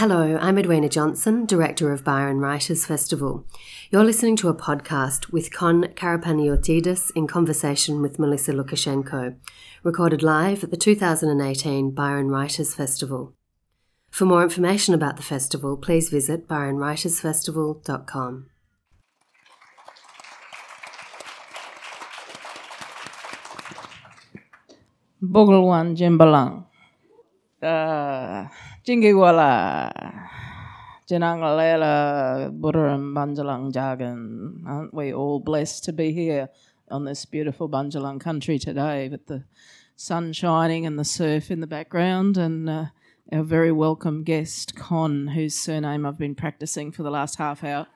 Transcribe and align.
Hello, 0.00 0.38
I'm 0.40 0.56
Edwina 0.56 0.88
Johnson, 0.88 1.44
Director 1.44 1.92
of 1.92 2.04
Byron 2.04 2.38
Writers 2.38 2.86
Festival. 2.86 3.46
You're 3.90 4.02
listening 4.02 4.34
to 4.36 4.48
a 4.48 4.54
podcast 4.54 5.30
with 5.30 5.52
Kon 5.52 5.82
Karapanagiotidis 5.88 7.12
in 7.14 7.26
conversation 7.26 8.00
with 8.00 8.18
Melissa 8.18 8.52
Lucashenko, 8.52 9.36
recorded 9.82 10.22
live 10.22 10.64
at 10.64 10.70
the 10.70 10.78
2018 10.78 11.90
Byron 11.90 12.28
Writers 12.28 12.74
Festival. 12.74 13.34
For 14.10 14.24
more 14.24 14.42
information 14.42 14.94
about 14.94 15.18
the 15.18 15.22
festival, 15.22 15.76
please 15.76 16.08
visit 16.08 16.48
byronwritersfestival.com. 16.48 18.46
Bogolwan 25.22 25.94
Jimbalang. 25.94 26.69
Uh, 27.62 28.48
Jingiwala. 28.86 30.28
Janangalela 31.08 32.58
Budaram 32.58 33.12
Banjalang 33.12 33.72
Jagan. 33.72 34.66
Aren't 34.66 34.94
we 34.94 35.12
all 35.12 35.40
blessed 35.40 35.84
to 35.84 35.92
be 35.92 36.12
here 36.12 36.48
on 36.88 37.04
this 37.04 37.24
beautiful 37.26 37.68
Bunjalung 37.68 38.20
country 38.20 38.58
today 38.58 39.08
with 39.08 39.26
the 39.26 39.44
sun 39.96 40.32
shining 40.32 40.86
and 40.86 40.98
the 40.98 41.04
surf 41.04 41.50
in 41.50 41.60
the 41.60 41.66
background 41.66 42.38
and 42.38 42.70
uh, 42.70 42.84
our 43.30 43.42
very 43.42 43.72
welcome 43.72 44.22
guest, 44.22 44.74
Con, 44.74 45.28
whose 45.28 45.54
surname 45.54 46.06
I've 46.06 46.18
been 46.18 46.34
practicing 46.34 46.90
for 46.92 47.02
the 47.02 47.10
last 47.10 47.36
half 47.36 47.62
hour. 47.62 47.86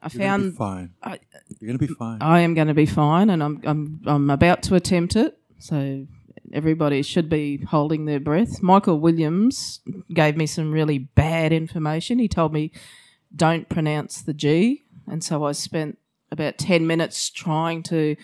I 0.00 0.08
You're 0.12 0.20
gonna 0.20 0.48
be 0.48 0.54
found 0.54 0.56
fine. 0.56 0.90
I, 1.02 1.18
You're 1.58 1.68
going 1.68 1.78
to 1.78 1.86
be 1.86 1.92
fine. 1.94 2.18
I 2.20 2.40
am 2.40 2.54
going 2.54 2.68
to 2.68 2.74
be 2.74 2.86
fine, 2.86 3.30
and 3.30 3.42
I'm 3.42 3.60
I'm 3.64 4.00
I'm 4.06 4.30
about 4.30 4.62
to 4.64 4.76
attempt 4.76 5.16
it. 5.16 5.36
So 5.58 6.06
everybody 6.52 7.02
should 7.02 7.28
be 7.28 7.58
holding 7.68 8.04
their 8.04 8.20
breath. 8.20 8.62
Michael 8.62 8.98
Williams 9.00 9.80
gave 10.12 10.36
me 10.36 10.46
some 10.46 10.72
really 10.72 10.98
bad 10.98 11.52
information. 11.52 12.18
He 12.18 12.28
told 12.28 12.52
me 12.52 12.70
don't 13.34 13.68
pronounce 13.68 14.22
the 14.22 14.32
G, 14.34 14.84
and 15.06 15.22
so 15.22 15.44
I 15.44 15.52
spent 15.52 15.98
about 16.30 16.58
ten 16.58 16.86
minutes 16.86 17.30
trying 17.30 17.82
to 17.84 18.16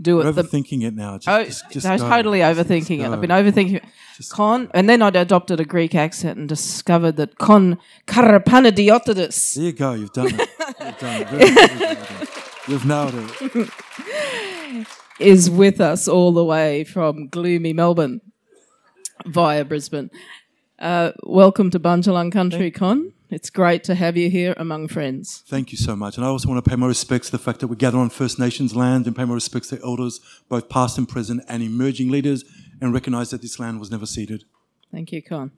do 0.00 0.18
You're 0.18 0.28
it. 0.28 0.32
the 0.32 0.42
overthinking 0.42 0.82
it 0.84 0.94
now. 0.94 1.16
Just, 1.16 1.28
Oh, 1.28 1.44
just, 1.44 1.70
just 1.70 1.86
I 1.86 1.92
was 1.94 2.02
go. 2.02 2.08
totally 2.10 2.40
overthinking 2.40 2.98
just 2.98 3.00
it. 3.00 3.12
I've 3.12 3.20
been 3.20 3.30
overthinking 3.30 3.76
it. 3.76 3.84
Con, 4.30 4.70
and 4.74 4.88
then 4.88 5.00
I'd 5.02 5.16
adopted 5.16 5.58
a 5.60 5.64
Greek 5.64 5.94
accent 5.94 6.38
and 6.38 6.48
discovered 6.48 7.16
that 7.16 7.38
con 7.38 7.78
karapanadiotidis 8.06 9.54
There 9.54 9.64
you 9.64 9.72
go. 9.72 9.92
You've 9.94 10.12
done 10.12 10.28
it. 10.38 10.40
You've 10.80 10.98
done 10.98 11.22
it. 11.22 11.30
Really, 11.30 11.54
really 11.54 11.76
done 11.78 12.06
it. 12.22 12.28
You've 12.68 12.84
nailed 12.86 13.14
it. 13.14 14.88
is 15.18 15.48
with 15.48 15.80
us 15.80 16.08
all 16.08 16.32
the 16.32 16.44
way 16.44 16.84
from 16.84 17.28
gloomy 17.28 17.72
Melbourne 17.72 18.20
via 19.24 19.64
Brisbane. 19.64 20.10
Uh, 20.78 21.12
welcome 21.22 21.70
to 21.70 21.80
Bunjalung 21.80 22.30
Country 22.30 22.70
Con. 22.70 23.12
It's 23.30 23.50
great 23.50 23.82
to 23.84 23.94
have 23.94 24.16
you 24.16 24.30
here 24.30 24.54
among 24.56 24.88
friends. 24.88 25.42
Thank 25.48 25.72
you 25.72 25.78
so 25.78 25.96
much. 25.96 26.16
And 26.16 26.24
I 26.24 26.28
also 26.28 26.48
want 26.48 26.62
to 26.62 26.70
pay 26.70 26.76
my 26.76 26.86
respects 26.86 27.28
to 27.28 27.32
the 27.32 27.42
fact 27.42 27.60
that 27.60 27.68
we 27.68 27.76
gather 27.76 27.98
on 27.98 28.10
First 28.10 28.38
Nations 28.38 28.76
land 28.76 29.06
and 29.06 29.16
pay 29.16 29.24
my 29.24 29.34
respects 29.34 29.68
to 29.68 29.80
elders, 29.82 30.20
both 30.48 30.68
past 30.68 30.98
and 30.98 31.08
present, 31.08 31.42
and 31.48 31.62
emerging 31.62 32.10
leaders, 32.10 32.44
and 32.80 32.92
recognise 32.92 33.30
that 33.30 33.42
this 33.42 33.58
land 33.58 33.80
was 33.80 33.90
never 33.90 34.06
ceded. 34.06 34.44
Thank 34.92 35.12
you, 35.12 35.22
Con. 35.22 35.52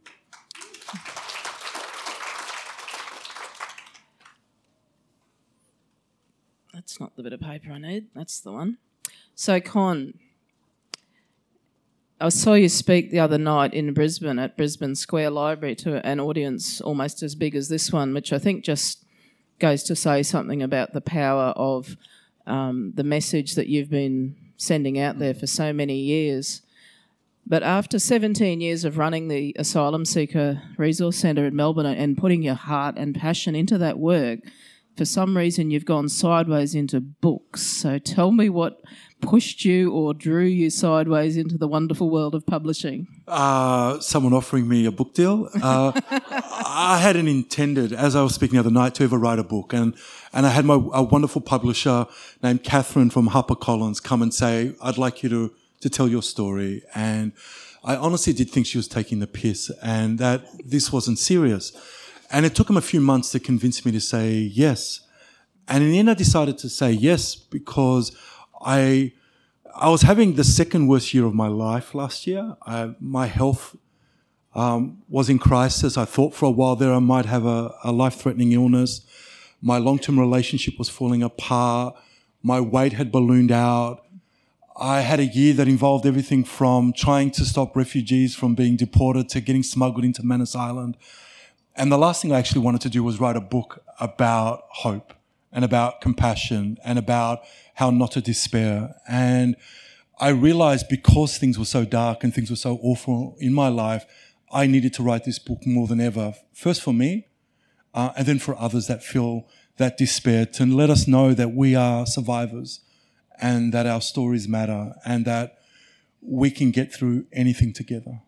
That's 6.72 7.00
not 7.00 7.16
the 7.16 7.22
bit 7.24 7.32
of 7.32 7.40
paper 7.40 7.72
I 7.72 7.78
need. 7.78 8.06
That's 8.14 8.40
the 8.40 8.52
one. 8.52 8.78
So, 9.40 9.60
Con, 9.60 10.14
I 12.20 12.28
saw 12.28 12.54
you 12.54 12.68
speak 12.68 13.12
the 13.12 13.20
other 13.20 13.38
night 13.38 13.72
in 13.72 13.94
Brisbane 13.94 14.40
at 14.40 14.56
Brisbane 14.56 14.96
Square 14.96 15.30
Library 15.30 15.76
to 15.76 16.04
an 16.04 16.18
audience 16.18 16.80
almost 16.80 17.22
as 17.22 17.36
big 17.36 17.54
as 17.54 17.68
this 17.68 17.92
one, 17.92 18.12
which 18.14 18.32
I 18.32 18.40
think 18.40 18.64
just 18.64 19.04
goes 19.60 19.84
to 19.84 19.94
say 19.94 20.24
something 20.24 20.60
about 20.60 20.92
the 20.92 21.00
power 21.00 21.52
of 21.54 21.96
um, 22.48 22.94
the 22.96 23.04
message 23.04 23.54
that 23.54 23.68
you've 23.68 23.90
been 23.90 24.34
sending 24.56 24.98
out 24.98 25.20
there 25.20 25.34
for 25.34 25.46
so 25.46 25.72
many 25.72 26.00
years. 26.00 26.62
But 27.46 27.62
after 27.62 28.00
17 28.00 28.60
years 28.60 28.84
of 28.84 28.98
running 28.98 29.28
the 29.28 29.54
Asylum 29.56 30.04
Seeker 30.04 30.62
Resource 30.76 31.16
Centre 31.16 31.46
in 31.46 31.54
Melbourne 31.54 31.86
and 31.86 32.18
putting 32.18 32.42
your 32.42 32.56
heart 32.56 32.96
and 32.98 33.14
passion 33.14 33.54
into 33.54 33.78
that 33.78 34.00
work, 34.00 34.40
for 34.98 35.04
some 35.04 35.36
reason 35.36 35.70
you've 35.70 35.84
gone 35.84 36.08
sideways 36.08 36.74
into 36.74 37.00
books. 37.00 37.62
So 37.62 38.00
tell 38.00 38.32
me 38.32 38.48
what 38.48 38.80
pushed 39.20 39.64
you 39.64 39.92
or 39.92 40.14
drew 40.14 40.44
you 40.44 40.70
sideways 40.70 41.36
into 41.36 41.58
the 41.58 41.68
wonderful 41.68 42.08
world 42.10 42.34
of 42.34 42.46
publishing. 42.46 43.06
uh, 43.26 43.98
someone 44.00 44.32
offering 44.32 44.68
me 44.68 44.86
a 44.86 44.92
book 44.92 45.14
deal. 45.14 45.48
Uh, 45.62 45.92
I 46.10 46.98
hadn't 47.02 47.28
intended, 47.28 47.92
as 47.92 48.14
I 48.16 48.22
was 48.22 48.34
speaking 48.34 48.54
the 48.54 48.60
other 48.60 48.70
night, 48.70 48.94
to 48.96 49.04
ever 49.04 49.18
write 49.18 49.38
a 49.38 49.44
book, 49.44 49.72
and 49.72 49.94
and 50.32 50.46
I 50.46 50.50
had 50.50 50.64
my 50.64 50.74
a 50.74 51.02
wonderful 51.02 51.40
publisher 51.40 52.06
named 52.42 52.62
Catherine 52.62 53.10
from 53.10 53.28
HarperCollins 53.30 54.02
come 54.02 54.22
and 54.22 54.32
say, 54.32 54.74
"I'd 54.82 54.98
like 54.98 55.22
you 55.22 55.28
to 55.28 55.52
to 55.80 55.90
tell 55.90 56.08
your 56.08 56.22
story," 56.22 56.82
and 56.94 57.32
I 57.84 57.96
honestly 57.96 58.32
did 58.32 58.50
think 58.50 58.66
she 58.66 58.78
was 58.78 58.88
taking 58.88 59.18
the 59.20 59.26
piss, 59.26 59.70
and 59.82 60.18
that 60.18 60.44
this 60.64 60.92
wasn't 60.92 61.18
serious. 61.18 61.72
And 62.30 62.44
it 62.44 62.54
took 62.54 62.68
him 62.68 62.76
a 62.76 62.82
few 62.82 63.00
months 63.00 63.30
to 63.32 63.40
convince 63.40 63.84
me 63.86 63.92
to 63.92 64.00
say 64.00 64.32
yes. 64.32 65.00
And 65.66 65.82
in 65.82 65.90
the 65.90 65.98
end, 65.98 66.10
I 66.10 66.14
decided 66.14 66.58
to 66.58 66.68
say 66.68 66.92
yes 66.92 67.34
because 67.34 68.12
I 68.60 69.12
I 69.80 69.90
was 69.90 70.02
having 70.02 70.34
the 70.34 70.44
second 70.44 70.88
worst 70.88 71.14
year 71.14 71.24
of 71.24 71.34
my 71.34 71.46
life 71.46 71.94
last 71.94 72.26
year. 72.26 72.56
I, 72.66 72.94
my 72.98 73.26
health 73.26 73.76
um, 74.54 75.02
was 75.08 75.28
in 75.28 75.38
crisis. 75.38 75.96
I 75.96 76.04
thought 76.04 76.34
for 76.34 76.46
a 76.46 76.50
while 76.50 76.74
there 76.74 76.92
I 76.92 76.98
might 76.98 77.26
have 77.26 77.46
a, 77.46 77.72
a 77.84 77.92
life 77.92 78.16
threatening 78.16 78.52
illness. 78.52 79.02
My 79.62 79.78
long 79.78 79.98
term 79.98 80.18
relationship 80.18 80.74
was 80.78 80.88
falling 80.88 81.22
apart. 81.22 81.94
My 82.42 82.60
weight 82.60 82.94
had 82.94 83.12
ballooned 83.12 83.52
out. 83.52 84.04
I 84.76 85.00
had 85.00 85.20
a 85.20 85.26
year 85.26 85.54
that 85.54 85.68
involved 85.68 86.06
everything 86.06 86.44
from 86.44 86.92
trying 86.92 87.30
to 87.32 87.44
stop 87.44 87.76
refugees 87.76 88.34
from 88.34 88.54
being 88.54 88.76
deported 88.76 89.28
to 89.30 89.40
getting 89.40 89.62
smuggled 89.62 90.04
into 90.04 90.24
Manus 90.24 90.54
Island. 90.54 90.96
And 91.76 91.90
the 91.92 91.98
last 91.98 92.22
thing 92.22 92.32
I 92.32 92.38
actually 92.38 92.62
wanted 92.62 92.80
to 92.82 92.88
do 92.88 93.02
was 93.04 93.20
write 93.20 93.36
a 93.36 93.40
book 93.40 93.84
about 94.00 94.64
hope 94.70 95.14
and 95.52 95.64
about 95.64 96.00
compassion 96.00 96.78
and 96.84 96.98
about 96.98 97.40
how 97.74 97.90
not 97.90 98.12
to 98.12 98.20
despair. 98.20 98.94
And 99.08 99.56
I 100.18 100.30
realized 100.30 100.88
because 100.88 101.38
things 101.38 101.58
were 101.58 101.64
so 101.64 101.84
dark 101.84 102.24
and 102.24 102.34
things 102.34 102.50
were 102.50 102.56
so 102.56 102.78
awful 102.82 103.36
in 103.38 103.52
my 103.52 103.68
life, 103.68 104.04
I 104.50 104.66
needed 104.66 104.94
to 104.94 105.02
write 105.02 105.24
this 105.24 105.38
book 105.38 105.66
more 105.66 105.86
than 105.86 106.00
ever. 106.00 106.34
First 106.52 106.82
for 106.82 106.92
me, 106.92 107.28
uh, 107.94 108.10
and 108.16 108.26
then 108.26 108.38
for 108.38 108.58
others 108.58 108.86
that 108.86 109.02
feel 109.02 109.48
that 109.76 109.96
despair, 109.96 110.44
to 110.44 110.66
let 110.66 110.90
us 110.90 111.06
know 111.06 111.34
that 111.34 111.52
we 111.54 111.74
are 111.74 112.04
survivors 112.06 112.80
and 113.40 113.72
that 113.72 113.86
our 113.86 114.00
stories 114.00 114.48
matter 114.48 114.94
and 115.04 115.24
that 115.24 115.58
we 116.20 116.50
can 116.50 116.70
get 116.70 116.92
through 116.92 117.26
anything 117.32 117.72
together. 117.72 118.20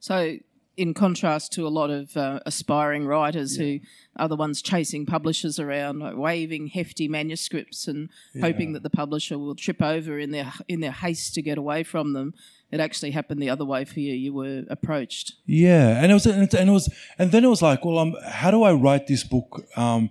So, 0.00 0.36
in 0.80 0.94
contrast 0.94 1.52
to 1.52 1.66
a 1.66 1.68
lot 1.68 1.90
of 1.90 2.16
uh, 2.16 2.40
aspiring 2.46 3.06
writers 3.06 3.56
who 3.56 3.78
are 4.16 4.28
the 4.28 4.34
ones 4.34 4.62
chasing 4.62 5.04
publishers 5.04 5.58
around, 5.58 5.98
like 5.98 6.16
waving 6.16 6.68
hefty 6.68 7.06
manuscripts 7.06 7.86
and 7.86 8.08
hoping 8.40 8.72
that 8.72 8.82
the 8.82 8.88
publisher 8.88 9.38
will 9.38 9.54
trip 9.54 9.82
over 9.82 10.18
in 10.18 10.30
their 10.30 10.50
in 10.68 10.80
their 10.80 10.90
haste 10.90 11.34
to 11.34 11.42
get 11.42 11.58
away 11.58 11.82
from 11.82 12.14
them, 12.14 12.32
it 12.72 12.80
actually 12.80 13.10
happened 13.10 13.42
the 13.42 13.50
other 13.50 13.66
way 13.66 13.84
for 13.84 14.00
you. 14.00 14.14
You 14.14 14.32
were 14.32 14.64
approached. 14.70 15.34
Yeah, 15.44 16.02
and 16.02 16.10
it 16.10 16.14
was, 16.14 16.24
and 16.24 16.44
it, 16.44 16.54
and 16.54 16.70
it 16.70 16.72
was, 16.72 16.88
and 17.18 17.30
then 17.30 17.44
it 17.44 17.48
was 17.48 17.60
like, 17.60 17.84
well, 17.84 17.98
um, 17.98 18.16
how 18.26 18.50
do 18.50 18.62
I 18.62 18.72
write 18.72 19.06
this 19.06 19.22
book 19.22 19.66
um, 19.76 20.10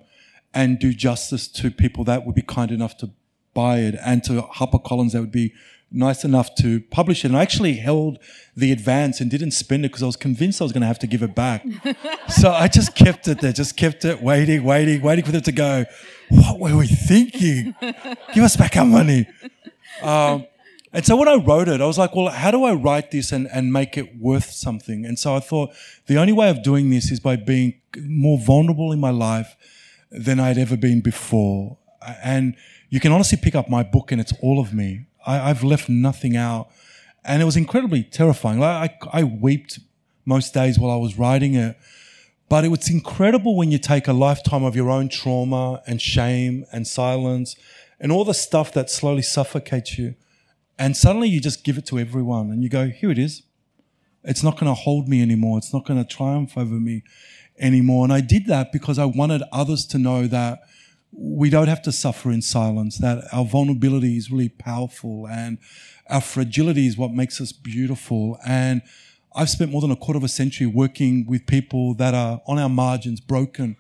and 0.54 0.78
do 0.78 0.94
justice 0.94 1.48
to 1.48 1.72
people 1.72 2.04
that 2.04 2.28
would 2.28 2.36
be 2.36 2.44
kind 2.44 2.70
enough 2.70 2.96
to 2.98 3.10
buy 3.56 3.80
it, 3.80 3.96
and 4.06 4.24
to 4.26 4.44
HarperCollins 4.44 5.14
that 5.14 5.22
would 5.22 5.32
be 5.32 5.52
nice 5.92 6.24
enough 6.24 6.54
to 6.56 6.82
publish 6.82 7.24
it. 7.24 7.30
And 7.30 7.38
I 7.38 7.42
actually 7.42 7.74
held 7.74 8.20
the 8.56 8.72
advance 8.72 9.22
and 9.22 9.30
didn't 9.30 9.52
spend 9.52 9.86
it 9.86 9.90
because 9.90 10.04
I 10.04 10.06
was 10.06 10.16
convinced 10.16 10.62
I 10.62 10.66
was 10.66 10.72
going 10.72 10.82
to 10.82 10.88
have 10.88 11.00
to 11.00 11.08
give 11.08 11.24
it 11.24 11.36
back. 11.36 11.66
so 12.30 12.52
I 12.52 12.68
just 12.68 12.96
kept 12.96 13.28
it 13.28 13.42
there, 13.42 13.54
just 13.54 13.76
kept 13.78 14.06
it 14.06 14.22
waiting, 14.22 14.64
waiting, 14.64 15.02
waiting 15.02 15.26
for 15.26 15.32
them 15.32 15.42
to 15.42 15.52
go. 15.52 15.86
What 16.30 16.60
were 16.60 16.78
we 16.78 16.88
thinking? 16.88 17.76
Give 18.34 18.44
us 18.44 18.56
back 18.56 18.78
our 18.78 18.86
money. 18.86 19.28
Um, 20.02 20.46
and 20.92 21.06
so 21.06 21.16
when 21.16 21.28
I 21.28 21.36
wrote 21.36 21.68
it, 21.68 21.82
I 21.82 21.86
was 21.86 21.98
like, 21.98 22.16
well, 22.16 22.30
how 22.30 22.50
do 22.52 22.64
I 22.64 22.74
write 22.74 23.12
this 23.12 23.32
and, 23.32 23.48
and 23.54 23.72
make 23.72 23.98
it 23.98 24.18
worth 24.18 24.52
something? 24.52 25.06
And 25.06 25.20
so 25.20 25.36
I 25.36 25.40
thought 25.40 25.72
the 26.08 26.18
only 26.18 26.34
way 26.34 26.50
of 26.50 26.64
doing 26.64 26.90
this 26.90 27.12
is 27.12 27.20
by 27.20 27.36
being 27.36 27.80
more 28.02 28.40
vulnerable 28.40 28.92
in 28.92 29.00
my 29.00 29.12
life 29.12 29.56
than 30.12 30.40
I'd 30.40 30.58
ever 30.58 30.76
been 30.76 31.02
before. 31.02 31.78
And 32.24 32.56
you 32.90 33.00
can 33.00 33.12
honestly 33.12 33.38
pick 33.40 33.54
up 33.54 33.70
my 33.70 33.84
book 33.84 34.12
and 34.12 34.20
it's 34.20 34.34
all 34.42 34.60
of 34.60 34.74
me. 34.74 35.06
I, 35.26 35.50
I've 35.50 35.64
left 35.64 35.90
nothing 35.90 36.36
out. 36.36 36.70
And 37.24 37.42
it 37.42 37.46
was 37.46 37.58
incredibly 37.58 38.04
terrifying. 38.04 38.60
Like, 38.60 39.06
I, 39.14 39.20
I 39.20 39.24
wept 39.24 39.80
most 40.26 40.54
days 40.54 40.80
while 40.80 40.92
I 40.92 40.98
was 40.98 41.18
writing 41.18 41.56
it. 41.56 41.78
But 42.48 42.66
it 42.66 42.70
was 42.70 42.90
incredible 42.90 43.56
when 43.56 43.72
you 43.72 43.78
take 43.78 44.08
a 44.08 44.14
lifetime 44.14 44.64
of 44.64 44.76
your 44.76 44.90
own 44.90 45.10
trauma 45.10 45.84
and 45.86 46.02
shame 46.02 46.66
and 46.72 46.88
silence 46.88 47.56
and 48.00 48.12
all 48.12 48.26
the 48.26 48.34
stuff 48.34 48.74
that 48.74 48.90
slowly 48.90 49.22
suffocates 49.22 50.00
you. 50.00 50.16
And 50.80 50.98
suddenly 50.98 51.28
you 51.28 51.40
just 51.40 51.64
give 51.64 51.78
it 51.78 51.86
to 51.88 52.00
everyone 52.00 52.50
and 52.50 52.64
you 52.64 52.70
go, 52.70 52.88
here 52.88 53.12
it 53.12 53.20
is. 53.20 53.44
It's 54.24 54.44
not 54.44 54.56
going 54.56 54.68
to 54.68 54.74
hold 54.74 55.08
me 55.08 55.22
anymore. 55.22 55.58
It's 55.58 55.74
not 55.74 55.86
going 55.86 56.04
to 56.04 56.08
triumph 56.08 56.58
over 56.58 56.76
me 56.76 57.04
anymore. 57.60 58.04
And 58.04 58.14
I 58.14 58.22
did 58.22 58.48
that 58.48 58.72
because 58.72 58.98
I 58.98 59.06
wanted 59.06 59.44
others 59.52 59.86
to 59.88 59.98
know 59.98 60.26
that 60.28 60.62
we 61.22 61.50
don't 61.50 61.68
have 61.68 61.82
to 61.82 61.92
suffer 61.92 62.32
in 62.32 62.42
silence, 62.42 62.98
that 63.00 63.26
our 63.34 63.44
vulnerability 63.44 64.16
is 64.16 64.32
really 64.32 64.48
powerful 64.48 65.28
and 65.28 65.58
our 66.10 66.22
fragility 66.22 66.88
is 66.88 66.98
what 66.98 67.12
makes 67.12 67.42
us 67.42 67.52
beautiful. 67.52 68.40
And 68.48 68.82
I've 69.36 69.50
spent 69.50 69.70
more 69.72 69.82
than 69.82 69.92
a 69.92 69.98
quarter 69.98 70.18
of 70.18 70.24
a 70.24 70.30
century 70.30 70.66
working 70.66 71.26
with 71.28 71.46
people 71.46 71.94
that 71.96 72.14
are 72.14 72.42
on 72.48 72.58
our 72.58 72.70
margins, 72.70 73.20
broken. 73.20 73.76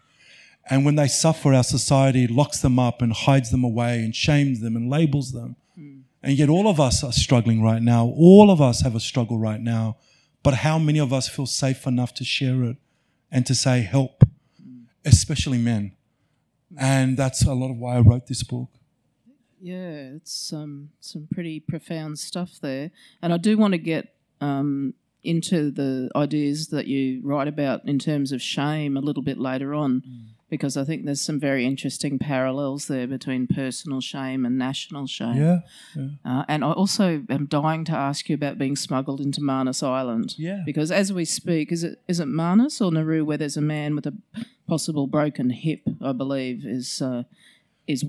And 0.69 0.83
when 0.83 0.95
they 0.95 1.07
suffer, 1.07 1.53
our 1.53 1.63
society 1.63 2.27
locks 2.27 2.59
them 2.59 2.77
up 2.77 3.01
and 3.01 3.13
hides 3.13 3.51
them 3.51 3.63
away 3.63 4.03
and 4.03 4.13
shames 4.13 4.59
them 4.59 4.75
and 4.75 4.89
labels 4.89 5.31
them. 5.31 5.55
Mm. 5.79 6.01
And 6.21 6.37
yet, 6.37 6.49
all 6.49 6.67
of 6.67 6.79
us 6.79 7.03
are 7.03 7.13
struggling 7.13 7.63
right 7.63 7.81
now. 7.81 8.05
All 8.05 8.51
of 8.51 8.61
us 8.61 8.81
have 8.81 8.95
a 8.95 8.99
struggle 8.99 9.39
right 9.39 9.61
now. 9.61 9.97
But 10.43 10.55
how 10.55 10.77
many 10.77 10.99
of 10.99 11.13
us 11.13 11.29
feel 11.29 11.45
safe 11.45 11.87
enough 11.87 12.13
to 12.15 12.23
share 12.25 12.63
it 12.63 12.77
and 13.31 13.45
to 13.45 13.55
say, 13.55 13.81
help, 13.81 14.23
mm. 14.61 14.85
especially 15.05 15.57
men? 15.57 15.93
And 16.77 17.17
that's 17.17 17.43
a 17.45 17.53
lot 17.53 17.71
of 17.71 17.77
why 17.77 17.95
I 17.95 17.99
wrote 17.99 18.27
this 18.27 18.43
book. 18.43 18.69
Yeah, 19.61 20.15
it's 20.15 20.53
um, 20.53 20.89
some 20.99 21.27
pretty 21.31 21.59
profound 21.59 22.19
stuff 22.19 22.59
there. 22.61 22.91
And 23.21 23.33
I 23.33 23.37
do 23.37 23.57
want 23.57 23.73
to 23.73 23.77
get 23.77 24.13
um, 24.39 24.93
into 25.23 25.71
the 25.71 26.09
ideas 26.15 26.67
that 26.67 26.87
you 26.87 27.21
write 27.23 27.47
about 27.47 27.85
in 27.85 27.99
terms 27.99 28.31
of 28.31 28.41
shame 28.41 28.95
a 28.95 29.01
little 29.01 29.23
bit 29.23 29.37
later 29.37 29.73
on, 29.73 30.01
mm. 30.01 30.25
Because 30.49 30.77
I 30.77 30.83
think 30.83 31.05
there's 31.05 31.21
some 31.21 31.39
very 31.39 31.65
interesting 31.65 32.17
parallels 32.17 32.87
there 32.87 33.07
between 33.07 33.47
personal 33.47 34.01
shame 34.01 34.45
and 34.45 34.57
national 34.57 35.07
shame. 35.07 35.35
Yeah. 35.35 35.59
yeah. 35.95 36.07
Uh, 36.25 36.43
and 36.47 36.63
I 36.63 36.71
also 36.71 37.23
am 37.29 37.45
dying 37.45 37.85
to 37.85 37.91
ask 37.91 38.29
you 38.29 38.35
about 38.35 38.57
being 38.57 38.75
smuggled 38.75 39.21
into 39.21 39.41
Manus 39.41 39.83
Island. 39.83 40.35
Yeah. 40.37 40.63
Because 40.65 40.91
as 40.91 41.13
we 41.13 41.25
speak, 41.25 41.71
is 41.71 41.83
it 41.83 42.01
is 42.07 42.19
it 42.19 42.27
Manus 42.27 42.81
or 42.81 42.91
Nauru 42.91 43.23
where 43.23 43.37
there's 43.37 43.57
a 43.57 43.61
man 43.61 43.95
with 43.95 44.07
a 44.07 44.13
possible 44.67 45.07
broken 45.07 45.51
hip? 45.51 45.81
I 46.01 46.13
believe 46.13 46.65
is 46.65 47.01
uh, 47.01 47.23
is. 47.87 48.05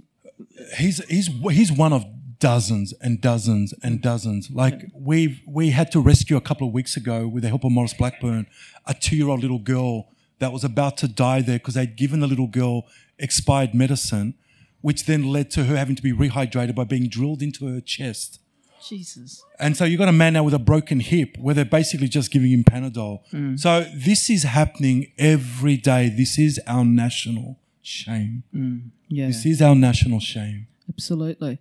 He's 0.78 1.04
he's 1.04 1.28
he's 1.50 1.70
one 1.70 1.92
of 1.92 2.04
dozens 2.40 2.94
and 3.00 3.20
dozens 3.20 3.72
and 3.82 4.02
dozens. 4.02 4.50
Like 4.50 4.86
we 4.94 5.42
we 5.46 5.70
had 5.70 5.92
to 5.92 6.00
rescue 6.00 6.36
a 6.36 6.40
couple 6.40 6.66
of 6.66 6.72
weeks 6.72 6.96
ago 6.96 7.28
with 7.28 7.42
the 7.42 7.48
help 7.48 7.64
of 7.64 7.70
Maurice 7.70 7.94
Blackburn 7.94 8.46
a 8.86 8.94
two 8.94 9.14
year 9.14 9.28
old 9.28 9.42
little 9.42 9.58
girl 9.58 10.08
that 10.40 10.52
was 10.52 10.64
about 10.64 10.96
to 10.98 11.08
die 11.08 11.40
there 11.40 11.58
because 11.58 11.74
they'd 11.74 11.96
given 11.96 12.20
the 12.20 12.26
little 12.26 12.46
girl 12.46 12.86
expired 13.18 13.74
medicine, 13.74 14.34
which 14.80 15.06
then 15.06 15.24
led 15.24 15.50
to 15.52 15.64
her 15.64 15.76
having 15.76 15.96
to 15.96 16.02
be 16.02 16.12
rehydrated 16.12 16.74
by 16.74 16.84
being 16.84 17.08
drilled 17.08 17.42
into 17.42 17.66
her 17.66 17.80
chest. 17.80 18.40
Jesus. 18.86 19.44
And 19.58 19.76
so 19.76 19.84
you've 19.84 19.98
got 19.98 20.08
a 20.08 20.12
man 20.12 20.32
now 20.32 20.42
with 20.42 20.54
a 20.54 20.58
broken 20.58 21.00
hip 21.00 21.36
where 21.38 21.54
they're 21.54 21.64
basically 21.66 22.08
just 22.08 22.30
giving 22.30 22.50
him 22.50 22.64
Panadol. 22.64 23.20
Mm. 23.30 23.60
So 23.60 23.86
this 23.94 24.30
is 24.30 24.42
happening 24.44 25.12
every 25.18 25.76
day. 25.76 26.08
This 26.08 26.38
is 26.38 26.58
our 26.66 26.84
national 26.84 27.58
shame. 27.82 28.42
Mm. 28.54 28.88
Yeah. 29.08 29.26
This 29.26 29.44
is 29.44 29.60
our 29.60 29.74
national 29.74 30.20
shame. 30.20 30.66
Absolutely 30.88 31.60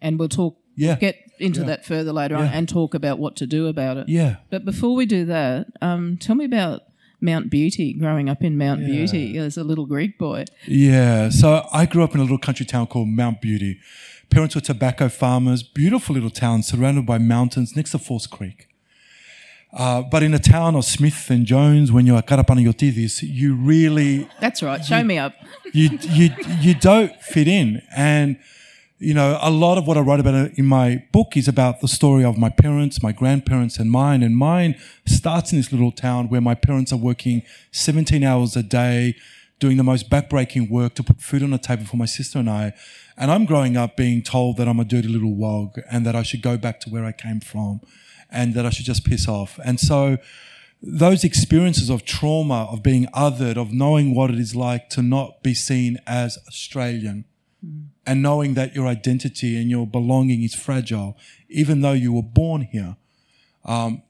and 0.00 0.18
we'll 0.18 0.28
talk. 0.28 0.56
Yeah. 0.76 0.94
Get 0.96 1.16
into 1.38 1.60
Yeah. 1.60 1.66
that 1.66 1.84
further 1.84 2.12
later 2.12 2.36
on 2.36 2.46
and 2.46 2.68
talk 2.68 2.94
about 2.94 3.18
what 3.18 3.36
to 3.36 3.46
do 3.46 3.66
about 3.66 3.96
it. 3.96 4.08
Yeah. 4.08 4.36
But 4.50 4.64
before 4.64 4.94
we 4.94 5.06
do 5.06 5.24
that, 5.24 5.66
um, 5.80 6.16
tell 6.18 6.36
me 6.36 6.44
about 6.44 6.82
Mount 7.20 7.50
Beauty. 7.50 7.92
Growing 7.92 8.28
up 8.28 8.42
in 8.42 8.56
Mount 8.56 8.80
Beauty 8.84 9.36
as 9.38 9.56
a 9.56 9.64
little 9.64 9.86
Greek 9.86 10.18
boy. 10.18 10.44
Yeah. 10.66 11.30
So 11.30 11.66
I 11.72 11.86
grew 11.86 12.02
up 12.04 12.14
in 12.14 12.20
a 12.20 12.22
little 12.22 12.38
country 12.38 12.66
town 12.66 12.86
called 12.86 13.08
Mount 13.08 13.40
Beauty. 13.40 13.80
Parents 14.30 14.54
were 14.54 14.60
tobacco 14.60 15.08
farmers, 15.08 15.62
beautiful 15.62 16.14
little 16.14 16.30
town 16.30 16.62
surrounded 16.62 17.06
by 17.06 17.18
mountains 17.18 17.74
next 17.74 17.92
to 17.92 17.98
Falls 17.98 18.26
Creek. 18.26 18.68
Uh, 19.72 20.02
but 20.02 20.22
in 20.22 20.32
a 20.32 20.38
town 20.38 20.74
of 20.76 20.84
Smith 20.84 21.28
and 21.30 21.44
Jones, 21.44 21.92
when 21.92 22.06
you're 22.06 22.16
at 22.16 22.26
Karapanagiotidis, 22.26 23.22
you 23.22 23.54
really 23.54 24.28
That's 24.40 24.62
right. 24.62 24.82
Show 24.84 25.02
me 25.04 25.18
up. 25.18 25.34
you 25.72 25.90
you 26.02 26.30
you 26.60 26.74
don't 26.74 27.14
fit 27.22 27.48
in. 27.48 27.82
And 27.94 28.38
you 28.98 29.14
know, 29.14 29.38
a 29.40 29.50
lot 29.50 29.78
of 29.78 29.86
what 29.86 29.96
I 29.96 30.00
write 30.00 30.18
about 30.18 30.58
in 30.58 30.66
my 30.66 31.04
book 31.12 31.36
is 31.36 31.46
about 31.46 31.80
the 31.80 31.88
story 31.88 32.24
of 32.24 32.36
my 32.36 32.48
parents, 32.48 33.00
my 33.00 33.12
grandparents, 33.12 33.78
and 33.78 33.90
mine. 33.90 34.24
And 34.24 34.36
mine 34.36 34.76
starts 35.06 35.52
in 35.52 35.58
this 35.58 35.70
little 35.70 35.92
town 35.92 36.28
where 36.28 36.40
my 36.40 36.54
parents 36.54 36.92
are 36.92 36.96
working 36.96 37.42
17 37.70 38.24
hours 38.24 38.56
a 38.56 38.62
day, 38.62 39.14
doing 39.60 39.76
the 39.76 39.84
most 39.84 40.10
backbreaking 40.10 40.68
work 40.68 40.94
to 40.94 41.04
put 41.04 41.20
food 41.20 41.44
on 41.44 41.50
the 41.50 41.58
table 41.58 41.84
for 41.84 41.96
my 41.96 42.06
sister 42.06 42.40
and 42.40 42.50
I. 42.50 42.72
And 43.16 43.30
I'm 43.30 43.44
growing 43.44 43.76
up 43.76 43.96
being 43.96 44.20
told 44.20 44.56
that 44.56 44.66
I'm 44.66 44.80
a 44.80 44.84
dirty 44.84 45.08
little 45.08 45.34
wog 45.34 45.78
and 45.90 46.04
that 46.04 46.16
I 46.16 46.22
should 46.24 46.42
go 46.42 46.56
back 46.56 46.80
to 46.80 46.90
where 46.90 47.04
I 47.04 47.12
came 47.12 47.40
from 47.40 47.80
and 48.30 48.54
that 48.54 48.66
I 48.66 48.70
should 48.70 48.84
just 48.84 49.04
piss 49.04 49.28
off. 49.28 49.60
And 49.64 49.78
so, 49.78 50.18
those 50.80 51.24
experiences 51.24 51.90
of 51.90 52.04
trauma, 52.04 52.68
of 52.70 52.84
being 52.84 53.06
othered, 53.06 53.56
of 53.56 53.72
knowing 53.72 54.14
what 54.14 54.30
it 54.30 54.38
is 54.38 54.54
like 54.54 54.88
to 54.90 55.02
not 55.02 55.42
be 55.42 55.52
seen 55.52 55.98
as 56.06 56.38
Australian, 56.46 57.24
mm 57.64 57.86
and 58.08 58.22
knowing 58.22 58.54
that 58.54 58.74
your 58.74 58.86
identity 58.86 59.60
and 59.60 59.68
your 59.68 59.86
belonging 59.86 60.42
is 60.42 60.54
fragile, 60.54 61.16
even 61.50 61.82
though 61.82 61.92
you 61.92 62.10
were 62.10 62.22
born 62.22 62.62
here, 62.62 62.96
um, 63.66 64.02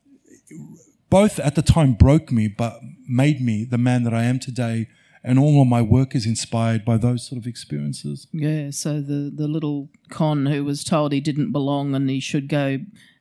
both 1.11 1.41
at 1.41 1.57
the 1.57 1.63
time 1.63 1.95
broke 1.95 2.31
me, 2.31 2.47
but 2.47 2.81
made 3.09 3.41
me 3.41 3.65
the 3.65 3.77
man 3.77 4.05
that 4.05 4.15
I 4.15 4.23
am 4.23 4.39
today. 4.39 4.87
And 5.25 5.37
all 5.37 5.61
of 5.61 5.67
my 5.67 5.83
work 5.83 6.15
is 6.15 6.27
inspired 6.27 6.85
by 6.85 6.97
those 6.97 7.27
sort 7.27 7.41
of 7.41 7.47
experiences. 7.47 8.29
Yeah. 8.33 8.71
So 8.71 9.01
the 9.01 9.33
the 9.35 9.49
little 9.49 9.89
con 10.11 10.47
who 10.47 10.65
was 10.65 10.85
told 10.85 11.13
he 11.13 11.21
didn't 11.21 11.51
belong 11.51 11.95
and 11.97 12.09
he 12.09 12.21
should 12.21 12.49
go 12.49 12.79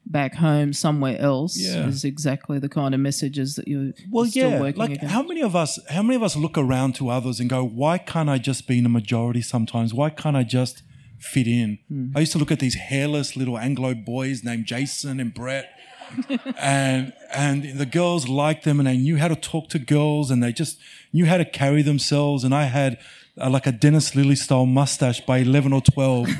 back 0.10 0.36
home 0.36 0.72
somewhere 0.74 1.18
else 1.20 1.58
Yeah. 1.58 1.88
is 1.88 2.04
exactly 2.04 2.60
the 2.60 2.70
kind 2.70 2.94
of 2.96 3.02
messages 3.02 3.56
that 3.56 3.68
you're 3.68 3.92
Well, 4.10 4.26
still 4.26 4.52
yeah. 4.52 4.60
working 4.62 4.80
Like, 4.80 4.92
against. 4.92 5.14
how 5.14 5.22
many 5.24 5.42
of 5.42 5.56
us? 5.56 5.80
How 5.90 6.02
many 6.02 6.16
of 6.16 6.24
us 6.24 6.36
look 6.36 6.58
around 6.58 6.96
to 6.96 7.10
others 7.10 7.40
and 7.40 7.50
go, 7.50 7.64
"Why 7.64 7.98
can't 7.98 8.30
I 8.30 8.38
just 8.38 8.68
be 8.68 8.78
in 8.80 8.86
a 8.86 8.90
majority? 8.90 9.42
Sometimes, 9.42 9.94
why 9.94 10.10
can't 10.10 10.38
I 10.38 10.44
just 10.44 10.84
fit 11.20 11.48
in?" 11.48 11.80
I 12.16 12.22
used 12.22 12.32
to 12.34 12.38
look 12.40 12.52
at 12.52 12.60
these 12.60 12.76
hairless 12.76 13.36
little 13.36 13.58
Anglo 13.58 13.94
boys 13.96 14.44
named 14.44 14.66
Jason 14.66 15.20
and 15.20 15.34
Brett, 15.34 15.68
and 16.58 17.14
and 17.34 17.78
the 17.78 17.86
girls 17.86 18.28
liked 18.30 18.64
them, 18.64 18.80
and 18.80 18.88
they 18.88 18.98
knew 18.98 19.18
how 19.18 19.28
to 19.28 19.36
talk 19.36 19.68
to 19.70 19.80
girls, 19.80 20.32
and 20.32 20.42
they 20.42 20.54
just 20.54 20.78
knew 21.12 21.26
how 21.26 21.38
to 21.38 21.46
carry 21.46 21.82
themselves. 21.82 22.44
And 22.46 22.54
I 22.56 22.64
had 22.66 22.98
uh, 23.40 23.50
like 23.50 23.68
a 23.68 23.72
Dennis 23.72 24.12
Lillee 24.12 24.38
style 24.38 24.66
mustache 24.66 25.22
by 25.22 25.40
eleven 25.40 25.74
or 25.74 25.82
twelve. 25.82 26.30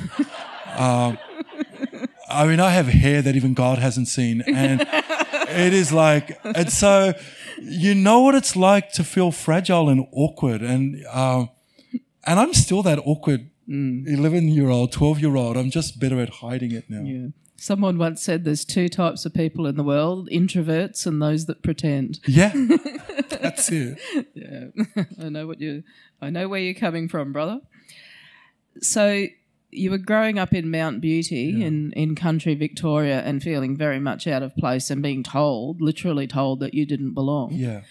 Uh, 0.78 1.16
I 2.30 2.46
mean, 2.46 2.60
I 2.60 2.70
have 2.70 2.86
hair 2.86 3.22
that 3.22 3.36
even 3.36 3.54
God 3.54 3.78
hasn't 3.78 4.08
seen, 4.08 4.42
and 4.42 4.80
it 5.48 5.72
is 5.72 5.92
like, 5.92 6.38
and 6.44 6.70
so 6.72 7.14
you 7.60 7.94
know 7.94 8.20
what 8.20 8.34
it's 8.34 8.54
like 8.56 8.92
to 8.92 9.04
feel 9.04 9.30
fragile 9.32 9.88
and 9.88 10.06
awkward, 10.12 10.62
and 10.62 11.04
uh, 11.10 11.46
and 12.24 12.38
I'm 12.38 12.54
still 12.54 12.82
that 12.82 12.98
awkward 13.04 13.50
eleven 13.68 14.48
year 14.48 14.68
old, 14.68 14.92
twelve 14.92 15.20
year 15.20 15.36
old. 15.36 15.56
I'm 15.56 15.70
just 15.70 15.98
better 16.00 16.20
at 16.20 16.28
hiding 16.28 16.72
it 16.72 16.88
now. 16.88 17.02
yeah. 17.02 17.28
Someone 17.60 17.98
once 17.98 18.22
said 18.22 18.44
there's 18.44 18.64
two 18.64 18.88
types 18.88 19.26
of 19.26 19.34
people 19.34 19.66
in 19.66 19.74
the 19.76 19.82
world 19.82 20.28
introverts 20.30 21.06
and 21.08 21.20
those 21.20 21.46
that 21.46 21.60
pretend. 21.60 22.20
Yeah, 22.24 22.52
that's 23.30 23.68
it. 23.72 23.98
Yeah, 24.32 24.66
I 25.20 25.28
know 25.28 25.48
what 25.48 25.60
you. 25.60 25.82
I 26.22 26.30
know 26.30 26.46
where 26.48 26.60
you're 26.60 26.74
coming 26.74 27.08
from, 27.08 27.32
brother. 27.32 27.60
So 28.80 29.26
you 29.70 29.90
were 29.90 29.98
growing 29.98 30.38
up 30.38 30.52
in 30.54 30.70
Mount 30.70 31.00
Beauty 31.00 31.62
in 31.62 31.92
in 31.92 32.14
country 32.14 32.54
Victoria 32.54 33.20
and 33.20 33.42
feeling 33.42 33.76
very 33.76 34.00
much 34.00 34.26
out 34.26 34.42
of 34.42 34.56
place 34.56 34.90
and 34.90 35.02
being 35.02 35.22
told, 35.22 35.80
literally 35.80 36.26
told, 36.26 36.60
that 36.60 36.74
you 36.74 36.86
didn't 36.86 37.14
belong. 37.14 37.52
Yeah, 37.52 37.82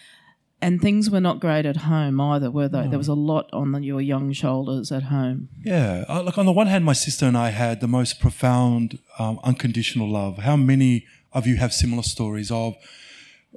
And 0.62 0.82
things 0.82 1.10
were 1.10 1.22
not 1.22 1.40
great 1.40 1.66
at 1.66 1.78
home 1.78 2.20
either, 2.20 2.50
were 2.50 2.68
they? 2.68 2.88
There 2.88 2.98
was 2.98 3.08
a 3.08 3.14
lot 3.14 3.50
on 3.54 3.72
the, 3.74 3.82
your 3.82 4.02
young 4.02 4.34
shoulders 4.34 4.92
at 4.92 5.04
home. 5.04 5.50
yeah. 5.64 6.04
Uh, 6.10 6.24
like 6.24 6.38
on 6.38 6.46
the 6.46 6.52
one 6.52 6.68
hand, 6.68 6.84
my 6.84 6.94
sister 6.94 7.26
and 7.26 7.38
I 7.38 7.50
had 7.50 7.80
the 7.80 7.88
most 7.88 8.20
profound 8.20 9.00
um, 9.20 9.40
unconditional 9.44 10.10
love. 10.10 10.40
How 10.40 10.56
many 10.56 11.06
of 11.32 11.46
you 11.46 11.58
have 11.58 11.74
similar 11.74 12.04
stories 12.04 12.52
of? 12.52 12.76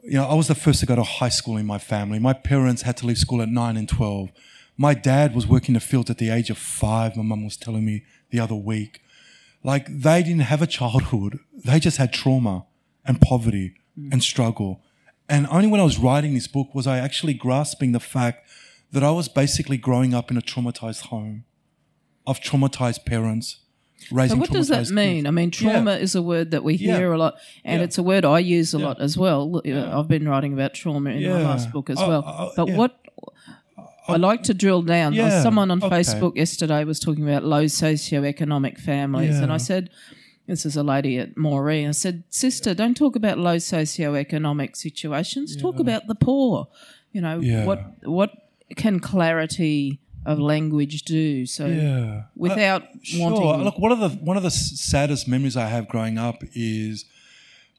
you 0.02 0.12
know, 0.12 0.26
I 0.26 0.34
was 0.34 0.48
the 0.48 0.54
first 0.54 0.80
to 0.80 0.86
go 0.86 0.96
to 0.96 1.02
high 1.02 1.28
school 1.28 1.56
in 1.56 1.66
my 1.66 1.78
family. 1.78 2.18
My 2.18 2.32
parents 2.32 2.82
had 2.82 2.96
to 2.98 3.06
leave 3.06 3.18
school 3.18 3.42
at 3.42 3.48
nine 3.48 3.76
and 3.76 3.88
12. 3.88 4.30
My 4.80 4.94
dad 4.94 5.34
was 5.34 5.46
working 5.46 5.74
the 5.74 5.80
fields 5.80 6.08
at 6.08 6.16
the 6.16 6.30
age 6.30 6.48
of 6.48 6.56
five, 6.56 7.14
my 7.14 7.22
mum 7.22 7.44
was 7.44 7.58
telling 7.58 7.84
me 7.84 8.02
the 8.30 8.40
other 8.40 8.54
week. 8.54 9.02
Like, 9.62 9.84
they 9.86 10.22
didn't 10.22 10.48
have 10.52 10.62
a 10.62 10.66
childhood. 10.66 11.38
They 11.52 11.78
just 11.80 11.98
had 11.98 12.14
trauma 12.14 12.64
and 13.04 13.20
poverty 13.20 13.74
mm. 13.98 14.10
and 14.10 14.22
struggle. 14.22 14.80
And 15.28 15.46
only 15.50 15.68
when 15.68 15.82
I 15.82 15.84
was 15.84 15.98
writing 15.98 16.32
this 16.32 16.46
book 16.46 16.74
was 16.74 16.86
I 16.86 16.96
actually 16.96 17.34
grasping 17.34 17.92
the 17.92 18.00
fact 18.00 18.48
that 18.90 19.04
I 19.04 19.10
was 19.10 19.28
basically 19.28 19.76
growing 19.76 20.14
up 20.14 20.30
in 20.30 20.38
a 20.38 20.40
traumatized 20.40 21.02
home 21.12 21.44
of 22.26 22.40
traumatized 22.40 23.04
parents. 23.04 23.58
So 23.98 24.16
Raising 24.16 24.38
what 24.38 24.48
does 24.50 24.68
that 24.68 24.88
mean? 24.88 25.16
kids. 25.16 25.28
I 25.28 25.30
mean, 25.30 25.50
trauma 25.50 25.90
Yeah. 25.90 25.98
is 26.06 26.14
a 26.14 26.22
word 26.22 26.52
that 26.52 26.64
we 26.64 26.76
Yeah. 26.76 26.96
hear 26.96 27.12
a 27.12 27.18
lot, 27.18 27.34
and 27.66 27.80
Yeah. 27.80 27.84
it's 27.84 27.98
a 27.98 28.02
word 28.02 28.24
I 28.24 28.38
use 28.38 28.72
a 28.72 28.78
Yeah. 28.78 28.86
lot 28.86 28.98
as 28.98 29.18
well. 29.18 29.60
I've 29.62 30.08
been 30.08 30.26
writing 30.26 30.54
about 30.54 30.72
trauma 30.72 31.10
in 31.10 31.30
my 31.30 31.42
last 31.42 31.70
book 31.70 31.90
as 31.90 31.98
Oh, 32.00 32.08
well. 32.08 32.24
oh, 32.26 32.52
but 32.56 32.68
yeah. 32.68 32.76
what 32.78 32.96
I 34.08 34.14
oh, 34.14 34.16
like 34.16 34.42
to 34.44 34.54
drill 34.54 34.82
down. 34.82 35.12
Yeah, 35.12 35.42
Someone 35.42 35.70
on 35.70 35.82
okay. 35.82 36.00
Facebook 36.00 36.36
yesterday 36.36 36.84
was 36.84 36.98
talking 37.00 37.28
about 37.28 37.44
low 37.44 37.64
socioeconomic 37.64 38.78
families, 38.78 39.38
and 39.38 39.52
I 39.52 39.58
said, 39.58 39.90
this 40.46 40.66
is 40.66 40.76
a 40.76 40.82
lady 40.82 41.16
at 41.18 41.36
Moree. 41.36 41.86
I 41.86 41.92
said, 41.92 42.24
Sister, 42.28 42.74
don't 42.74 42.96
talk 42.96 43.14
about 43.14 43.38
low 43.38 43.56
socioeconomic 43.56 44.76
situations. 44.76 45.56
Talk 45.56 45.78
about 45.78 46.06
the 46.08 46.14
poor. 46.16 46.66
You 47.12 47.20
know, 47.20 47.40
Yeah. 47.40 47.64
what 47.64 48.04
what 48.04 48.30
can 48.76 48.98
clarity 49.00 50.00
of 50.26 50.38
language 50.38 51.02
do? 51.02 51.46
So 51.46 51.66
Yeah. 51.66 52.22
without 52.36 52.82
Sure. 53.02 53.30
wanting 53.30 53.64
Look, 53.64 53.78
one 53.78 53.92
of 53.92 54.00
the 54.00 54.08
one 54.24 54.36
of 54.36 54.42
the 54.42 54.50
saddest 54.50 55.28
memories 55.28 55.56
I 55.56 55.66
have 55.68 55.88
growing 55.88 56.18
up 56.18 56.42
is 56.54 57.04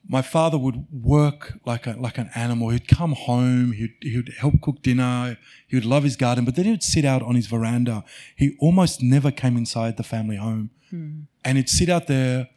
my 0.08 0.22
father 0.22 0.58
would 0.58 0.86
work 0.91 1.60
like 1.65 1.88
a 1.88 1.91
like 1.91 2.17
an 2.17 2.29
animal. 2.36 2.70
He'd 2.70 2.88
come 2.88 3.13
home. 3.13 3.74
He'd 3.74 3.96
he'd 4.01 4.34
help 4.39 4.62
cook 4.62 4.81
dinner. 4.81 5.38
He 5.67 5.75
would 5.75 5.86
love 5.86 6.03
his 6.03 6.15
garden, 6.15 6.46
but 6.46 6.55
then 6.55 6.65
he 6.65 6.72
would 6.72 6.84
sit 6.84 7.05
out 7.05 7.22
on 7.22 7.36
his 7.36 7.48
veranda. 7.48 8.03
He 8.36 8.58
almost 8.60 9.01
never 9.01 9.31
came 9.31 9.58
inside 9.58 9.98
the 9.98 10.03
family 10.03 10.38
home, 10.38 10.72
hmm. 10.89 11.22
and 11.46 11.58
he'd 11.58 11.70
sit 11.70 11.89
out 11.89 12.08
there, 12.08 12.50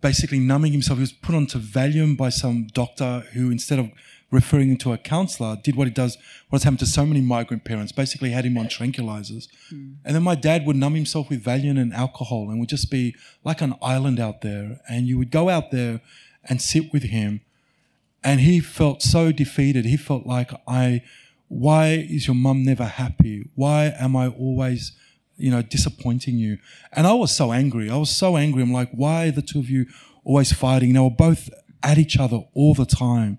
basically 0.00 0.40
numbing 0.40 0.72
himself. 0.72 0.98
He 0.98 1.02
was 1.02 1.12
put 1.12 1.34
onto 1.34 1.58
Valium 1.58 2.16
by 2.16 2.30
some 2.30 2.66
doctor 2.72 3.24
who, 3.32 3.50
instead 3.50 3.78
of 3.78 3.90
referring 4.30 4.70
him 4.70 4.78
to 4.78 4.92
a 4.94 4.98
counselor, 4.98 5.56
did 5.62 5.76
what 5.76 5.86
he 5.86 5.92
does, 5.92 6.16
what's 6.48 6.64
happened 6.64 6.78
to 6.80 6.86
so 6.86 7.04
many 7.04 7.20
migrant 7.20 7.64
parents, 7.64 7.92
basically 7.92 8.30
had 8.30 8.46
him 8.46 8.56
on 8.56 8.66
tranquilizers. 8.66 9.46
Hmm. 9.68 9.92
And 10.04 10.16
then 10.16 10.22
my 10.22 10.34
dad 10.34 10.66
would 10.66 10.76
numb 10.76 10.94
himself 10.94 11.28
with 11.28 11.44
Valium 11.44 11.78
and 11.78 11.92
alcohol 11.92 12.48
and 12.48 12.58
would 12.58 12.70
just 12.70 12.90
be 12.90 13.14
like 13.44 13.60
an 13.60 13.74
island 13.82 14.18
out 14.18 14.40
there. 14.40 14.80
And 14.88 15.06
you 15.06 15.18
would 15.18 15.30
go 15.30 15.50
out 15.50 15.70
there 15.70 16.00
and 16.48 16.60
sit 16.60 16.92
with 16.92 17.04
him. 17.04 17.40
And 18.24 18.40
he 18.40 18.60
felt 18.60 19.02
so 19.02 19.32
defeated. 19.32 19.84
He 19.84 19.96
felt 19.96 20.26
like, 20.26 20.52
I, 20.66 21.02
why 21.48 22.06
is 22.08 22.26
your 22.26 22.36
mum 22.36 22.64
never 22.64 22.84
happy? 22.84 23.50
Why 23.54 23.92
am 23.98 24.16
I 24.16 24.28
always, 24.28 24.92
you 25.36 25.50
know, 25.50 25.62
disappointing 25.62 26.38
you? 26.38 26.58
And 26.92 27.06
I 27.06 27.14
was 27.14 27.34
so 27.34 27.52
angry. 27.52 27.90
I 27.90 27.96
was 27.96 28.10
so 28.10 28.36
angry. 28.36 28.62
I'm 28.62 28.72
like, 28.72 28.90
why 28.92 29.26
are 29.26 29.32
the 29.32 29.42
two 29.42 29.58
of 29.58 29.68
you 29.68 29.86
always 30.24 30.52
fighting? 30.52 30.92
They 30.92 31.00
were 31.00 31.10
both 31.10 31.50
at 31.82 31.98
each 31.98 32.18
other 32.18 32.40
all 32.54 32.74
the 32.74 32.86
time. 32.86 33.38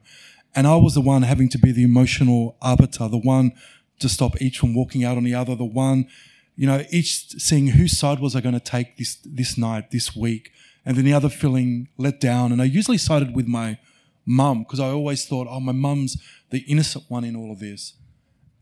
And 0.55 0.67
I 0.67 0.75
was 0.75 0.93
the 0.93 1.01
one 1.01 1.23
having 1.23 1.49
to 1.49 1.57
be 1.57 1.71
the 1.71 1.83
emotional 1.83 2.57
arbiter, 2.61 3.07
the 3.07 3.17
one 3.17 3.53
to 3.99 4.09
stop 4.09 4.39
each 4.41 4.59
from 4.59 4.75
walking 4.75 5.03
out 5.03 5.17
on 5.17 5.23
the 5.23 5.33
other, 5.33 5.55
the 5.55 5.63
one, 5.63 6.07
you 6.55 6.67
know, 6.67 6.83
each 6.91 7.29
seeing 7.41 7.67
whose 7.67 7.97
side 7.97 8.19
was 8.19 8.35
I 8.35 8.41
going 8.41 8.53
to 8.53 8.59
take 8.59 8.97
this 8.97 9.17
this 9.25 9.57
night, 9.57 9.91
this 9.91 10.15
week, 10.15 10.51
and 10.85 10.97
then 10.97 11.05
the 11.05 11.13
other 11.13 11.29
feeling 11.29 11.87
let 11.97 12.19
down. 12.19 12.51
And 12.51 12.61
I 12.61 12.65
usually 12.65 12.97
sided 12.97 13.35
with 13.35 13.47
my 13.47 13.77
mum 14.25 14.63
because 14.63 14.79
I 14.79 14.89
always 14.89 15.25
thought, 15.25 15.47
oh, 15.49 15.59
my 15.59 15.71
mum's 15.71 16.17
the 16.49 16.59
innocent 16.59 17.05
one 17.07 17.23
in 17.23 17.35
all 17.35 17.51
of 17.51 17.59
this. 17.59 17.93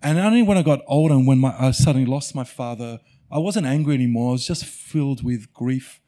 And 0.01 0.17
only 0.17 0.41
when 0.41 0.57
I 0.57 0.63
got 0.63 0.81
older 0.87 1.13
and 1.13 1.27
when 1.27 1.39
my, 1.39 1.55
I 1.57 1.71
suddenly 1.71 2.07
lost 2.07 2.33
my 2.33 2.43
father, 2.43 2.99
I 3.31 3.39
wasn't 3.39 3.67
angry 3.67 3.95
anymore. 3.95 4.29
I 4.29 4.31
was 4.33 4.47
just 4.47 4.65
filled 4.65 5.23
with 5.23 5.53
grief 5.53 5.99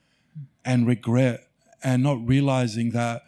and 0.65 0.87
regret 0.87 1.47
and 1.83 2.01
not 2.01 2.25
realizing 2.25 2.91
that 2.91 3.23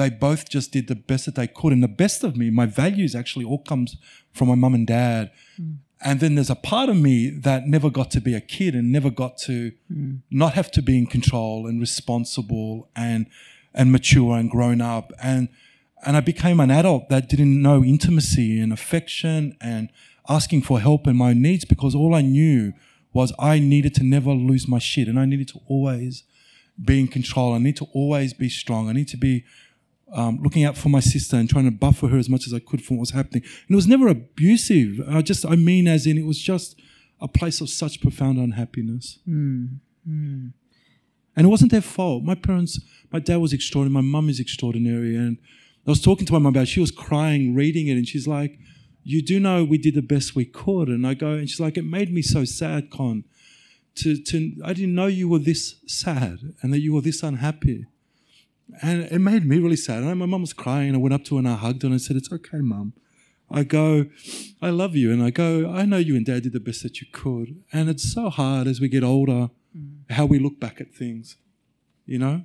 they 0.00 0.08
both 0.08 0.48
just 0.48 0.72
did 0.72 0.88
the 0.88 0.94
best 0.94 1.26
that 1.26 1.34
they 1.34 1.46
could. 1.46 1.74
And 1.74 1.82
the 1.82 1.88
best 1.88 2.24
of 2.24 2.34
me, 2.34 2.48
my 2.48 2.64
values 2.64 3.14
actually 3.14 3.44
all 3.44 3.58
comes 3.58 3.98
from 4.32 4.48
my 4.48 4.54
mum 4.54 4.72
and 4.72 4.86
dad. 4.86 5.30
Mm. 5.60 5.76
And 6.02 6.20
then 6.20 6.34
there's 6.36 6.48
a 6.48 6.54
part 6.54 6.88
of 6.88 6.96
me 6.96 7.28
that 7.28 7.66
never 7.66 7.90
got 7.90 8.10
to 8.12 8.20
be 8.22 8.34
a 8.34 8.40
kid 8.40 8.74
and 8.74 8.90
never 8.90 9.10
got 9.10 9.36
to 9.48 9.72
mm. 9.92 10.20
not 10.30 10.54
have 10.54 10.70
to 10.70 10.80
be 10.80 10.96
in 10.96 11.06
control 11.06 11.66
and 11.66 11.78
responsible 11.78 12.88
and 12.96 13.26
and 13.74 13.92
mature 13.92 14.38
and 14.38 14.50
grown 14.50 14.80
up. 14.80 15.12
And 15.22 15.50
and 16.06 16.16
I 16.16 16.20
became 16.20 16.60
an 16.60 16.70
adult 16.70 17.10
that 17.10 17.28
didn't 17.28 17.60
know 17.60 17.84
intimacy 17.84 18.58
and 18.58 18.72
affection 18.72 19.54
and 19.60 19.90
asking 20.30 20.62
for 20.62 20.80
help 20.80 21.06
and 21.06 21.18
my 21.18 21.34
needs 21.34 21.66
because 21.66 21.94
all 21.94 22.14
I 22.14 22.22
knew 22.22 22.72
was 23.12 23.34
I 23.38 23.58
needed 23.58 23.94
to 23.96 24.02
never 24.02 24.30
lose 24.30 24.66
my 24.66 24.78
shit 24.78 25.08
and 25.08 25.20
I 25.20 25.26
needed 25.26 25.48
to 25.48 25.60
always 25.68 26.24
be 26.82 27.00
in 27.00 27.08
control. 27.08 27.52
I 27.52 27.58
need 27.58 27.76
to 27.76 27.86
always 27.92 28.32
be 28.32 28.48
strong. 28.48 28.88
I 28.88 28.94
need 28.94 29.08
to 29.08 29.18
be 29.18 29.44
um, 30.12 30.40
looking 30.42 30.64
out 30.64 30.76
for 30.76 30.88
my 30.88 31.00
sister 31.00 31.36
and 31.36 31.48
trying 31.48 31.66
to 31.66 31.70
buffer 31.70 32.08
her 32.08 32.18
as 32.18 32.28
much 32.28 32.46
as 32.46 32.54
I 32.54 32.58
could 32.58 32.82
from 32.82 32.96
what 32.96 33.02
was 33.02 33.10
happening. 33.10 33.42
And 33.44 33.70
it 33.70 33.76
was 33.76 33.86
never 33.86 34.08
abusive. 34.08 35.00
I 35.08 35.22
just, 35.22 35.46
I 35.46 35.56
mean, 35.56 35.86
as 35.86 36.06
in, 36.06 36.18
it 36.18 36.26
was 36.26 36.38
just 36.38 36.80
a 37.20 37.28
place 37.28 37.60
of 37.60 37.68
such 37.70 38.00
profound 38.00 38.38
unhappiness. 38.38 39.18
And 41.36 41.46
it 41.46 41.48
wasn't 41.48 41.70
their 41.70 41.80
fault. 41.80 42.24
My 42.24 42.34
parents, 42.34 42.80
my 43.12 43.18
dad 43.20 43.36
was 43.36 43.52
extraordinary. 43.52 44.02
My 44.02 44.08
mum 44.08 44.28
is 44.28 44.40
extraordinary. 44.40 45.14
And 45.16 45.38
I 45.86 45.90
was 45.90 46.02
talking 46.02 46.26
to 46.26 46.32
my 46.32 46.38
mum 46.38 46.52
about 46.54 46.62
it. 46.64 46.68
She 46.68 46.80
was 46.80 46.90
crying, 46.90 47.54
reading 47.54 47.86
it, 47.86 47.92
and 47.92 48.06
she's 48.06 48.26
like, 48.26 48.58
You 49.02 49.22
do 49.22 49.38
know 49.38 49.64
we 49.64 49.78
did 49.78 49.94
the 49.94 50.02
best 50.02 50.34
we 50.34 50.44
could. 50.44 50.88
And 50.88 51.06
I 51.06 51.14
go, 51.14 51.32
and 51.32 51.48
she's 51.48 51.60
like, 51.60 51.76
It 51.76 51.84
made 51.84 52.12
me 52.12 52.22
so 52.22 52.44
sad, 52.44 52.90
Con. 52.90 53.24
To, 53.96 54.16
to, 54.22 54.52
I 54.64 54.72
didn't 54.72 54.94
know 54.94 55.06
you 55.06 55.28
were 55.28 55.38
this 55.38 55.76
sad 55.86 56.54
and 56.62 56.72
that 56.72 56.80
you 56.80 56.94
were 56.94 57.00
this 57.00 57.22
unhappy. 57.22 57.86
And 58.82 59.02
it 59.02 59.18
made 59.18 59.44
me 59.44 59.58
really 59.58 59.76
sad. 59.76 60.02
And 60.02 60.18
my 60.18 60.26
mum 60.26 60.40
was 60.42 60.52
crying, 60.52 60.88
and 60.88 60.96
I 60.96 61.00
went 61.00 61.14
up 61.14 61.24
to 61.24 61.36
her 61.36 61.38
and 61.38 61.48
I 61.48 61.54
hugged 61.54 61.82
her 61.82 61.86
and 61.86 61.94
I 61.94 61.98
said, 61.98 62.16
It's 62.16 62.32
okay, 62.32 62.58
mum. 62.58 62.94
I 63.50 63.64
go, 63.64 64.06
I 64.62 64.70
love 64.70 64.94
you. 64.94 65.12
And 65.12 65.22
I 65.22 65.30
go, 65.30 65.70
I 65.70 65.84
know 65.84 65.96
you 65.96 66.14
and 66.14 66.24
dad 66.24 66.44
did 66.44 66.52
the 66.52 66.60
best 66.60 66.82
that 66.84 67.00
you 67.00 67.08
could. 67.12 67.62
And 67.72 67.88
it's 67.88 68.12
so 68.12 68.30
hard 68.30 68.68
as 68.68 68.80
we 68.80 68.88
get 68.88 69.02
older 69.02 69.50
how 70.10 70.26
we 70.26 70.38
look 70.38 70.58
back 70.60 70.80
at 70.80 70.92
things, 70.92 71.36
you 72.06 72.18
know? 72.18 72.44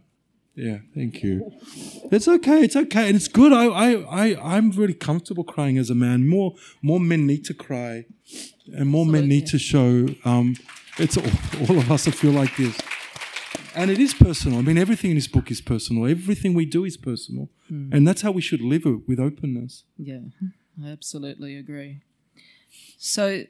Yeah, 0.55 0.77
thank 0.93 1.21
you. 1.21 1.51
It's 2.11 2.29
okay. 2.29 2.63
It's 2.63 2.77
okay, 2.77 3.07
and 3.07 3.15
it's 3.15 3.27
good. 3.27 3.51
I, 3.51 3.65
I, 3.65 3.91
I, 4.03 4.55
I'm 4.55 4.71
really 4.71 4.93
comfortable 4.93 5.43
crying 5.43 5.77
as 5.77 5.89
a 5.89 5.95
man. 5.95 6.27
More, 6.29 6.55
more 6.81 6.99
men 6.99 7.27
need 7.27 7.43
to 7.45 7.53
cry, 7.53 8.05
and 8.73 8.87
more 8.87 9.05
men 9.05 9.27
need 9.27 9.47
to 9.47 9.59
show. 9.59 10.07
Um, 10.23 10.55
it's 10.97 11.17
all, 11.17 11.67
all 11.69 11.77
of 11.77 11.91
us 11.91 12.05
that 12.05 12.13
feel 12.13 12.31
like 12.31 12.55
this, 12.55 12.79
and 13.75 13.91
it 13.91 13.99
is 13.99 14.13
personal. 14.13 14.59
I 14.59 14.61
mean, 14.61 14.77
everything 14.77 15.11
in 15.11 15.17
this 15.17 15.27
book 15.27 15.51
is 15.51 15.61
personal. 15.61 16.07
Everything 16.07 16.53
we 16.53 16.65
do 16.65 16.85
is 16.85 16.97
personal, 16.97 17.49
and 17.69 18.07
that's 18.07 18.21
how 18.21 18.31
we 18.31 18.41
should 18.41 18.61
live 18.61 18.85
it 18.85 19.07
with 19.07 19.19
openness. 19.19 19.83
Yeah, 19.97 20.19
I 20.83 20.89
absolutely 20.89 21.57
agree. 21.57 22.01
So, 22.97 23.43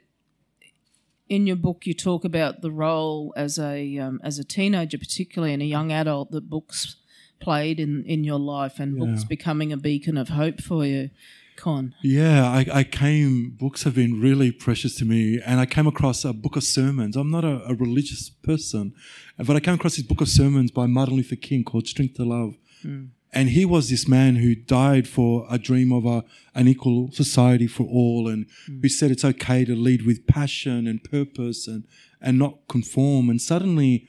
in 1.29 1.48
your 1.48 1.55
book, 1.55 1.86
you 1.86 1.94
talk 1.94 2.25
about 2.25 2.62
the 2.62 2.72
role 2.72 3.34
as 3.38 3.58
a 3.58 3.98
um, 3.98 4.20
as 4.24 4.39
a 4.39 4.44
teenager, 4.44 4.98
particularly 4.98 5.53
and 5.53 5.62
a 5.62 5.65
young 5.65 5.91
adult, 5.91 6.32
that 6.32 6.50
books 6.50 6.98
played 7.39 7.79
in 7.79 8.03
in 8.05 8.24
your 8.24 8.39
life, 8.39 8.79
and 8.79 8.98
books 8.98 9.24
becoming 9.24 9.72
a 9.72 9.77
beacon 9.77 10.17
of 10.17 10.29
hope 10.29 10.62
for 10.62 10.86
you. 10.86 11.10
Con, 11.55 11.95
Yeah, 12.01 12.47
I, 12.47 12.65
I 12.74 12.83
came, 12.83 13.51
books 13.51 13.83
have 13.83 13.95
been 13.95 14.19
really 14.19 14.51
precious 14.51 14.95
to 14.97 15.05
me. 15.05 15.39
And 15.45 15.59
I 15.59 15.65
came 15.65 15.88
across 15.88 16.25
a 16.25 16.33
book 16.33 16.55
of 16.55 16.63
sermons. 16.63 17.15
I'm 17.15 17.31
not 17.31 17.43
a, 17.43 17.63
a 17.65 17.74
religious 17.74 18.29
person, 18.29 18.93
but 19.38 19.55
I 19.55 19.59
came 19.59 19.75
across 19.75 19.95
this 19.95 20.05
book 20.05 20.21
of 20.21 20.29
sermons 20.29 20.71
by 20.71 20.85
Martin 20.85 21.15
Luther 21.15 21.35
King 21.35 21.63
called 21.63 21.88
Strength 21.88 22.15
to 22.15 22.25
Love. 22.25 22.55
Hmm. 22.81 23.05
And 23.33 23.50
he 23.50 23.65
was 23.65 23.89
this 23.89 24.07
man 24.07 24.38
who 24.38 24.55
died 24.55 25.07
for 25.07 25.45
a 25.50 25.57
dream 25.57 25.91
of 25.91 26.05
a, 26.05 26.24
an 26.53 26.67
equal 26.67 27.12
society 27.12 27.67
for 27.67 27.83
all 27.83 28.27
and 28.27 28.47
hmm. 28.67 28.81
who 28.81 28.89
said 28.89 29.12
it's 29.12 29.25
okay 29.25 29.65
to 29.65 29.75
lead 29.75 30.05
with 30.05 30.27
passion 30.27 30.88
and 30.88 31.03
purpose 31.03 31.67
and, 31.67 31.85
and 32.21 32.38
not 32.38 32.67
conform. 32.67 33.29
And 33.29 33.41
suddenly, 33.41 34.07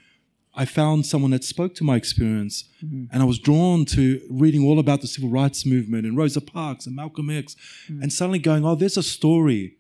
I 0.57 0.65
found 0.65 1.05
someone 1.05 1.31
that 1.33 1.45
spoke 1.45 1.75
to 1.77 1.85
my 1.85 1.97
experience, 1.97 2.65
mm-hmm. 2.83 3.05
and 3.13 3.23
I 3.23 3.27
was 3.27 3.39
drawn 3.39 3.85
to 3.87 4.21
reading 4.31 4.65
all 4.65 4.79
about 4.79 5.03
the 5.03 5.07
civil 5.07 5.29
rights 5.29 5.67
movement 5.67 6.07
and 6.07 6.17
Rosa 6.17 6.41
Parks 6.41 6.87
and 6.87 6.97
Malcolm 6.97 7.29
X, 7.29 7.55
mm-hmm. 7.85 8.03
and 8.03 8.13
suddenly 8.13 8.39
going, 8.39 8.65
"Oh, 8.65 8.75
there's 8.75 8.97
a 8.97 9.03
story 9.03 9.77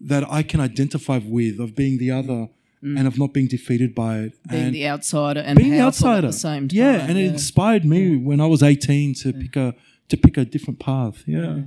that 0.00 0.28
I 0.30 0.42
can 0.42 0.60
identify 0.60 1.20
with 1.24 1.60
of 1.60 1.76
being 1.76 1.98
the 1.98 2.10
other 2.10 2.48
mm-hmm. 2.82 2.98
and 2.98 3.06
of 3.06 3.18
not 3.18 3.32
being 3.32 3.46
defeated 3.46 3.94
by 3.94 4.18
it, 4.18 4.32
being 4.50 4.64
and 4.64 4.74
the 4.74 4.88
outsider 4.88 5.40
and 5.40 5.56
being 5.56 5.70
the 5.70 5.80
outsider 5.80 6.26
at 6.26 6.32
the 6.32 6.38
same 6.38 6.68
time. 6.68 6.76
Yeah, 6.76 7.06
and 7.06 7.16
it 7.16 7.26
inspired 7.26 7.84
me 7.84 8.16
when 8.16 8.40
I 8.40 8.46
was 8.46 8.62
18 8.62 9.14
to 9.22 9.32
pick 9.32 9.56
a 9.56 9.74
to 10.08 10.16
pick 10.16 10.36
a 10.36 10.44
different 10.44 10.80
path. 10.80 11.22
Yeah. 11.26 11.62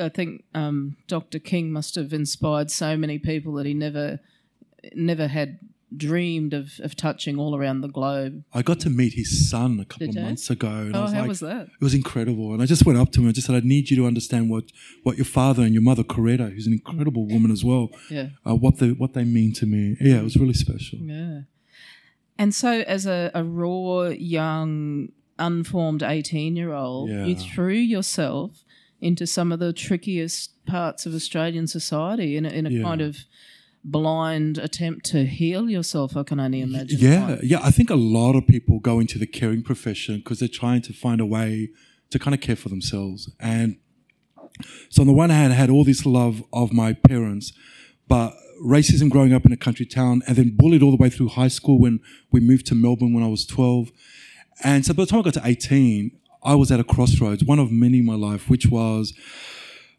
I 0.00 0.08
think 0.08 0.44
um, 0.54 0.96
Dr. 1.08 1.38
King 1.38 1.72
must 1.72 1.94
have 1.96 2.14
inspired 2.14 2.70
so 2.70 2.96
many 2.96 3.18
people 3.18 3.52
that 3.54 3.66
he 3.66 3.74
never 3.74 4.20
never 4.94 5.26
had 5.26 5.58
dreamed 5.96 6.52
of, 6.52 6.72
of 6.82 6.94
touching 6.96 7.38
all 7.38 7.56
around 7.56 7.80
the 7.80 7.88
globe. 7.88 8.44
I 8.52 8.62
got 8.62 8.78
to 8.80 8.90
meet 8.90 9.14
his 9.14 9.48
son 9.50 9.80
a 9.80 9.84
couple 9.86 10.06
Did 10.06 10.10
of 10.10 10.14
you? 10.16 10.22
months 10.22 10.50
ago. 10.50 10.68
And 10.68 10.94
I 10.94 10.98
Oh, 10.98 11.02
was 11.04 11.12
how 11.12 11.20
like, 11.20 11.28
was 11.28 11.40
that? 11.40 11.62
It 11.80 11.84
was 11.84 11.94
incredible. 11.94 12.52
And 12.52 12.62
I 12.62 12.66
just 12.66 12.84
went 12.84 12.98
up 12.98 13.10
to 13.12 13.20
him 13.20 13.26
and 13.26 13.34
just 13.34 13.46
said, 13.46 13.56
I 13.56 13.60
need 13.66 13.90
you 13.90 13.96
to 13.96 14.06
understand 14.06 14.50
what, 14.50 14.64
what 15.02 15.16
your 15.16 15.24
father 15.24 15.62
and 15.62 15.72
your 15.72 15.82
mother, 15.82 16.02
Coretta, 16.02 16.52
who's 16.52 16.66
an 16.66 16.74
incredible 16.74 17.26
woman 17.26 17.50
as 17.50 17.64
well, 17.64 17.88
Yeah. 18.10 18.28
uh, 18.46 18.54
what, 18.54 18.78
they, 18.78 18.90
what 18.90 19.14
they 19.14 19.24
mean 19.24 19.54
to 19.54 19.66
me. 19.66 19.96
Yeah, 20.00 20.16
it 20.18 20.24
was 20.24 20.36
really 20.36 20.52
special. 20.54 20.98
Yeah. 21.00 21.40
And 22.36 22.54
so, 22.54 22.80
as 22.82 23.06
a, 23.06 23.30
a 23.34 23.42
raw, 23.42 24.08
young, 24.10 25.08
unformed 25.38 26.02
18 26.02 26.54
year 26.56 26.72
old, 26.72 27.08
you 27.10 27.34
threw 27.34 27.72
yourself 27.74 28.62
into 29.00 29.26
some 29.26 29.52
of 29.52 29.58
the 29.58 29.72
trickiest 29.72 30.50
parts 30.66 31.06
of 31.06 31.14
Australian 31.14 31.66
society 31.66 32.36
in 32.36 32.44
a, 32.44 32.48
in 32.50 32.66
a 32.66 32.70
Yeah. 32.70 32.82
kind 32.82 33.00
of 33.00 33.16
blind 33.90 34.58
attempt 34.58 35.06
to 35.06 35.24
heal 35.24 35.68
yourself, 35.68 36.16
I 36.16 36.22
can 36.22 36.40
only 36.40 36.60
imagine. 36.60 36.98
Yeah, 37.00 37.38
yeah. 37.42 37.60
I 37.62 37.70
think 37.70 37.90
a 37.90 37.96
lot 37.96 38.36
of 38.36 38.46
people 38.46 38.80
go 38.80 39.00
into 39.00 39.18
the 39.18 39.26
caring 39.26 39.62
profession 39.62 40.18
because 40.18 40.38
they're 40.38 40.48
trying 40.48 40.82
to 40.82 40.92
find 40.92 41.20
a 41.20 41.26
way 41.26 41.70
to 42.10 42.18
kind 42.18 42.34
of 42.34 42.40
care 42.40 42.56
for 42.56 42.68
themselves. 42.68 43.30
And 43.40 43.76
so, 44.90 45.02
on 45.02 45.06
the 45.06 45.12
one 45.12 45.30
hand, 45.30 45.52
I 45.52 45.56
had 45.56 45.70
all 45.70 45.84
this 45.84 46.04
love 46.04 46.42
of 46.52 46.72
my 46.72 46.92
parents, 46.92 47.52
but 48.06 48.34
racism 48.64 49.10
growing 49.10 49.32
up 49.32 49.46
in 49.46 49.52
a 49.52 49.56
country 49.56 49.86
town, 49.86 50.22
and 50.26 50.36
then 50.36 50.56
bullied 50.56 50.82
all 50.82 50.90
the 50.90 50.96
way 50.96 51.10
through 51.10 51.28
high 51.28 51.48
school 51.48 51.78
when 51.78 52.00
we 52.32 52.40
moved 52.40 52.66
to 52.66 52.74
Melbourne 52.74 53.12
when 53.12 53.22
I 53.22 53.28
was 53.28 53.46
12. 53.46 53.90
And 54.64 54.84
so 54.84 54.92
by 54.94 55.04
the 55.04 55.06
time 55.06 55.20
I 55.20 55.22
got 55.22 55.34
to 55.34 55.42
18, 55.44 56.10
I 56.42 56.54
was 56.54 56.70
at 56.72 56.80
a 56.80 56.84
crossroads, 56.84 57.44
one 57.44 57.58
of 57.58 57.70
many 57.70 57.98
in 57.98 58.06
my 58.06 58.14
life, 58.14 58.48
which 58.48 58.66
was 58.66 59.12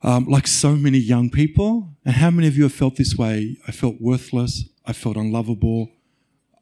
um, 0.02 0.26
like 0.26 0.48
so 0.48 0.76
many 0.76 0.98
young 0.98 1.30
people. 1.30 1.90
And 2.06 2.16
how 2.16 2.32
many 2.32 2.48
of 2.48 2.58
you 2.58 2.64
have 2.64 2.74
felt 2.74 2.96
this 2.96 3.16
way? 3.16 3.58
I 3.68 3.72
felt 3.72 3.96
worthless. 4.00 4.66
I 4.86 4.94
felt 4.94 5.18
unlovable. 5.18 5.90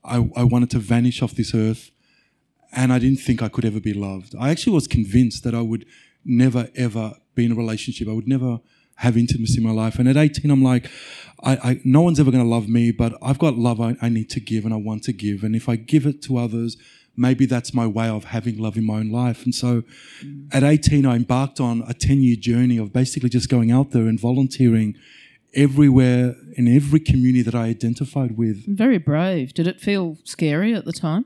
I, 0.03 0.29
I 0.35 0.43
wanted 0.43 0.69
to 0.71 0.79
vanish 0.79 1.21
off 1.21 1.33
this 1.33 1.53
earth. 1.53 1.91
And 2.73 2.91
I 2.91 2.99
didn't 2.99 3.19
think 3.19 3.41
I 3.41 3.47
could 3.47 3.65
ever 3.65 3.79
be 3.79 3.93
loved. 3.93 4.35
I 4.39 4.49
actually 4.49 4.73
was 4.73 4.87
convinced 4.87 5.43
that 5.43 5.55
I 5.55 5.61
would 5.61 5.85
never, 6.25 6.69
ever 6.75 7.13
be 7.33 7.45
in 7.45 7.51
a 7.53 7.55
relationship. 7.55 8.07
I 8.07 8.11
would 8.11 8.27
never 8.27 8.59
have 8.95 9.15
intimacy 9.15 9.59
in 9.59 9.63
my 9.63 9.71
life. 9.71 9.99
And 9.99 10.09
at 10.09 10.17
18, 10.17 10.49
I'm 10.51 10.63
like, 10.63 10.89
I, 11.43 11.55
I 11.57 11.81
no 11.83 12.01
one's 12.01 12.19
ever 12.19 12.31
going 12.31 12.43
to 12.43 12.49
love 12.49 12.67
me, 12.67 12.91
but 12.91 13.13
I've 13.21 13.37
got 13.37 13.55
love 13.55 13.79
I, 13.79 13.95
I 14.01 14.09
need 14.09 14.29
to 14.31 14.39
give 14.39 14.65
and 14.65 14.73
I 14.73 14.77
want 14.77 15.03
to 15.03 15.13
give. 15.13 15.43
And 15.43 15.55
if 15.55 15.69
I 15.69 15.75
give 15.75 16.05
it 16.05 16.21
to 16.23 16.37
others, 16.37 16.77
maybe 17.17 17.47
that's 17.47 17.73
my 17.73 17.87
way 17.87 18.07
of 18.07 18.25
having 18.25 18.57
love 18.59 18.77
in 18.77 18.85
my 18.85 18.99
own 18.99 19.09
life. 19.09 19.43
And 19.43 19.53
so 19.53 19.83
mm. 20.23 20.47
at 20.53 20.63
18, 20.63 21.05
I 21.05 21.15
embarked 21.15 21.59
on 21.59 21.83
a 21.87 21.93
10 21.93 22.21
year 22.21 22.35
journey 22.35 22.77
of 22.77 22.93
basically 22.93 23.29
just 23.29 23.49
going 23.49 23.71
out 23.71 23.91
there 23.91 24.03
and 24.03 24.19
volunteering 24.19 24.95
everywhere 25.55 26.35
in 26.55 26.67
every 26.67 26.99
community 26.99 27.41
that 27.41 27.55
I 27.55 27.65
identified 27.65 28.37
with. 28.37 28.65
Very 28.67 28.99
brave. 28.99 29.53
Did 29.53 29.67
it 29.67 29.81
feel 29.81 30.17
scary 30.23 30.75
at 30.75 30.85
the 30.85 30.93
time? 30.93 31.25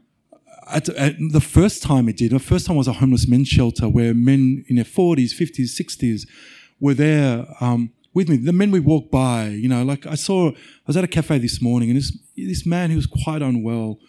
At, 0.69 0.87
at 0.89 1.15
the 1.31 1.41
first 1.41 1.83
time 1.83 2.07
it 2.07 2.17
did. 2.17 2.31
The 2.31 2.39
first 2.39 2.65
time 2.65 2.77
was 2.77 2.87
a 2.87 2.93
homeless 2.93 3.27
men's 3.27 3.49
shelter 3.49 3.89
where 3.89 4.13
men 4.13 4.63
in 4.69 4.77
their 4.77 4.85
40s, 4.85 5.33
50s, 5.33 5.79
60s 5.79 6.27
were 6.79 6.93
there 6.93 7.45
um, 7.59 7.91
with 8.13 8.29
me. 8.29 8.37
The 8.37 8.53
men 8.53 8.71
we 8.71 8.79
walked 8.79 9.11
by, 9.11 9.47
you 9.47 9.67
know, 9.67 9.83
like 9.83 10.07
I 10.07 10.15
saw, 10.15 10.51
I 10.51 10.55
was 10.87 10.95
at 10.95 11.03
a 11.03 11.07
cafe 11.07 11.39
this 11.39 11.61
morning 11.61 11.89
and 11.89 11.97
this, 11.97 12.17
this 12.37 12.65
man 12.65 12.89
who 12.89 12.95
was 12.95 13.07
quite 13.07 13.41
unwell 13.41 13.99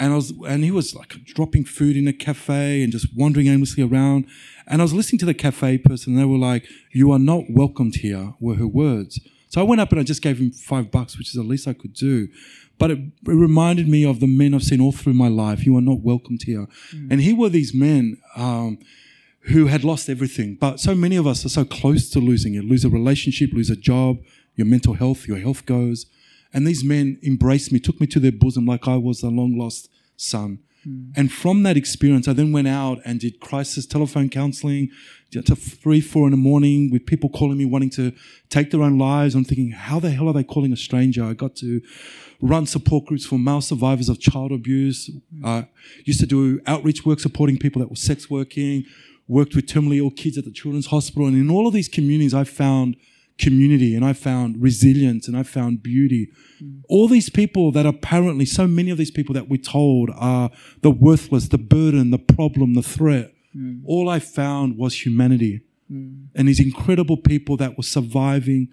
and 0.00 0.14
I 0.14 0.16
was, 0.16 0.32
and 0.48 0.64
he 0.64 0.70
was 0.70 0.94
like 0.94 1.24
dropping 1.24 1.66
food 1.66 1.94
in 1.94 2.08
a 2.08 2.12
cafe 2.12 2.82
and 2.82 2.90
just 2.90 3.14
wandering 3.14 3.48
aimlessly 3.48 3.84
around. 3.84 4.26
And 4.66 4.80
I 4.80 4.84
was 4.84 4.94
listening 4.94 5.18
to 5.20 5.26
the 5.26 5.34
cafe 5.34 5.76
person, 5.76 6.14
and 6.14 6.20
they 6.20 6.24
were 6.24 6.38
like, 6.38 6.66
"You 6.90 7.12
are 7.12 7.18
not 7.18 7.44
welcomed 7.50 7.96
here," 7.96 8.32
were 8.40 8.54
her 8.54 8.66
words. 8.66 9.20
So 9.48 9.60
I 9.60 9.64
went 9.64 9.80
up 9.80 9.90
and 9.90 10.00
I 10.00 10.04
just 10.04 10.22
gave 10.22 10.38
him 10.38 10.52
five 10.52 10.90
bucks, 10.90 11.18
which 11.18 11.28
is 11.28 11.34
the 11.34 11.42
least 11.42 11.68
I 11.68 11.74
could 11.74 11.92
do. 11.92 12.28
But 12.78 12.92
it, 12.92 12.98
it 12.98 13.34
reminded 13.34 13.88
me 13.88 14.04
of 14.04 14.20
the 14.20 14.26
men 14.26 14.54
I've 14.54 14.62
seen 14.62 14.80
all 14.80 14.92
through 14.92 15.12
my 15.12 15.28
life. 15.28 15.66
You 15.66 15.76
are 15.76 15.82
not 15.82 16.00
welcomed 16.00 16.44
here, 16.44 16.66
mm. 16.92 17.10
and 17.10 17.20
here 17.20 17.36
were 17.36 17.50
these 17.50 17.74
men. 17.74 18.16
Um, 18.36 18.78
who 19.44 19.68
had 19.68 19.82
lost 19.84 20.10
everything. 20.10 20.54
But 20.60 20.80
so 20.80 20.94
many 20.94 21.16
of 21.16 21.26
us 21.26 21.46
are 21.46 21.48
so 21.48 21.64
close 21.64 22.10
to 22.10 22.18
losing 22.18 22.56
it 22.56 22.64
lose 22.66 22.84
a 22.84 22.90
relationship, 22.90 23.54
lose 23.54 23.70
a 23.70 23.74
job, 23.74 24.18
your 24.54 24.66
mental 24.66 24.92
health, 24.92 25.26
your 25.26 25.38
health 25.38 25.64
goes. 25.64 26.04
And 26.52 26.66
these 26.66 26.82
men 26.82 27.18
embraced 27.22 27.72
me, 27.72 27.78
took 27.78 28.00
me 28.00 28.06
to 28.08 28.20
their 28.20 28.32
bosom 28.32 28.66
like 28.66 28.88
I 28.88 28.96
was 28.96 29.22
a 29.22 29.28
long 29.28 29.56
lost 29.56 29.88
son. 30.16 30.58
Mm. 30.86 31.12
And 31.16 31.32
from 31.32 31.62
that 31.62 31.76
experience, 31.76 32.26
I 32.26 32.32
then 32.32 32.52
went 32.52 32.68
out 32.68 33.00
and 33.04 33.20
did 33.20 33.38
crisis 33.40 33.86
telephone 33.86 34.28
counseling 34.28 34.90
to 35.30 35.54
three, 35.54 36.00
four 36.00 36.26
in 36.26 36.32
the 36.32 36.36
morning 36.36 36.90
with 36.90 37.06
people 37.06 37.30
calling 37.30 37.58
me 37.58 37.64
wanting 37.64 37.90
to 37.90 38.12
take 38.48 38.70
their 38.72 38.82
own 38.82 38.98
lives. 38.98 39.34
I'm 39.34 39.44
thinking, 39.44 39.70
how 39.70 40.00
the 40.00 40.10
hell 40.10 40.28
are 40.28 40.32
they 40.32 40.42
calling 40.42 40.72
a 40.72 40.76
stranger? 40.76 41.22
I 41.22 41.34
got 41.34 41.54
to 41.56 41.80
run 42.40 42.66
support 42.66 43.04
groups 43.04 43.26
for 43.26 43.38
male 43.38 43.60
survivors 43.60 44.08
of 44.08 44.18
child 44.18 44.50
abuse. 44.50 45.08
Mm. 45.34 45.44
Uh, 45.44 45.66
used 46.04 46.20
to 46.20 46.26
do 46.26 46.60
outreach 46.66 47.04
work 47.04 47.20
supporting 47.20 47.58
people 47.58 47.80
that 47.80 47.90
were 47.90 47.96
sex 47.96 48.28
working, 48.28 48.84
worked 49.28 49.54
with 49.54 49.66
terminally 49.66 49.98
ill 49.98 50.10
kids 50.10 50.36
at 50.36 50.44
the 50.44 50.50
children's 50.50 50.86
hospital. 50.86 51.28
And 51.28 51.36
in 51.36 51.48
all 51.48 51.68
of 51.68 51.74
these 51.74 51.88
communities, 51.88 52.34
I 52.34 52.44
found– 52.44 52.96
community 53.40 53.94
and 53.96 54.04
I 54.04 54.12
found 54.12 54.62
resilience 54.62 55.26
and 55.26 55.36
I 55.36 55.42
found 55.42 55.82
beauty. 55.82 56.28
Mm. 56.62 56.82
All 56.88 57.08
these 57.08 57.30
people 57.30 57.72
that 57.72 57.86
apparently, 57.86 58.44
so 58.44 58.66
many 58.66 58.90
of 58.90 58.98
these 58.98 59.10
people 59.10 59.34
that 59.34 59.48
we're 59.48 59.60
told 59.60 60.10
are 60.16 60.50
the 60.82 60.90
worthless, 60.90 61.48
the 61.48 61.58
burden, 61.58 62.10
the 62.10 62.18
problem, 62.18 62.74
the 62.74 62.82
threat. 62.82 63.32
Mm. 63.56 63.82
All 63.84 64.08
I 64.08 64.18
found 64.18 64.76
was 64.76 65.04
humanity 65.04 65.62
mm. 65.90 66.26
and 66.34 66.48
these 66.48 66.60
incredible 66.60 67.16
people 67.16 67.56
that 67.56 67.76
were 67.76 67.82
surviving. 67.82 68.68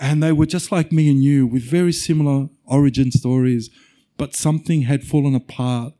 And 0.00 0.22
they 0.22 0.32
were 0.32 0.46
just 0.46 0.70
like 0.70 0.92
me 0.92 1.10
and 1.10 1.22
you 1.22 1.46
with 1.46 1.62
very 1.62 1.92
similar 1.92 2.48
origin 2.66 3.10
stories, 3.10 3.70
but 4.16 4.34
something 4.34 4.82
had 4.82 5.04
fallen 5.04 5.34
apart 5.34 5.94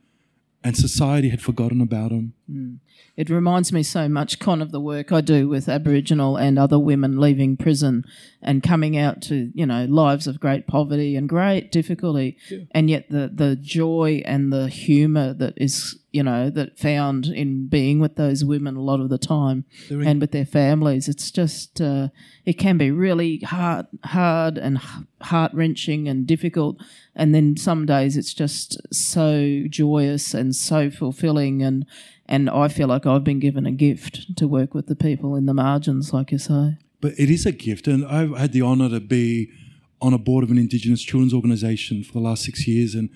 and 0.64 0.77
society 0.77 1.29
had 1.29 1.40
forgotten 1.40 1.81
about 1.81 2.11
them. 2.11 2.35
Mm. 2.51 2.79
It 3.16 3.31
reminds 3.31 3.73
me 3.73 3.83
so 3.83 4.09
much, 4.09 4.38
Con, 4.38 4.62
of 4.62 4.71
the 4.71 4.81
work 4.81 5.11
I 5.11 5.21
do 5.21 5.49
with 5.49 5.68
Aboriginal 5.68 6.37
and 6.37 6.59
other 6.59 6.79
women 6.79 7.18
leaving 7.18 7.57
prison 7.57 8.05
and 8.40 8.62
coming 8.62 8.97
out 8.97 9.23
to, 9.23 9.51
you 9.55 9.66
know, 9.66 9.87
lives 9.87 10.27
of 10.27 10.38
great 10.38 10.66
poverty 10.68 11.16
and 11.16 11.29
great 11.29 11.73
difficulty. 11.73 12.37
Yeah. 12.49 12.59
And 12.71 12.88
yet 12.88 13.11
the, 13.11 13.31
the 13.33 13.57
joy 13.57 14.23
and 14.25 14.53
the 14.53 14.68
humour 14.68 15.33
that 15.35 15.55
is, 15.57 15.99
you 16.11 16.23
know, 16.23 16.49
that 16.51 16.79
found 16.79 17.27
in 17.27 17.68
being 17.68 17.99
with 17.99 18.16
those 18.16 18.44
women 18.44 18.77
a 18.77 18.83
lot 18.83 19.01
of 19.01 19.11
the 19.11 19.18
time 19.18 19.64
in- 19.90 20.07
and 20.07 20.21
with 20.21 20.33
their 20.33 20.47
families. 20.47 21.09
It's 21.09 21.31
just, 21.31 21.81
uh, 21.81 22.09
it 22.44 22.55
can 22.55 22.79
be 22.79 22.90
really 22.90 23.40
hard, 23.40 23.87
hard 24.05 24.57
and 24.57 24.79
heart 25.21 25.53
wrenching 25.53 26.09
and 26.09 26.27
difficult. 26.27 26.81
And 27.14 27.35
then 27.35 27.57
some 27.57 27.85
days 27.85 28.16
it's 28.16 28.33
just 28.33 28.81
so 28.92 29.64
joyous 29.68 30.33
and 30.33 30.57
so 30.57 30.90
fulfilling 30.90 31.62
and, 31.62 31.85
and 32.27 32.51
I 32.51 32.68
feel 32.68 32.88
like 32.88 33.07
I've 33.07 33.25
been 33.25 33.40
given 33.40 33.66
a 33.66 33.73
gift 33.73 34.37
to 34.37 34.47
work 34.47 34.75
with 34.75 34.87
the 34.87 34.94
people 34.97 35.35
in 35.35 35.47
the 35.47 35.55
margins, 35.55 36.12
like 36.12 36.31
you 36.31 36.38
say. 36.38 36.77
But 37.01 37.12
it 37.18 37.31
is 37.31 37.47
a 37.47 37.53
gift, 37.53 37.87
and 37.87 38.05
I've 38.05 38.37
had 38.37 38.53
the 38.53 38.62
honour 38.62 38.90
to 38.90 39.01
be 39.01 39.51
on 40.01 40.12
a 40.12 40.18
board 40.18 40.44
of 40.44 40.51
an 40.51 40.59
Indigenous 40.59 41.03
children's 41.03 41.33
organisation 41.33 42.05
for 42.05 42.12
the 42.12 42.21
last 42.21 42.44
six 42.44 42.66
years, 42.66 42.94
and 42.94 43.09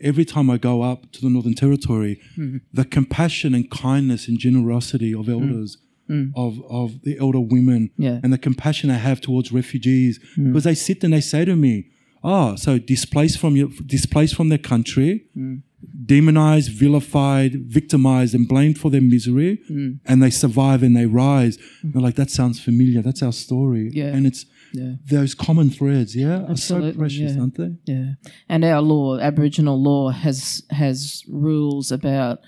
every 0.00 0.24
time 0.24 0.50
I 0.50 0.56
go 0.56 0.82
up 0.82 1.10
to 1.12 1.20
the 1.20 1.30
Northern 1.30 1.54
Territory, 1.54 2.20
mm-hmm. 2.36 2.58
the 2.72 2.84
compassion 2.84 3.54
and 3.54 3.70
kindness 3.70 4.28
and 4.28 4.38
generosity 4.38 5.14
of 5.14 5.28
elders. 5.28 5.76
Mm. 5.76 5.84
Mm. 6.10 6.32
Of, 6.34 6.60
of 6.68 7.02
the 7.02 7.16
elder 7.20 7.38
women 7.38 7.92
yeah. 7.96 8.18
and 8.24 8.32
the 8.32 8.38
compassion 8.38 8.88
they 8.88 8.98
have 8.98 9.20
towards 9.20 9.52
refugees 9.52 10.18
mm. 10.36 10.48
because 10.48 10.64
they 10.64 10.74
sit 10.74 11.04
and 11.04 11.12
they 11.12 11.20
say 11.20 11.44
to 11.44 11.54
me, 11.54 11.86
"Oh, 12.24 12.56
so 12.56 12.80
displaced 12.80 13.38
from 13.38 13.54
your 13.54 13.68
displaced 13.86 14.34
from 14.34 14.48
their 14.48 14.58
country, 14.58 15.26
mm 15.38 15.62
demonized, 16.04 16.70
vilified, 16.70 17.54
victimized, 17.66 18.34
and 18.34 18.46
blamed 18.46 18.78
for 18.78 18.90
their 18.90 19.00
misery, 19.00 19.60
mm. 19.70 19.98
and 20.04 20.22
they 20.22 20.30
survive 20.30 20.82
and 20.82 20.96
they 20.96 21.06
rise. 21.06 21.58
Mm. 21.84 21.92
They're 21.92 22.02
like, 22.02 22.16
that 22.16 22.30
sounds 22.30 22.60
familiar. 22.60 23.02
That's 23.02 23.22
our 23.22 23.32
story. 23.32 23.90
Yeah. 23.92 24.06
And 24.06 24.26
it's 24.26 24.46
yeah. 24.72 24.92
those 25.06 25.34
common 25.34 25.70
threads, 25.70 26.14
yeah, 26.16 26.46
Absolutely, 26.48 26.88
are 26.88 26.92
so 26.92 26.98
precious, 26.98 27.32
yeah. 27.32 27.40
aren't 27.40 27.56
they? 27.56 27.70
Yeah. 27.86 28.12
And 28.48 28.64
our 28.64 28.80
law, 28.80 29.18
Aboriginal 29.18 29.80
law, 29.80 30.10
has 30.10 30.62
has 30.70 31.24
rules 31.28 31.92
about 31.92 32.40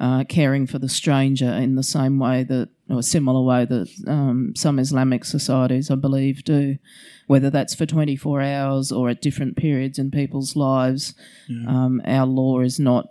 uh, 0.00 0.24
caring 0.24 0.66
for 0.66 0.78
the 0.78 0.88
stranger 0.88 1.50
in 1.52 1.74
the 1.74 1.82
same 1.82 2.18
way 2.18 2.42
that, 2.42 2.70
or 2.88 3.00
a 3.00 3.02
similar 3.02 3.42
way 3.42 3.66
that 3.66 3.88
um, 4.06 4.54
some 4.56 4.78
Islamic 4.78 5.26
societies, 5.26 5.90
I 5.90 5.94
believe, 5.94 6.42
do, 6.42 6.78
whether 7.26 7.50
that's 7.50 7.74
for 7.74 7.84
24 7.84 8.40
hours 8.40 8.90
or 8.90 9.10
at 9.10 9.20
different 9.20 9.56
periods 9.56 9.98
in 9.98 10.10
people's 10.10 10.56
lives. 10.56 11.14
Yeah. 11.48 11.68
Um, 11.68 12.00
our 12.06 12.26
law 12.26 12.60
is 12.60 12.80
not 12.80 13.10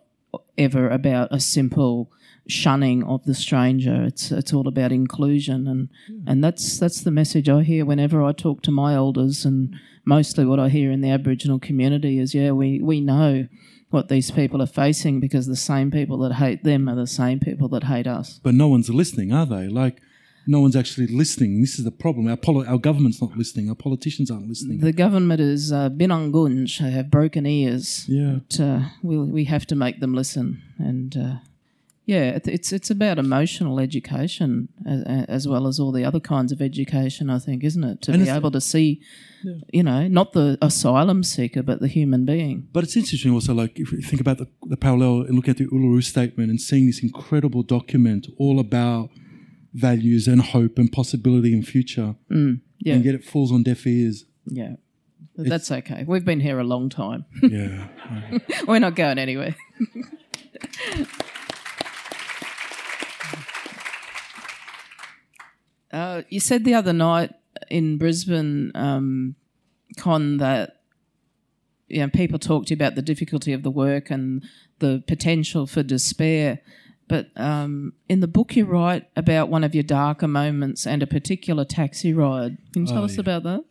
ever 0.57 0.89
about 0.89 1.29
a 1.31 1.39
simple 1.39 2.11
shunning 2.49 3.03
of 3.03 3.23
the 3.23 3.33
stranger. 3.33 4.03
It's 4.03 4.31
it's 4.31 4.53
all 4.53 4.67
about 4.67 4.91
inclusion, 4.91 5.67
and 5.67 5.89
yeah. 6.09 6.31
and 6.31 6.43
that's 6.43 6.79
that's 6.79 7.01
the 7.01 7.11
message 7.11 7.47
I 7.49 7.63
hear 7.63 7.85
whenever 7.85 8.23
I 8.23 8.31
talk 8.31 8.61
to 8.63 8.71
my 8.71 8.95
elders, 8.95 9.45
and 9.45 9.75
mostly 10.05 10.45
what 10.45 10.59
I 10.59 10.69
hear 10.69 10.91
in 10.91 11.01
the 11.01 11.11
Aboriginal 11.11 11.59
community 11.59 12.19
is, 12.19 12.33
yeah, 12.33 12.51
we 12.51 12.81
we 12.81 12.99
know 12.99 13.47
what 13.89 14.07
these 14.07 14.31
people 14.31 14.61
are 14.61 14.67
facing 14.67 15.19
because 15.19 15.47
the 15.47 15.55
same 15.55 15.89
people 15.89 16.17
that 16.19 16.33
hate 16.33 16.63
them 16.63 16.87
are 16.87 16.95
the 16.95 17.07
same 17.07 17.39
people 17.39 17.67
that 17.69 17.85
hate 17.85 18.07
us. 18.07 18.39
But 18.43 18.53
no 18.53 18.67
one's 18.67 18.89
listening, 18.89 19.33
are 19.33 19.47
they? 19.47 19.67
Like, 19.67 19.99
no 20.45 20.59
one's 20.61 20.75
actually 20.75 21.07
listening. 21.07 21.61
This 21.61 21.79
is 21.79 21.85
the 21.85 21.91
problem. 21.91 22.27
Our, 22.27 22.37
poli- 22.37 22.67
our 22.67 22.77
government's 22.77 23.19
not 23.21 23.35
listening. 23.35 23.67
Our 23.67 23.75
politicians 23.75 24.29
aren't 24.29 24.47
listening. 24.47 24.79
The 24.79 24.93
government 24.93 25.41
is 25.41 25.71
uh, 25.71 25.89
binangunj. 25.89 26.79
They 26.79 26.91
have 26.91 27.09
broken 27.09 27.47
ears. 27.47 28.05
Yeah. 28.07 28.39
But, 28.47 28.59
uh, 28.59 28.79
we, 29.01 29.17
we 29.17 29.45
have 29.45 29.65
to 29.67 29.75
make 29.75 29.99
them 29.99 30.13
listen. 30.13 30.61
And 30.77 31.17
uh, 31.17 31.35
yeah, 32.09 32.39
it's 32.43 32.73
it's 32.73 32.89
about 32.89 33.19
emotional 33.19 33.79
education 33.79 34.69
as, 34.83 35.25
as, 35.27 35.47
well 35.47 35.67
as 35.67 35.79
all 35.79 35.91
the 35.91 36.03
other 36.03 36.19
kinds 36.19 36.51
of 36.51 36.59
education. 36.59 37.29
I 37.29 37.37
think, 37.37 37.63
isn't 37.63 37.83
it, 37.83 38.01
to 38.01 38.13
and 38.13 38.23
be 38.23 38.29
able 38.29 38.49
to 38.49 38.59
see, 38.59 38.99
yeah. 39.43 39.53
you 39.71 39.83
know, 39.83 40.07
not 40.07 40.33
the 40.33 40.57
asylum 40.59 41.23
seeker 41.23 41.61
but 41.61 41.81
the 41.81 41.87
human 41.87 42.25
being. 42.25 42.67
But 42.73 42.83
it's 42.83 42.97
interesting 42.97 43.31
also, 43.31 43.53
like 43.53 43.79
if 43.79 43.91
you 43.91 44.01
think 44.01 44.21
about 44.21 44.39
the, 44.39 44.47
the 44.63 44.75
parallel 44.75 45.21
and 45.21 45.35
look 45.35 45.47
at 45.47 45.57
the 45.57 45.67
Uluru 45.67 46.03
Statement 46.03 46.49
and 46.49 46.59
seeing 46.59 46.87
this 46.87 47.03
incredible 47.03 47.61
document 47.61 48.25
all 48.39 48.59
about 48.59 49.11
values 49.75 50.27
and 50.27 50.41
hope 50.41 50.79
and 50.79 50.91
possibility 50.91 51.53
in 51.53 51.61
future, 51.61 52.15
mm, 52.31 52.59
yeah, 52.79 52.95
and 52.95 53.05
yet 53.05 53.13
it 53.13 53.23
falls 53.23 53.51
on 53.51 53.61
deaf 53.61 53.85
ears. 53.85 54.25
Yeah. 54.47 54.77
That's 55.35 55.71
okay. 55.71 56.05
We've 56.07 56.25
been 56.25 56.39
here 56.39 56.59
a 56.59 56.63
long 56.63 56.89
time. 56.89 57.25
yeah. 57.43 57.87
We're 58.67 58.79
not 58.79 58.95
going 58.95 59.19
anywhere. 59.19 59.55
Uh, 65.91 66.21
you 66.29 66.39
said 66.39 66.65
the 66.65 66.73
other 66.73 66.93
night 66.93 67.31
in 67.69 67.97
Brisbane, 67.97 68.71
um, 68.75 69.35
Con, 69.97 70.37
that 70.37 70.81
you 71.87 71.99
know, 72.01 72.09
people 72.09 72.37
talk 72.37 72.65
to 72.67 72.69
you 72.69 72.75
about 72.75 72.95
the 72.95 73.01
difficulty 73.01 73.51
of 73.53 73.63
the 73.63 73.71
work 73.71 74.11
and 74.11 74.43
the 74.79 75.03
potential 75.07 75.65
for 75.65 75.81
despair. 75.81 76.59
But 77.07 77.31
um, 77.35 77.93
in 78.07 78.19
the 78.19 78.27
book, 78.27 78.55
you 78.55 78.65
write 78.65 79.09
about 79.15 79.49
one 79.49 79.63
of 79.63 79.73
your 79.73 79.83
darker 79.83 80.27
moments 80.27 80.85
and 80.85 81.01
a 81.01 81.07
particular 81.07 81.65
taxi 81.65 82.13
ride. 82.13 82.57
Can 82.73 82.83
you 82.83 82.87
tell 82.87 83.01
Oh, 83.01 83.05
us 83.05 83.15
yeah. 83.15 83.21
about 83.21 83.43
that? 83.43 83.65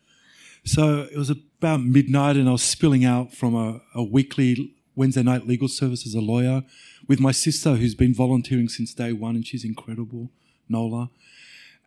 So 0.64 1.06
it 1.12 1.16
was 1.16 1.30
about 1.30 1.82
midnight, 1.84 2.36
and 2.36 2.48
I 2.48 2.52
was 2.52 2.62
spilling 2.64 3.04
out 3.04 3.32
from 3.32 3.54
a, 3.54 3.80
a 3.94 4.02
weekly 4.02 4.74
Wednesday 4.96 5.22
night 5.22 5.46
legal 5.46 5.68
service 5.68 6.04
as 6.04 6.14
a 6.14 6.20
lawyer 6.20 6.64
with 7.06 7.20
my 7.20 7.30
sister, 7.30 7.76
who's 7.76 7.94
been 7.94 8.12
volunteering 8.12 8.68
since 8.68 8.92
day 8.92 9.12
one, 9.12 9.36
and 9.36 9.46
she's 9.46 9.64
incredible, 9.64 10.30
Nola. 10.68 11.10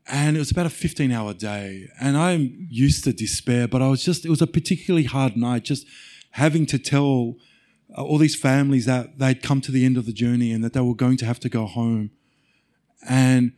And 0.07 0.35
it 0.35 0.39
was 0.39 0.51
about 0.51 0.65
a 0.65 0.69
15 0.69 1.11
hour 1.11 1.33
day. 1.33 1.87
And 1.99 2.17
I'm 2.17 2.67
used 2.69 3.03
to 3.05 3.13
despair, 3.13 3.67
but 3.67 3.81
I 3.81 3.87
was 3.87 4.03
just, 4.03 4.25
it 4.25 4.29
was 4.29 4.41
a 4.41 4.47
particularly 4.47 5.05
hard 5.05 5.37
night, 5.37 5.63
just 5.63 5.85
having 6.31 6.65
to 6.67 6.79
tell 6.79 7.35
uh, 7.97 8.03
all 8.03 8.17
these 8.17 8.35
families 8.35 8.85
that 8.85 9.19
they'd 9.19 9.43
come 9.43 9.61
to 9.61 9.71
the 9.71 9.85
end 9.85 9.97
of 9.97 10.05
the 10.05 10.13
journey 10.13 10.51
and 10.51 10.63
that 10.63 10.73
they 10.73 10.81
were 10.81 10.95
going 10.95 11.17
to 11.17 11.25
have 11.25 11.39
to 11.41 11.49
go 11.49 11.65
home. 11.65 12.11
And 13.07 13.53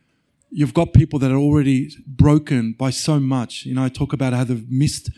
you've 0.50 0.74
got 0.74 0.92
people 0.92 1.18
that 1.18 1.30
are 1.30 1.36
already 1.36 1.90
broken 2.06 2.72
by 2.72 2.90
so 2.90 3.18
much. 3.20 3.66
You 3.66 3.74
know, 3.74 3.84
I 3.84 3.88
talk 3.88 4.12
about 4.12 4.32
how 4.32 4.44
they've 4.44 4.70
missed 4.70 5.10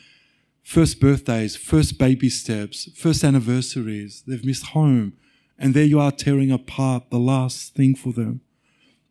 first 0.62 1.00
birthdays, 1.00 1.56
first 1.56 1.98
baby 1.98 2.28
steps, 2.28 2.90
first 2.96 3.22
anniversaries. 3.22 4.24
They've 4.26 4.44
missed 4.44 4.66
home. 4.68 5.14
And 5.58 5.74
there 5.74 5.84
you 5.84 6.00
are 6.00 6.12
tearing 6.12 6.50
apart 6.50 7.10
the 7.10 7.18
last 7.18 7.74
thing 7.74 7.94
for 7.94 8.12
them. 8.12 8.40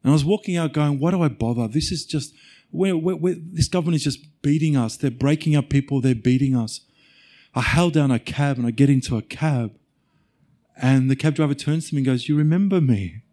And 0.05 0.11
I 0.11 0.13
was 0.13 0.23
walking 0.23 0.55
out 0.55 0.71
going, 0.71 0.99
why 0.99 1.09
do 1.09 1.23
I 1.23 1.29
bother? 1.29 1.67
This 1.67 1.91
is 1.91 2.05
just, 2.05 2.35
where, 2.69 2.95
where, 2.95 3.15
where, 3.15 3.33
this 3.35 3.67
government 3.67 3.95
is 3.95 4.03
just 4.03 4.19
beating 4.43 4.77
us. 4.77 4.97
They're 4.97 5.09
breaking 5.09 5.55
up 5.55 5.67
people. 5.67 5.99
They're 5.99 6.13
beating 6.13 6.55
us. 6.55 6.81
I 7.55 7.61
held 7.61 7.93
down 7.93 8.11
a 8.11 8.19
cab 8.19 8.59
and 8.59 8.67
I 8.67 8.69
get 8.69 8.87
into 8.87 9.17
a 9.17 9.23
cab. 9.23 9.75
And 10.79 11.09
the 11.09 11.15
cab 11.15 11.33
driver 11.33 11.55
turns 11.55 11.89
to 11.89 11.95
me 11.95 12.01
and 12.01 12.05
goes, 12.05 12.29
you 12.29 12.37
remember 12.37 12.79
me? 12.79 13.23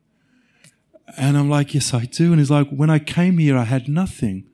And 1.18 1.36
I'm 1.36 1.50
like, 1.50 1.74
yes, 1.74 1.92
I 1.92 2.06
do. 2.06 2.30
And 2.30 2.38
he's 2.40 2.50
like, 2.50 2.70
when 2.70 2.88
I 2.88 2.98
came 2.98 3.36
here, 3.36 3.58
I 3.58 3.64
had 3.64 3.86
nothing. 3.86 4.48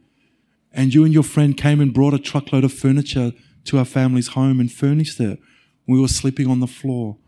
And 0.73 0.93
you 0.93 1.05
and 1.05 1.15
your 1.15 1.23
friend 1.23 1.57
came 1.57 1.81
and 1.81 1.95
brought 1.95 2.15
a 2.15 2.19
truckload 2.19 2.65
of 2.65 2.73
furniture 2.73 3.31
to 3.67 3.79
our 3.79 3.85
family's 3.85 4.29
home 4.29 4.59
and 4.59 4.73
furnished 4.73 5.21
it. 5.21 5.39
We 5.87 6.01
were 6.01 6.09
sleeping 6.09 6.49
on 6.49 6.59
the 6.59 6.67
floor. 6.67 7.19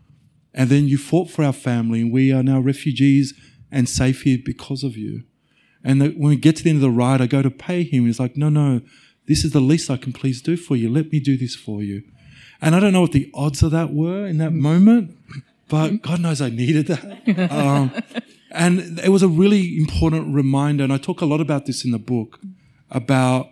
And 0.53 0.69
then 0.69 0.89
you 0.89 0.97
fought 0.97 1.29
for 1.29 1.45
our 1.45 1.53
family, 1.53 2.01
and 2.01 2.11
we 2.11 2.33
are 2.33 2.43
now 2.43 2.59
refugees 2.59 3.33
and 3.71 3.87
safe 3.87 4.23
here 4.23 4.37
because 4.43 4.83
of 4.83 4.97
you. 4.97 5.23
And 5.83 6.01
the, 6.01 6.09
when 6.09 6.29
we 6.29 6.35
get 6.35 6.57
to 6.57 6.63
the 6.63 6.69
end 6.69 6.77
of 6.77 6.81
the 6.81 6.91
ride, 6.91 7.21
I 7.21 7.27
go 7.27 7.41
to 7.41 7.49
pay 7.49 7.83
him. 7.83 8.05
He's 8.05 8.19
like, 8.19 8.37
no, 8.37 8.49
no, 8.49 8.81
this 9.27 9.43
is 9.43 9.51
the 9.51 9.59
least 9.59 9.89
I 9.89 9.97
can 9.97 10.13
please 10.13 10.41
do 10.41 10.57
for 10.57 10.75
you. 10.75 10.89
Let 10.89 11.11
me 11.11 11.19
do 11.19 11.37
this 11.37 11.55
for 11.55 11.81
you. 11.81 12.03
And 12.61 12.75
I 12.75 12.79
don't 12.79 12.93
know 12.93 13.01
what 13.01 13.13
the 13.13 13.31
odds 13.33 13.63
of 13.63 13.71
that 13.71 13.91
were 13.91 14.27
in 14.27 14.37
that 14.37 14.51
moment, 14.51 15.17
but 15.67 16.01
God 16.01 16.19
knows 16.19 16.41
I 16.41 16.49
needed 16.49 16.87
that. 16.87 17.51
Um, 17.51 17.91
and 18.53 18.99
it 18.99 19.09
was 19.09 19.23
a 19.23 19.29
really 19.29 19.77
important 19.77 20.35
reminder. 20.35 20.83
And 20.83 20.91
I 20.91 20.97
talk 20.97 21.21
a 21.21 21.25
lot 21.25 21.39
about 21.39 21.65
this 21.65 21.85
in 21.85 21.91
the 21.91 21.99
book 21.99 22.39
about 22.89 23.49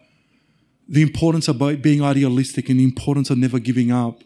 the 0.90 1.02
importance 1.02 1.48
of 1.48 1.58
being 1.82 2.04
idealistic 2.04 2.68
and 2.68 2.80
the 2.80 2.84
importance 2.84 3.30
of 3.30 3.38
never 3.38 3.60
giving 3.60 3.92
up. 3.92 4.22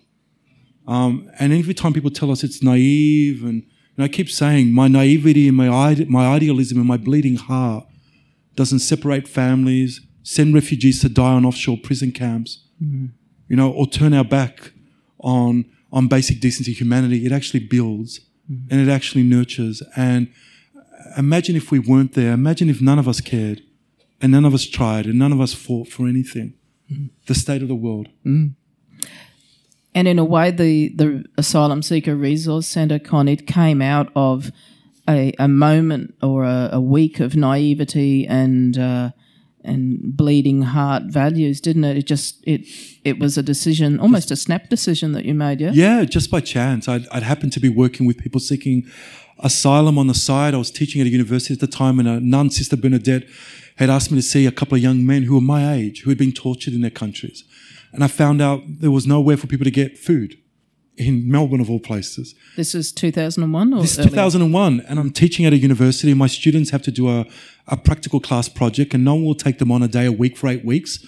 Um, 0.88 1.30
and 1.40 1.54
every 1.54 1.76
time 1.76 1.94
people 1.94 2.10
tell 2.10 2.32
us 2.32 2.44
it's 2.44 2.64
naive, 2.64 3.44
and, 3.44 3.64
and 3.96 4.04
I 4.04 4.08
keep 4.08 4.30
saying 4.30 4.74
my 4.74 4.88
naivety 4.88 5.48
and 5.48 5.58
my, 5.58 5.96
my 6.08 6.28
idealism 6.28 6.78
and 6.80 6.88
my 6.88 6.98
bleeding 6.98 7.36
heart 7.36 7.86
doesn't 8.56 8.80
separate 8.80 9.28
families, 9.28 10.02
send 10.24 10.54
refugees 10.54 11.02
to 11.02 11.10
die 11.10 11.34
on 11.34 11.46
offshore 11.46 11.78
prison 11.78 12.12
camps, 12.12 12.64
mm-hmm. 12.82 13.08
you 13.48 13.56
know, 13.56 13.72
or 13.72 13.88
turn 13.88 14.14
our 14.14 14.24
back 14.24 14.72
on 15.20 15.66
on 15.92 16.08
basic 16.08 16.40
decency, 16.40 16.74
humanity. 16.74 17.24
It 17.24 17.32
actually 17.32 17.60
builds 17.60 18.20
mm-hmm. 18.52 18.68
and 18.72 18.82
it 18.82 18.92
actually 18.92 19.24
nurtures. 19.24 19.84
And 19.96 20.32
imagine 21.18 21.56
if 21.56 21.70
we 21.70 21.78
weren't 21.78 22.14
there. 22.14 22.34
Imagine 22.34 22.70
if 22.70 22.82
none 22.82 22.98
of 22.98 23.08
us 23.08 23.22
cared, 23.22 23.62
and 24.22 24.32
none 24.32 24.46
of 24.46 24.54
us 24.54 24.66
tried, 24.66 25.06
and 25.06 25.20
none 25.20 25.32
of 25.32 25.40
us 25.40 25.54
fought 25.54 25.88
for 25.88 26.08
anything. 26.08 26.56
Mm-hmm. 26.92 27.08
The 27.28 27.36
state 27.36 27.62
of 27.62 27.68
the 27.68 27.76
world. 27.76 28.10
And 29.96 30.08
in 30.08 30.18
a 30.18 30.26
way, 30.26 30.52
the, 30.52 30.90
the 30.96 31.26
Asylum 31.38 31.82
Seeker 31.84 32.16
Resource 32.16 32.68
Centre, 32.68 33.00
Con, 33.00 33.28
it 33.28 33.46
came 33.46 33.82
out 33.82 34.12
of 34.16 34.52
a, 35.08 35.34
a 35.38 35.48
moment 35.48 36.16
or 36.22 36.46
a, 36.46 36.70
a 36.74 36.82
week 36.82 37.20
of 37.20 37.36
naivety 37.36 38.26
and 38.26 38.78
uh, 38.78 39.12
and 39.66 40.18
bleeding 40.18 40.62
heart 40.62 41.04
values, 41.04 41.62
didn't 41.62 41.86
it? 41.86 41.98
It 41.98 42.06
just 42.06 42.44
it 42.46 42.68
it 43.04 43.20
was 43.20 43.38
a 43.38 43.44
decision, 43.44 44.00
almost 44.00 44.32
a 44.32 44.36
snap 44.36 44.70
decision 44.70 45.14
that 45.14 45.26
you 45.26 45.34
made, 45.34 45.62
yeah. 45.62 45.72
Yeah, 45.74 46.04
just 46.06 46.30
by 46.30 46.42
chance. 46.42 46.88
I'd, 46.88 47.08
I'd 47.10 47.24
happened 47.24 47.54
to 47.54 47.60
be 47.60 47.70
working 47.70 48.06
with 48.06 48.18
people 48.18 48.40
seeking 48.40 48.86
asylum 49.40 49.98
on 49.98 50.08
the 50.08 50.14
side. 50.14 50.54
I 50.54 50.58
was 50.58 50.72
teaching 50.72 51.02
at 51.02 51.08
a 51.08 51.10
university 51.10 51.54
at 51.54 51.60
the 51.60 51.68
time, 51.68 52.00
and 52.00 52.08
a 52.08 52.20
nun, 52.20 52.50
Sister 52.50 52.76
Bernadette, 52.76 53.24
had 53.78 53.90
asked 53.90 54.12
me 54.12 54.18
to 54.18 54.22
see 54.22 54.46
a 54.46 54.52
couple 54.52 54.76
of 54.76 54.82
young 54.82 55.06
men 55.06 55.24
who 55.24 55.36
were 55.36 55.42
my 55.42 55.74
age, 55.74 56.02
who 56.02 56.10
had 56.10 56.18
been 56.18 56.34
tortured 56.34 56.74
in 56.74 56.82
their 56.82 56.92
countries. 56.92 57.44
And 57.94 58.04
I 58.04 58.08
found 58.08 58.42
out 58.42 58.62
there 58.66 58.92
was 58.92 59.06
nowhere 59.08 59.38
for 59.38 59.48
people 59.48 59.66
to 59.66 59.72
get 59.72 59.98
food 59.98 60.38
in 60.98 61.30
Melbourne, 61.30 61.60
of 61.60 61.70
all 61.70 61.80
places. 61.80 62.36
This 62.56 62.76
is 62.76 62.92
two 62.92 63.12
thousand 63.12 63.44
and 63.44 63.54
one, 63.54 63.74
or 63.74 63.82
This 63.82 63.94
is 63.94 64.00
earlier? 64.00 64.10
2001, 64.10 64.82
and 64.88 65.00
I'm 65.00 65.12
teaching 65.12 65.46
at 65.46 65.54
a 65.54 65.58
university, 65.58 66.12
and 66.12 66.20
my 66.20 66.28
students 66.28 66.70
have 66.70 66.84
to 66.84 66.92
do 66.92 67.10
a, 67.10 67.26
a 67.68 67.78
practical 67.78 68.20
class 68.20 68.48
project, 68.50 68.94
and 68.94 69.04
no 69.04 69.16
one 69.16 69.26
will 69.26 69.36
take 69.36 69.58
them 69.60 69.72
on 69.72 69.82
a 69.82 69.88
day 69.88 70.06
a 70.06 70.12
week 70.12 70.38
for 70.38 70.48
eight 70.48 70.64
weeks. 70.64 71.04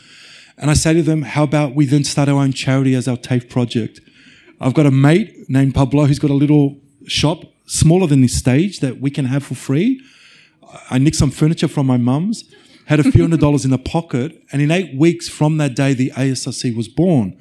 And 0.58 0.72
I 0.72 0.74
say 0.74 0.94
to 0.94 1.04
them, 1.04 1.24
How 1.24 1.44
about 1.44 1.76
we 1.76 1.86
then 1.86 2.04
start 2.04 2.30
our 2.30 2.42
own 2.42 2.54
charity 2.54 2.96
as 2.96 3.08
our 3.08 3.18
TAFE 3.18 3.50
project? 3.50 4.00
I've 4.60 4.74
got 4.74 4.86
a 4.86 4.92
mate 4.92 5.50
named 5.50 5.76
Pablo 5.76 6.06
who's 6.06 6.20
got 6.20 6.32
a 6.32 6.36
little 6.36 6.78
shop 7.06 7.44
smaller 7.68 8.08
than 8.08 8.22
this 8.22 8.36
stage 8.38 8.80
that 8.80 9.02
we 9.02 9.12
can 9.12 9.26
have 9.26 9.44
for 9.44 9.56
free. 9.56 10.02
I 10.90 10.98
nicked 10.98 11.18
some 11.18 11.32
furniture 11.32 11.68
from 11.68 11.86
my 11.88 11.98
mum's, 11.98 12.44
had 12.86 13.00
a 13.00 13.12
few 13.12 13.22
hundred 13.22 13.40
dollars 13.40 13.66
in 13.66 13.72
the 13.72 13.78
pocket, 13.78 14.44
and 14.52 14.62
in 14.62 14.72
eight 14.72 14.96
weeks 14.96 15.28
from 15.28 15.58
that 15.58 15.76
day, 15.76 15.94
the 15.94 16.12
ASRC 16.16 16.76
was 16.76 16.88
born. 16.88 17.38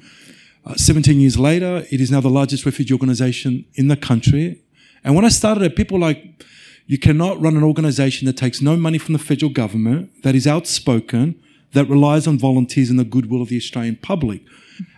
Uh, 0.65 0.75
17 0.75 1.19
years 1.19 1.37
later, 1.37 1.85
it 1.91 2.01
is 2.01 2.09
now 2.09 2.19
the 2.19 2.29
largest 2.29 2.65
refugee 2.65 2.93
organization 2.93 3.65
in 3.75 3.87
the 3.87 3.95
country. 3.95 4.61
And 5.03 5.15
when 5.15 5.23
I 5.23 5.29
started 5.29 5.63
it, 5.63 5.75
people 5.75 5.99
were 5.99 6.05
like, 6.05 6.43
you 6.87 6.97
cannot 6.97 7.39
run 7.41 7.55
an 7.55 7.63
organization 7.63 8.25
that 8.25 8.37
takes 8.37 8.61
no 8.61 8.75
money 8.75 8.97
from 8.97 9.13
the 9.13 9.19
federal 9.19 9.51
government, 9.51 10.23
that 10.23 10.35
is 10.35 10.47
outspoken, 10.47 11.39
that 11.73 11.85
relies 11.85 12.25
on 12.25 12.39
volunteers 12.39 12.89
and 12.89 12.99
the 12.99 13.03
goodwill 13.03 13.41
of 13.41 13.49
the 13.49 13.57
Australian 13.57 13.97
public. 13.97 14.41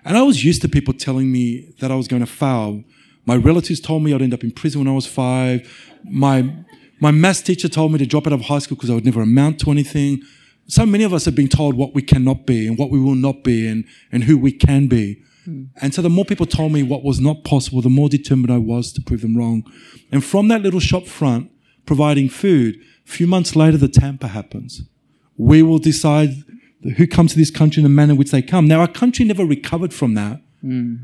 And 0.06 0.18
I 0.18 0.22
was 0.24 0.44
used 0.44 0.62
to 0.62 0.70
people 0.70 0.94
telling 0.94 1.32
me 1.32 1.74
that 1.80 1.92
I 1.92 1.96
was 1.96 2.08
going 2.08 2.22
to 2.22 2.32
fail. 2.32 2.84
My 3.26 3.36
relatives 3.36 3.80
told 3.80 4.04
me 4.04 4.14
I'd 4.14 4.22
end 4.22 4.34
up 4.34 4.44
in 4.44 4.52
prison 4.52 4.80
when 4.80 4.88
I 4.88 4.96
was 4.96 5.06
five. 5.06 5.70
My, 6.06 6.54
my 7.00 7.12
maths 7.12 7.42
teacher 7.42 7.70
told 7.70 7.92
me 7.92 8.00
to 8.00 8.06
drop 8.06 8.28
out 8.28 8.34
of 8.34 8.42
high 8.42 8.60
school 8.60 8.76
because 8.76 8.90
I 8.90 8.96
would 8.96 9.06
never 9.06 9.22
amount 9.22 9.60
to 9.62 9.72
anything. 9.72 10.22
So 10.68 10.86
many 10.86 11.04
of 11.04 11.14
us 11.14 11.26
have 11.26 11.36
been 11.36 11.48
told 11.48 11.76
what 11.76 11.94
we 11.94 12.02
cannot 12.02 12.46
be 12.46 12.68
and 12.68 12.78
what 12.78 12.90
we 12.90 13.00
will 13.00 13.16
not 13.16 13.44
be 13.44 13.68
and, 13.68 13.86
and 14.12 14.24
who 14.24 14.38
we 14.38 14.52
can 14.52 14.88
be. 14.88 15.24
Hmm. 15.46 15.66
And 15.82 15.94
so 15.94 16.02
the 16.02 16.10
more 16.10 16.26
people 16.26 16.46
told 16.46 16.74
me 16.74 16.84
what 16.84 17.04
was 17.04 17.20
not 17.20 17.44
possible, 17.44 17.82
the 17.82 17.90
more 17.90 18.10
determined 18.10 18.52
I 18.52 18.58
was 18.58 18.92
to 18.94 19.02
prove 19.02 19.22
them 19.22 19.38
wrong. 19.38 19.64
And 20.12 20.24
from 20.24 20.50
that 20.50 20.62
little 20.62 20.82
shop 20.82 21.06
front, 21.06 21.52
providing 21.86 22.30
food, 22.30 22.76
a 23.06 23.10
few 23.10 23.28
months 23.28 23.56
later, 23.56 23.78
the 23.78 23.88
Tampa 23.88 24.28
happens. 24.28 24.82
We 25.38 25.64
will 25.64 25.80
decide 25.80 26.32
who 26.98 27.08
comes 27.08 27.32
to 27.32 27.38
this 27.38 27.52
country 27.52 27.82
in 27.82 27.84
the 27.84 27.90
manner 27.90 28.12
in 28.12 28.18
which 28.18 28.32
they 28.32 28.42
come. 28.42 28.68
Now, 28.68 28.82
our 28.82 28.88
country 28.88 29.24
never 29.24 29.46
recovered 29.46 29.94
from 29.94 30.16
that, 30.16 30.42
hmm. 30.62 30.96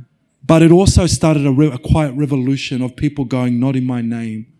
but 0.45 0.61
it 0.61 0.71
also 0.71 1.07
started 1.07 1.45
a, 1.45 1.51
re- 1.51 1.71
a 1.71 1.77
quiet 1.77 2.13
revolution 2.13 2.81
of 2.81 2.95
people 2.95 3.25
going, 3.25 3.59
not 3.59 3.75
in 3.75 3.85
my 3.85 4.01
name. 4.01 4.52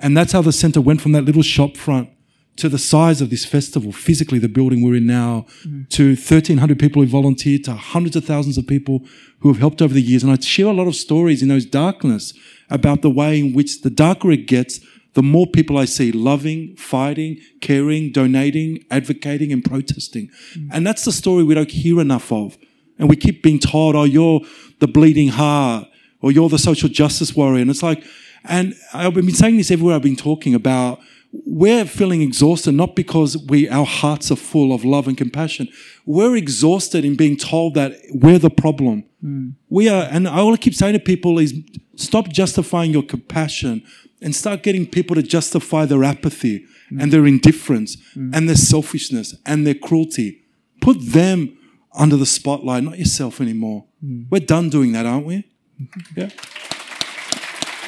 And 0.00 0.16
that's 0.16 0.32
how 0.32 0.42
the 0.42 0.52
centre 0.52 0.80
went 0.80 1.00
from 1.00 1.12
that 1.12 1.22
little 1.24 1.42
shop 1.42 1.76
front 1.76 2.10
to 2.56 2.68
the 2.68 2.78
size 2.78 3.20
of 3.20 3.30
this 3.30 3.44
festival, 3.44 3.92
physically, 3.92 4.38
the 4.38 4.48
building 4.48 4.82
we're 4.82 4.96
in 4.96 5.06
now, 5.06 5.46
mm-hmm. 5.64 5.82
to 5.90 6.08
1,300 6.08 6.78
people 6.78 7.00
who 7.02 7.08
volunteered, 7.08 7.64
to 7.64 7.74
hundreds 7.74 8.16
of 8.16 8.24
thousands 8.24 8.58
of 8.58 8.66
people 8.66 9.02
who 9.40 9.48
have 9.48 9.58
helped 9.58 9.80
over 9.80 9.94
the 9.94 10.02
years. 10.02 10.22
And 10.22 10.32
I 10.32 10.38
share 10.38 10.66
a 10.66 10.72
lot 10.72 10.86
of 10.86 10.94
stories 10.94 11.42
in 11.42 11.48
those 11.48 11.64
darkness 11.64 12.34
about 12.68 13.02
the 13.02 13.10
way 13.10 13.40
in 13.40 13.54
which 13.54 13.80
the 13.80 13.90
darker 13.90 14.30
it 14.30 14.46
gets, 14.46 14.80
the 15.14 15.22
more 15.22 15.46
people 15.46 15.78
I 15.78 15.86
see 15.86 16.12
loving, 16.12 16.76
fighting, 16.76 17.38
caring, 17.60 18.12
donating, 18.12 18.84
advocating, 18.90 19.52
and 19.52 19.64
protesting. 19.64 20.28
Mm. 20.54 20.68
And 20.72 20.86
that's 20.86 21.04
the 21.04 21.12
story 21.12 21.42
we 21.42 21.54
don't 21.54 21.70
hear 21.70 22.00
enough 22.00 22.30
of. 22.30 22.58
And 22.98 23.08
we 23.08 23.16
keep 23.16 23.42
being 23.42 23.58
told, 23.58 23.96
oh, 23.96 24.04
you're 24.04 24.40
the 24.80 24.86
bleeding 24.86 25.28
heart, 25.28 25.88
or 26.20 26.30
you're 26.30 26.50
the 26.50 26.58
social 26.58 26.88
justice 26.88 27.34
warrior. 27.34 27.62
And 27.62 27.70
it's 27.70 27.82
like, 27.82 28.04
and 28.44 28.74
I've 28.92 29.14
been 29.14 29.30
saying 29.30 29.56
this 29.56 29.70
everywhere 29.70 29.96
I've 29.96 30.02
been 30.02 30.16
talking 30.16 30.54
about 30.54 31.00
we're 31.32 31.84
feeling 31.84 32.22
exhausted 32.22 32.72
not 32.72 32.96
because 32.96 33.36
we 33.36 33.68
our 33.68 33.86
hearts 33.86 34.30
are 34.30 34.36
full 34.36 34.72
of 34.72 34.84
love 34.84 35.06
and 35.06 35.16
compassion. 35.16 35.68
We're 36.04 36.36
exhausted 36.36 37.04
in 37.04 37.16
being 37.16 37.36
told 37.36 37.74
that 37.74 37.92
we're 38.10 38.38
the 38.38 38.50
problem. 38.50 39.04
Hmm. 39.20 39.50
We 39.68 39.88
are, 39.88 40.08
and 40.10 40.26
all 40.26 40.52
I 40.52 40.56
keep 40.56 40.74
saying 40.74 40.94
to 40.94 40.98
people 40.98 41.38
is 41.38 41.54
stop 41.94 42.28
justifying 42.28 42.90
your 42.90 43.02
compassion 43.02 43.84
and 44.20 44.34
start 44.34 44.62
getting 44.62 44.86
people 44.86 45.14
to 45.16 45.22
justify 45.22 45.84
their 45.84 46.02
apathy 46.02 46.66
and 46.90 47.02
hmm. 47.02 47.10
their 47.10 47.26
indifference 47.26 47.96
hmm. 48.14 48.34
and 48.34 48.48
their 48.48 48.56
selfishness 48.56 49.34
and 49.46 49.66
their 49.66 49.74
cruelty. 49.74 50.42
Put 50.80 50.96
them 51.00 51.56
under 51.94 52.16
the 52.16 52.26
spotlight, 52.26 52.82
not 52.82 52.98
yourself 52.98 53.40
anymore. 53.40 53.84
We're 54.30 54.40
done 54.40 54.70
doing 54.70 54.92
that, 54.92 55.06
aren't 55.06 55.26
we? 55.26 55.46
Yeah. 56.16 56.30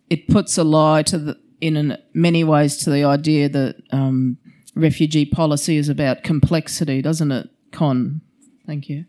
it 0.10 0.28
puts 0.28 0.58
a 0.58 0.64
lie 0.64 1.04
to 1.04 1.18
the 1.18 1.40
in 1.62 1.78
an, 1.78 1.98
many 2.14 2.44
ways 2.44 2.78
to 2.78 2.90
the 2.90 3.04
idea 3.04 3.50
that 3.50 3.82
um, 3.92 4.38
refugee 4.76 5.26
policy 5.26 5.78
is 5.78 5.90
about 5.90 6.24
complexity, 6.24 7.02
doesn't 7.02 7.32
it, 7.32 7.50
Con? 7.72 8.22
Thank 8.68 8.90
you. 8.90 9.06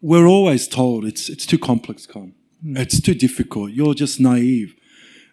We're 0.00 0.26
always 0.26 0.68
told 0.68 1.04
it's 1.04 1.28
it's 1.28 1.44
too 1.44 1.58
complex, 1.58 2.06
Con. 2.06 2.34
It's 2.64 3.00
too 3.00 3.14
difficult. 3.14 3.72
You're 3.72 3.94
just 3.94 4.20
naive. 4.20 4.74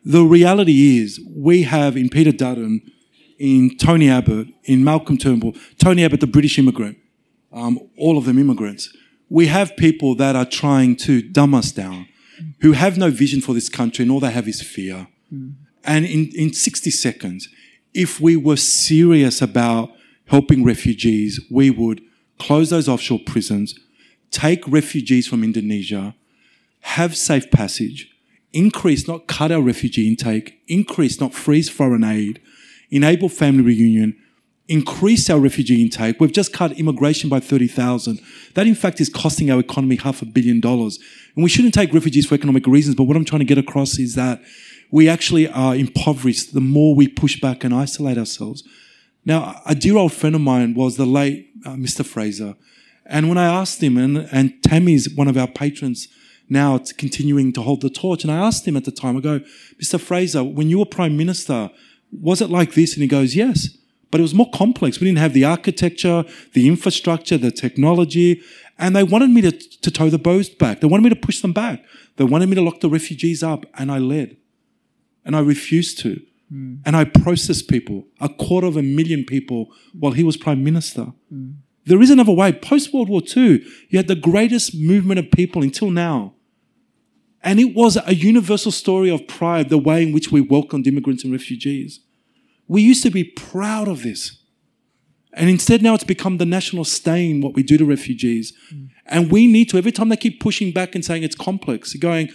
The 0.03 0.23
reality 0.23 0.99
is, 0.99 1.19
we 1.35 1.63
have 1.63 1.97
in 1.97 2.09
Peter 2.09 2.31
Dutton, 2.31 2.81
in 3.39 3.75
Tony 3.77 4.09
Abbott, 4.09 4.47
in 4.63 4.83
Malcolm 4.83 5.17
Turnbull, 5.17 5.55
Tony 5.79 6.05
Abbott, 6.05 6.19
the 6.19 6.27
British 6.27 6.59
immigrant, 6.59 6.97
um, 7.51 7.79
all 7.97 8.17
of 8.17 8.25
them 8.25 8.38
immigrants. 8.38 8.95
We 9.29 9.47
have 9.47 9.75
people 9.75 10.15
that 10.15 10.35
are 10.35 10.45
trying 10.45 10.95
to 10.97 11.23
dumb 11.23 11.55
us 11.55 11.71
down, 11.71 12.07
who 12.61 12.73
have 12.73 12.97
no 12.97 13.09
vision 13.09 13.41
for 13.41 13.53
this 13.53 13.69
country, 13.69 14.03
and 14.03 14.11
all 14.11 14.19
they 14.19 14.31
have 14.31 14.47
is 14.47 14.61
fear. 14.61 15.07
Mm. 15.33 15.53
And 15.83 16.05
in, 16.05 16.31
in 16.35 16.53
60 16.53 16.89
seconds, 16.91 17.49
if 17.93 18.19
we 18.19 18.35
were 18.35 18.57
serious 18.57 19.41
about 19.41 19.91
helping 20.25 20.63
refugees, 20.63 21.39
we 21.49 21.69
would 21.69 22.01
close 22.39 22.69
those 22.69 22.89
offshore 22.89 23.19
prisons, 23.25 23.79
take 24.31 24.67
refugees 24.67 25.27
from 25.27 25.43
Indonesia, 25.43 26.15
have 26.81 27.15
safe 27.15 27.49
passage, 27.51 28.09
increase, 28.53 29.07
not 29.07 29.27
cut 29.27 29.51
our 29.51 29.61
refugee 29.61 30.07
intake, 30.07 30.61
increase, 30.67 31.19
not 31.19 31.33
freeze 31.33 31.69
foreign 31.69 32.03
aid, 32.03 32.41
enable 32.89 33.29
family 33.29 33.63
reunion, 33.63 34.15
increase 34.67 35.29
our 35.29 35.39
refugee 35.39 35.81
intake. 35.81 36.19
We've 36.19 36.31
just 36.31 36.53
cut 36.53 36.71
immigration 36.73 37.29
by 37.29 37.39
30,000. 37.39 38.19
That, 38.55 38.67
in 38.67 38.75
fact, 38.75 38.99
is 38.99 39.09
costing 39.09 39.51
our 39.51 39.59
economy 39.59 39.95
half 39.97 40.21
a 40.21 40.25
billion 40.25 40.59
dollars. 40.59 40.99
And 41.35 41.43
we 41.43 41.49
shouldn't 41.49 41.73
take 41.73 41.93
refugees 41.93 42.25
for 42.25 42.35
economic 42.35 42.65
reasons, 42.65 42.95
but 42.95 43.03
what 43.03 43.17
I'm 43.17 43.25
trying 43.25 43.39
to 43.39 43.45
get 43.45 43.57
across 43.57 43.99
is 43.99 44.15
that 44.15 44.41
we 44.91 45.09
actually 45.09 45.47
are 45.49 45.75
impoverished 45.75 46.53
the 46.53 46.61
more 46.61 46.95
we 46.95 47.07
push 47.07 47.39
back 47.39 47.63
and 47.63 47.73
isolate 47.73 48.17
ourselves. 48.17 48.63
Now, 49.25 49.61
a 49.65 49.75
dear 49.75 49.97
old 49.97 50.13
friend 50.13 50.35
of 50.35 50.41
mine 50.41 50.75
was 50.75 50.97
the 50.97 51.05
late 51.05 51.49
uh, 51.65 51.71
Mr. 51.71 52.05
Fraser. 52.05 52.55
And 53.05 53.27
when 53.27 53.37
I 53.37 53.45
asked 53.45 53.81
him, 53.81 53.97
and, 53.97 54.29
and 54.31 54.61
Tamie's 54.63 55.09
one 55.09 55.27
of 55.27 55.37
our 55.37 55.47
patrons 55.47 56.07
now, 56.47 56.75
it's 56.75 56.91
continuing 56.91 57.53
to 57.53 57.61
hold 57.61 57.81
the 57.81 57.89
torch. 57.89 58.23
And 58.23 58.31
I 58.31 58.37
asked 58.37 58.67
him 58.67 58.77
at 58.77 58.85
the 58.85 58.91
time, 58.91 59.17
I 59.17 59.19
go, 59.19 59.39
Mr. 59.81 59.99
Fraser, 59.99 60.43
when 60.43 60.69
you 60.69 60.79
were 60.79 60.85
Prime 60.85 61.17
Minister, 61.17 61.71
was 62.11 62.41
it 62.41 62.49
like 62.49 62.73
this? 62.73 62.93
And 62.93 63.01
he 63.01 63.07
goes, 63.07 63.35
yes. 63.35 63.69
But 64.11 64.19
it 64.19 64.23
was 64.23 64.33
more 64.33 64.49
complex. 64.51 64.99
We 64.99 65.07
didn't 65.07 65.19
have 65.19 65.33
the 65.33 65.45
architecture, 65.45 66.25
the 66.53 66.67
infrastructure, 66.67 67.37
the 67.37 67.51
technology. 67.51 68.41
And 68.77 68.95
they 68.95 69.03
wanted 69.03 69.29
me 69.29 69.41
to, 69.41 69.51
to 69.51 69.91
tow 69.91 70.09
the 70.09 70.19
boats 70.19 70.49
back. 70.49 70.81
They 70.81 70.87
wanted 70.87 71.03
me 71.03 71.09
to 71.09 71.15
push 71.15 71.41
them 71.41 71.53
back. 71.53 71.83
They 72.17 72.23
wanted 72.23 72.49
me 72.49 72.55
to 72.55 72.61
lock 72.61 72.79
the 72.81 72.89
refugees 72.89 73.43
up. 73.43 73.65
And 73.75 73.91
I 73.91 73.97
led. 73.97 74.37
And 75.23 75.35
I 75.35 75.39
refused 75.39 75.99
to. 75.99 76.21
Hmm. 76.49 76.75
And 76.85 76.95
I 76.95 77.05
processed 77.05 77.67
people, 77.67 78.05
a 78.21 78.29
quarter 78.29 78.67
of 78.67 78.77
a 78.77 78.83
million 78.83 79.25
people, 79.25 79.69
while 79.97 80.11
he 80.11 80.23
was 80.23 80.37
Prime 80.37 80.63
Minister. 80.63 81.13
Hmm. 81.29 81.51
There 81.85 82.01
is 82.01 82.09
another 82.09 82.31
way. 82.31 82.51
Post 82.51 82.93
World 82.93 83.09
War 83.09 83.21
II, 83.35 83.63
you 83.89 83.97
had 83.97 84.07
the 84.07 84.15
greatest 84.15 84.75
movement 84.75 85.19
of 85.19 85.31
people 85.31 85.61
until 85.61 85.91
now. 85.91 86.33
And 87.43 87.59
it 87.59 87.75
was 87.75 87.95
a 87.95 88.15
universal 88.15 88.71
story 88.71 89.09
of 89.11 89.27
pride, 89.27 89.69
the 89.69 89.77
way 89.77 90.01
in 90.01 90.11
which 90.11 90.31
we 90.31 90.41
welcomed 90.41 90.87
immigrants 90.87 91.23
and 91.23 91.31
refugees. 91.31 91.99
We 92.67 92.82
used 92.82 93.04
to 93.04 93.12
be 93.12 93.23
proud 93.23 93.88
of 93.88 94.04
this. 94.04 94.41
And 95.34 95.49
instead, 95.49 95.82
now 95.82 95.93
it's 95.93 96.04
become 96.04 96.38
the 96.38 96.45
national 96.45 96.86
stain 96.86 97.41
what 97.41 97.54
we 97.54 97.62
do 97.62 97.78
to 97.78 97.86
refugees. 97.86 98.54
Mm. 98.73 98.89
And 99.06 99.32
we 99.32 99.47
need 99.47 99.69
to, 99.69 99.78
every 99.78 99.91
time 99.91 100.10
they 100.10 100.17
keep 100.17 100.39
pushing 100.39 100.71
back 100.71 100.95
and 100.95 101.04
saying 101.04 101.23
it's 101.23 101.36
complex, 101.36 101.93
going, 101.95 102.30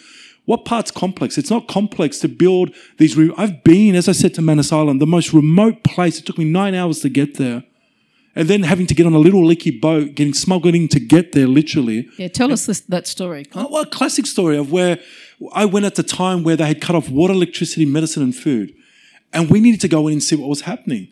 what 0.44 0.64
part's 0.64 0.90
complex? 0.90 1.38
It's 1.38 1.50
not 1.50 1.66
complex 1.66 2.18
to 2.20 2.28
build 2.28 2.74
these. 2.98 3.16
Re- 3.16 3.32
I've 3.36 3.64
been, 3.64 3.94
as 3.94 4.08
I 4.08 4.12
said, 4.12 4.34
to 4.34 4.42
Manus 4.42 4.72
Island, 4.72 5.00
the 5.00 5.06
most 5.06 5.32
remote 5.32 5.82
place. 5.82 6.18
It 6.18 6.26
took 6.26 6.38
me 6.38 6.44
nine 6.44 6.74
hours 6.74 7.00
to 7.00 7.08
get 7.08 7.36
there. 7.36 7.64
And 8.36 8.48
then 8.48 8.62
having 8.62 8.86
to 8.86 8.94
get 8.94 9.06
on 9.06 9.12
a 9.12 9.18
little 9.18 9.44
leaky 9.44 9.70
boat, 9.70 10.14
getting 10.14 10.34
smuggled 10.34 10.74
in 10.74 10.88
to 10.88 11.00
get 11.00 11.32
there, 11.32 11.48
literally. 11.48 12.08
Yeah, 12.16 12.28
tell 12.28 12.52
us 12.52 12.66
this, 12.66 12.80
that 12.80 13.06
story. 13.06 13.46
Oh, 13.54 13.68
well, 13.70 13.82
a 13.82 13.86
classic 13.86 14.26
story 14.26 14.56
of 14.56 14.70
where 14.70 14.98
I 15.52 15.64
went 15.64 15.86
at 15.86 15.96
the 15.96 16.02
time 16.02 16.42
where 16.44 16.56
they 16.56 16.66
had 16.66 16.80
cut 16.80 16.94
off 16.94 17.10
water, 17.10 17.32
electricity, 17.32 17.86
medicine, 17.86 18.22
and 18.22 18.34
food. 18.34 18.72
And 19.32 19.48
we 19.50 19.60
needed 19.60 19.80
to 19.82 19.88
go 19.88 20.06
in 20.08 20.14
and 20.14 20.22
see 20.22 20.36
what 20.36 20.48
was 20.48 20.62
happening. 20.62 21.08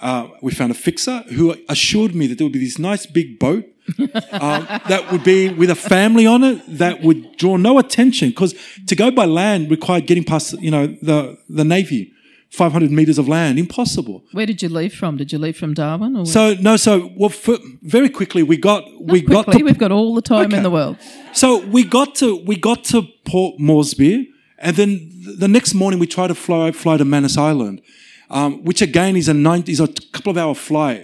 Uh, 0.00 0.28
we 0.42 0.52
found 0.52 0.70
a 0.70 0.74
fixer 0.74 1.18
who 1.34 1.54
assured 1.68 2.14
me 2.14 2.26
that 2.28 2.38
there 2.38 2.44
would 2.44 2.52
be 2.52 2.58
this 2.60 2.78
nice 2.78 3.04
big 3.06 3.38
boat 3.38 3.64
um, 3.98 4.06
that 4.88 5.08
would 5.10 5.24
be 5.24 5.48
with 5.48 5.70
a 5.70 5.74
family 5.74 6.26
on 6.26 6.44
it 6.44 6.62
that 6.78 7.00
would 7.02 7.36
draw 7.36 7.56
no 7.56 7.78
attention 7.78 8.28
because 8.28 8.54
to 8.86 8.94
go 8.94 9.10
by 9.10 9.24
land 9.24 9.70
required 9.70 10.06
getting 10.06 10.24
past, 10.24 10.52
you 10.60 10.70
know, 10.70 10.86
the, 11.02 11.38
the 11.48 11.64
Navy. 11.64 12.12
500 12.50 12.90
meters 12.90 13.18
of 13.18 13.28
land, 13.28 13.58
impossible. 13.58 14.24
Where 14.32 14.46
did 14.46 14.62
you 14.62 14.70
leave 14.70 14.94
from? 14.94 15.18
Did 15.18 15.32
you 15.32 15.38
leave 15.38 15.54
from 15.58 15.74
Darwin? 15.74 16.16
Or 16.16 16.24
So 16.24 16.54
no, 16.54 16.78
so 16.78 17.10
well, 17.14 17.28
for, 17.28 17.58
very 17.82 18.08
quickly 18.08 18.42
we 18.42 18.56
got 18.56 18.84
we 19.02 19.20
got 19.20 19.44
quickly? 19.44 19.58
to 19.60 19.64
We've 19.66 19.78
got 19.78 19.92
all 19.92 20.14
the 20.14 20.22
time 20.22 20.46
Okay. 20.46 20.56
in 20.56 20.62
the 20.62 20.70
world. 20.70 20.96
So 21.34 21.58
we 21.66 21.84
got 21.84 22.14
to 22.16 22.36
we 22.46 22.56
got 22.56 22.84
to 22.84 23.02
Port 23.26 23.60
Moresby, 23.60 24.30
and 24.60 24.76
then 24.76 25.10
the 25.38 25.48
next 25.48 25.74
morning 25.74 26.00
we 26.00 26.06
tried 26.06 26.28
to 26.28 26.34
fly 26.34 26.72
fly 26.72 26.96
to 26.96 27.04
Manus 27.04 27.36
Island, 27.36 27.82
um, 28.30 28.64
which 28.64 28.82
again 28.82 29.16
is 29.16 29.28
a 29.28 29.34
is 29.66 29.80
a 29.80 29.88
couple 30.12 30.30
of 30.30 30.38
hour 30.38 30.54
flight 30.54 31.02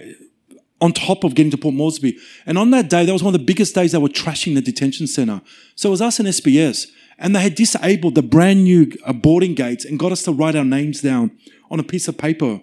on 0.81 0.91
top 0.91 1.23
of 1.23 1.35
getting 1.35 1.51
to 1.51 1.57
Port 1.57 1.73
Moresby. 1.73 2.17
And 2.45 2.57
on 2.57 2.69
that 2.71 2.89
day, 2.89 3.05
that 3.05 3.13
was 3.13 3.23
one 3.23 3.33
of 3.33 3.39
the 3.39 3.45
biggest 3.45 3.73
days 3.73 3.93
they 3.93 3.97
were 3.97 4.09
trashing 4.09 4.55
the 4.55 4.61
detention 4.61 5.07
centre. 5.07 5.41
So 5.75 5.89
it 5.89 5.91
was 5.91 6.01
us 6.01 6.19
and 6.19 6.27
SBS, 6.27 6.87
and 7.17 7.35
they 7.35 7.41
had 7.41 7.55
disabled 7.55 8.15
the 8.15 8.21
brand 8.21 8.65
new 8.65 8.91
uh, 9.05 9.13
boarding 9.13 9.55
gates 9.55 9.85
and 9.85 9.97
got 9.97 10.11
us 10.11 10.23
to 10.23 10.31
write 10.31 10.55
our 10.55 10.65
names 10.65 11.01
down 11.01 11.31
on 11.71 11.79
a 11.79 11.83
piece 11.83 12.07
of 12.07 12.17
paper. 12.17 12.59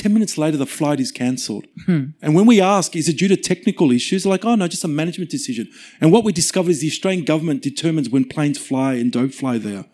10 0.00 0.14
minutes 0.14 0.38
later, 0.38 0.56
the 0.56 0.64
flight 0.64 0.98
is 0.98 1.12
cancelled. 1.12 1.66
Hmm. 1.84 2.12
And 2.22 2.34
when 2.34 2.46
we 2.46 2.58
ask, 2.58 2.96
is 2.96 3.06
it 3.06 3.18
due 3.18 3.28
to 3.28 3.36
technical 3.36 3.92
issues? 3.92 4.24
Like, 4.24 4.46
oh 4.46 4.54
no, 4.54 4.66
just 4.66 4.82
a 4.82 4.88
management 4.88 5.30
decision. 5.30 5.68
And 6.00 6.10
what 6.10 6.24
we 6.24 6.32
discovered 6.32 6.70
is 6.70 6.80
the 6.80 6.86
Australian 6.86 7.26
government 7.26 7.60
determines 7.60 8.08
when 8.08 8.24
planes 8.24 8.56
fly 8.58 8.94
and 8.94 9.12
don't 9.12 9.34
fly 9.34 9.58
there. 9.58 9.84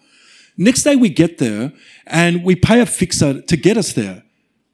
Next 0.56 0.84
day 0.84 0.94
we 0.94 1.08
get 1.08 1.38
there 1.38 1.72
and 2.06 2.44
we 2.44 2.54
pay 2.54 2.80
a 2.80 2.86
fixer 2.86 3.42
to 3.42 3.56
get 3.56 3.76
us 3.76 3.94
there. 3.94 4.22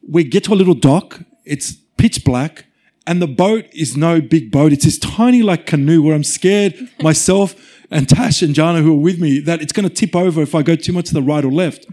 We 0.07 0.23
get 0.23 0.45
to 0.45 0.53
a 0.53 0.55
little 0.55 0.75
dock. 0.75 1.21
It's 1.47 1.73
pitch 1.97 2.27
black 2.27 2.67
and 3.07 3.23
the 3.23 3.27
boat 3.27 3.65
is 3.73 3.97
no 3.97 4.21
big 4.21 4.51
boat. 4.51 4.71
It's 4.75 4.85
this 4.85 4.99
tiny 4.99 5.43
like 5.43 5.65
canoe 5.65 6.03
where 6.03 6.15
I'm 6.15 6.25
scared 6.25 6.91
myself 7.01 7.55
and 7.91 8.07
Tash 8.07 8.43
and 8.43 8.55
Jana 8.55 8.83
who 8.83 8.93
are 8.93 9.01
with 9.01 9.19
me 9.19 9.41
that 9.41 9.63
it's 9.63 9.73
going 9.73 9.89
to 9.89 9.95
tip 9.95 10.15
over 10.15 10.43
if 10.43 10.55
I 10.55 10.63
go 10.63 10.77
too 10.77 10.93
much 10.93 11.07
to 11.07 11.15
the 11.15 11.23
right 11.23 11.43
or 11.43 11.51
left. 11.51 11.87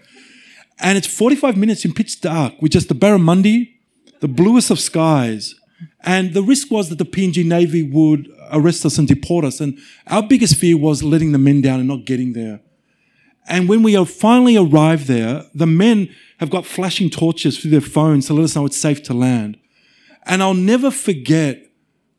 And 0.79 0.97
it's 0.97 1.07
45 1.07 1.57
minutes 1.57 1.85
in 1.85 1.93
pitch 1.93 2.21
dark 2.21 2.61
with 2.61 2.71
just 2.71 2.87
the 2.87 2.95
barramundi, 2.95 3.73
the 4.21 4.27
bluest 4.27 4.71
of 4.71 4.79
skies. 4.79 5.55
And 6.01 6.33
the 6.33 6.41
risk 6.41 6.71
was 6.71 6.89
that 6.89 6.97
the 6.97 7.05
PNG 7.05 7.45
Navy 7.45 7.83
would 7.83 8.29
arrest 8.51 8.85
us 8.85 8.97
and 8.97 9.07
deport 9.07 9.45
us. 9.45 9.59
And 9.59 9.77
our 10.07 10.23
biggest 10.23 10.55
fear 10.55 10.77
was 10.77 11.03
letting 11.03 11.31
the 11.31 11.37
men 11.37 11.61
down 11.61 11.79
and 11.79 11.87
not 11.87 12.05
getting 12.05 12.33
there. 12.33 12.61
And 13.47 13.67
when 13.67 13.83
we 13.83 14.03
finally 14.05 14.55
arrive 14.55 15.07
there, 15.07 15.45
the 15.53 15.65
men 15.65 16.13
have 16.39 16.49
got 16.49 16.65
flashing 16.65 17.09
torches 17.09 17.57
through 17.57 17.71
their 17.71 17.81
phones 17.81 18.27
to 18.27 18.33
let 18.33 18.43
us 18.43 18.55
know 18.55 18.65
it's 18.65 18.77
safe 18.77 19.01
to 19.03 19.13
land. 19.13 19.59
And 20.25 20.43
I'll 20.43 20.53
never 20.53 20.91
forget 20.91 21.65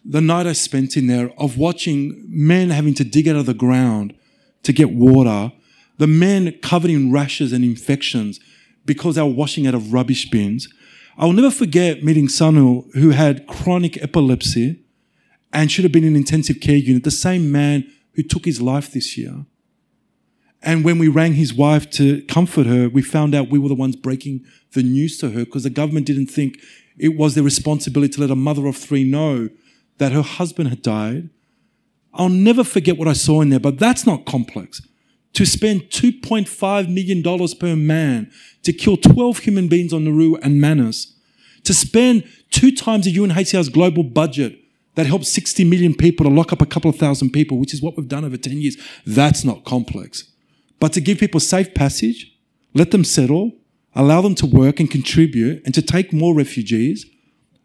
the 0.04 0.20
night 0.20 0.46
I 0.46 0.52
spent 0.52 0.96
in 0.96 1.06
there 1.06 1.30
of 1.38 1.56
watching 1.56 2.24
men 2.28 2.70
having 2.70 2.94
to 2.94 3.04
dig 3.04 3.28
out 3.28 3.36
of 3.36 3.46
the 3.46 3.54
ground 3.54 4.14
to 4.62 4.72
get 4.72 4.92
water, 4.92 5.52
the 5.98 6.06
men 6.06 6.58
covered 6.62 6.90
in 6.90 7.12
rashes 7.12 7.52
and 7.52 7.64
infections 7.64 8.40
because 8.84 9.16
they 9.16 9.22
were 9.22 9.28
washing 9.28 9.66
out 9.66 9.74
of 9.74 9.92
rubbish 9.92 10.30
bins. 10.30 10.68
I'll 11.18 11.32
never 11.32 11.50
forget 11.50 12.02
meeting 12.02 12.28
Sanu, 12.28 12.92
who 12.94 13.10
had 13.10 13.46
chronic 13.46 14.02
epilepsy 14.02 14.80
and 15.52 15.70
should 15.70 15.84
have 15.84 15.92
been 15.92 16.04
in 16.04 16.16
intensive 16.16 16.60
care 16.60 16.76
unit, 16.76 17.04
the 17.04 17.10
same 17.10 17.50
man 17.50 17.90
who 18.14 18.22
took 18.22 18.44
his 18.44 18.62
life 18.62 18.92
this 18.92 19.18
year. 19.18 19.44
And 20.62 20.84
when 20.84 20.98
we 20.98 21.08
rang 21.08 21.34
his 21.34 21.54
wife 21.54 21.88
to 21.92 22.22
comfort 22.22 22.66
her, 22.66 22.88
we 22.88 23.02
found 23.02 23.34
out 23.34 23.50
we 23.50 23.58
were 23.58 23.68
the 23.68 23.74
ones 23.74 23.96
breaking 23.96 24.44
the 24.72 24.82
news 24.82 25.18
to 25.18 25.30
her 25.30 25.44
because 25.44 25.62
the 25.62 25.70
government 25.70 26.06
didn't 26.06 26.26
think 26.26 26.58
it 26.98 27.16
was 27.16 27.34
their 27.34 27.44
responsibility 27.44 28.12
to 28.14 28.20
let 28.20 28.30
a 28.30 28.36
mother 28.36 28.66
of 28.66 28.76
three 28.76 29.04
know 29.04 29.48
that 29.98 30.12
her 30.12 30.22
husband 30.22 30.68
had 30.68 30.82
died. 30.82 31.30
I'll 32.12 32.28
never 32.28 32.64
forget 32.64 32.98
what 32.98 33.08
I 33.08 33.14
saw 33.14 33.40
in 33.40 33.48
there, 33.48 33.60
but 33.60 33.78
that's 33.78 34.06
not 34.06 34.26
complex. 34.26 34.82
To 35.34 35.46
spend 35.46 35.82
$2.5 35.82 36.88
million 36.92 37.22
per 37.58 37.76
man 37.76 38.30
to 38.62 38.72
kill 38.72 38.96
12 38.96 39.38
human 39.38 39.68
beings 39.68 39.92
on 39.92 40.04
Nauru 40.04 40.36
and 40.36 40.60
Manus, 40.60 41.14
to 41.64 41.74
spend 41.74 42.24
two 42.50 42.72
times 42.72 43.04
the 43.04 43.14
UNHCR's 43.14 43.68
global 43.68 44.02
budget 44.02 44.58
that 44.94 45.06
helps 45.06 45.28
60 45.28 45.64
million 45.64 45.94
people 45.94 46.24
to 46.24 46.30
lock 46.30 46.52
up 46.52 46.60
a 46.60 46.66
couple 46.66 46.90
of 46.90 46.96
thousand 46.96 47.30
people, 47.30 47.58
which 47.58 47.72
is 47.72 47.80
what 47.82 47.96
we've 47.96 48.08
done 48.08 48.24
over 48.24 48.36
10 48.36 48.58
years, 48.58 48.76
that's 49.06 49.44
not 49.44 49.64
complex. 49.64 50.24
But 50.78 50.92
to 50.94 51.00
give 51.00 51.18
people 51.18 51.40
safe 51.40 51.74
passage, 51.74 52.36
let 52.74 52.90
them 52.90 53.04
settle, 53.04 53.52
allow 53.94 54.20
them 54.20 54.34
to 54.36 54.46
work 54.46 54.80
and 54.80 54.90
contribute, 54.90 55.62
and 55.64 55.74
to 55.74 55.82
take 55.82 56.12
more 56.12 56.34
refugees, 56.34 57.06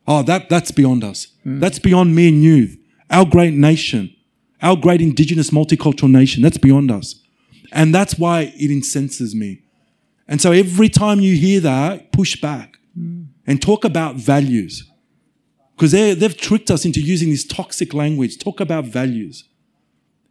oh, 0.08 0.24
that, 0.24 0.50
that's 0.50 0.72
beyond 0.72 1.04
us. 1.04 1.28
Mm. 1.46 1.60
That's 1.60 1.80
beyond 1.80 2.16
me 2.16 2.30
and 2.30 2.44
you. 2.44 2.78
Our 3.10 3.26
great 3.26 3.54
nation, 3.54 4.16
our 4.62 4.76
great 4.76 5.02
indigenous 5.02 5.50
multicultural 5.50 6.10
nation, 6.10 6.44
that's 6.44 6.58
beyond 6.58 6.92
us. 6.92 7.22
And 7.72 7.94
that's 7.94 8.18
why 8.18 8.54
it 8.58 8.72
incenses 8.72 9.36
me. 9.36 9.62
And 10.28 10.42
so 10.42 10.52
every 10.52 10.90
time 10.90 11.20
you 11.20 11.36
hear 11.36 11.60
that, 11.62 12.12
push 12.12 12.40
back 12.42 12.78
and 13.46 13.62
talk 13.62 13.86
about 13.86 14.16
values. 14.16 14.92
Because 15.76 15.92
they've 15.92 16.38
tricked 16.38 16.72
us 16.72 16.86
into 16.86 17.02
using 17.02 17.30
this 17.30 17.46
toxic 17.46 17.94
language. 17.94 18.40
Talk 18.40 18.60
about 18.60 18.86
values. 18.86 19.44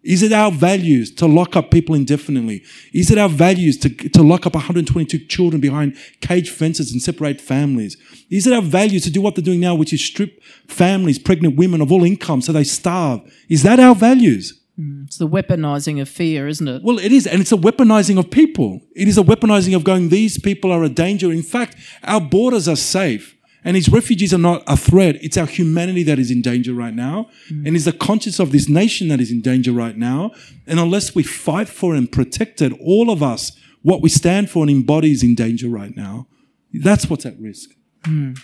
Is 0.03 0.23
it 0.23 0.33
our 0.33 0.51
values 0.51 1.11
to 1.15 1.27
lock 1.27 1.57
up 1.57 1.71
people 1.71 1.95
indefinitely? 1.95 2.63
Is 2.93 3.11
it 3.11 3.17
our 3.17 3.29
values 3.29 3.79
to, 3.79 3.89
to 3.89 4.23
lock 4.23 4.47
up 4.47 4.55
122 4.55 5.19
children 5.27 5.61
behind 5.63 5.97
cage 6.21 6.51
fences 6.51 6.93
and 6.93 7.01
separate 7.01 7.41
families? 7.41 7.97
Is 8.31 8.47
it 8.47 8.53
our 8.53 8.61
values 8.61 9.05
to 9.05 9.11
do 9.11 9.23
what 9.23 9.35
they're 9.35 9.45
doing 9.45 9.61
now, 9.61 9.75
which 9.75 9.95
is 9.95 10.05
strip 10.05 10.43
families, 10.69 11.19
pregnant 11.19 11.57
women 11.57 11.81
of 11.81 11.91
all 11.91 12.05
income 12.05 12.43
so 12.43 12.53
they 12.53 12.65
starve? 12.65 13.21
Is 13.49 13.63
that 13.63 13.81
our 13.81 13.95
values? 13.95 14.61
Mm, 14.79 15.07
it's 15.07 15.19
the 15.19 15.29
weaponizing 15.29 16.01
of 16.01 16.09
fear, 16.09 16.49
isn't 16.49 16.67
it? 16.67 16.83
Well, 16.83 16.99
it 16.99 17.13
is, 17.13 17.27
and 17.27 17.41
it's 17.41 17.53
a 17.53 17.57
weaponizing 17.57 18.19
of 18.19 18.31
people. 18.31 18.81
It 18.97 19.07
is 19.07 19.17
a 19.17 19.23
weaponizing 19.23 19.77
of 19.77 19.85
going, 19.85 20.09
these 20.09 20.39
people 20.39 20.73
are 20.73 20.83
a 20.83 20.89
danger. 20.89 21.31
In 21.31 21.43
fact, 21.43 21.77
our 22.03 22.21
borders 22.21 22.69
are 22.69 22.77
safe. 22.77 23.37
And 23.67 23.77
these 23.77 23.89
refugees 23.89 24.35
are 24.35 24.39
not 24.39 24.63
a 24.67 24.77
threat. 24.77 25.17
It's 25.23 25.39
our 25.39 25.47
humanity 25.47 26.03
that 26.03 26.19
is 26.19 26.31
in 26.31 26.43
danger 26.43 26.75
right 26.75 26.93
now. 26.93 27.31
Mm. 27.51 27.67
And 27.67 27.77
it's 27.77 27.87
the 27.87 27.93
conscience 27.93 28.39
of 28.39 28.53
this 28.53 28.69
nation 28.69 29.09
that 29.09 29.21
is 29.21 29.31
in 29.31 29.41
danger 29.41 29.73
right 29.73 29.97
now. 29.97 30.33
And 30.67 30.79
unless 30.79 31.15
we 31.15 31.23
fight 31.23 31.69
for 31.69 31.95
and 31.95 32.11
protect 32.13 32.61
it, 32.61 32.75
all 32.79 33.11
of 33.11 33.23
us, 33.23 33.53
what 33.81 34.03
we 34.03 34.11
stand 34.11 34.51
for 34.51 34.65
and 34.65 34.71
embody 34.71 35.13
is 35.13 35.23
in 35.23 35.35
danger 35.35 35.69
right 35.69 35.97
now. 35.97 36.27
That's 36.75 37.09
what's 37.09 37.25
at 37.25 37.39
risk. 37.41 37.71
Mm. 38.03 38.39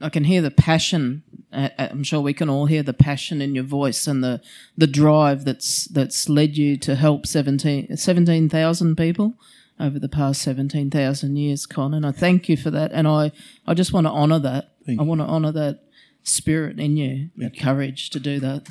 I 0.00 0.08
can 0.08 0.24
hear 0.24 0.40
the 0.40 0.50
passion. 0.50 1.22
uh, 1.52 1.68
uh, 1.78 1.88
I'm 1.90 2.04
sure 2.04 2.20
we 2.20 2.32
can 2.32 2.48
all 2.48 2.66
hear 2.66 2.82
the 2.82 2.94
passion 2.94 3.42
in 3.42 3.54
your 3.54 3.64
voice 3.64 4.06
and 4.06 4.24
the 4.24 4.40
the 4.76 4.86
drive 4.86 5.44
that's 5.44 5.84
that's 5.86 6.28
led 6.28 6.56
you 6.56 6.76
to 6.78 6.94
help 6.94 7.26
17 7.26 7.96
17,000 7.96 8.96
people 8.96 9.34
over 9.78 9.98
the 9.98 10.08
past 10.08 10.42
17,000 10.42 11.36
years, 11.36 11.64
Kon. 11.66 11.94
And 11.94 12.06
I 12.06 12.12
thank 12.12 12.48
you 12.48 12.56
for 12.56 12.70
that. 12.70 12.92
And 12.92 13.08
I, 13.08 13.32
I 13.66 13.72
just 13.72 13.92
want 13.94 14.06
to 14.06 14.10
honour 14.10 14.38
that. 14.40 14.72
Thank 14.84 15.00
I 15.00 15.04
want 15.04 15.22
to 15.22 15.26
honour 15.26 15.52
that 15.52 15.80
spirit 16.22 16.78
in 16.78 16.98
you, 16.98 17.30
that 17.38 17.58
courage 17.58 18.10
to 18.10 18.20
do 18.20 18.38
that. 18.40 18.68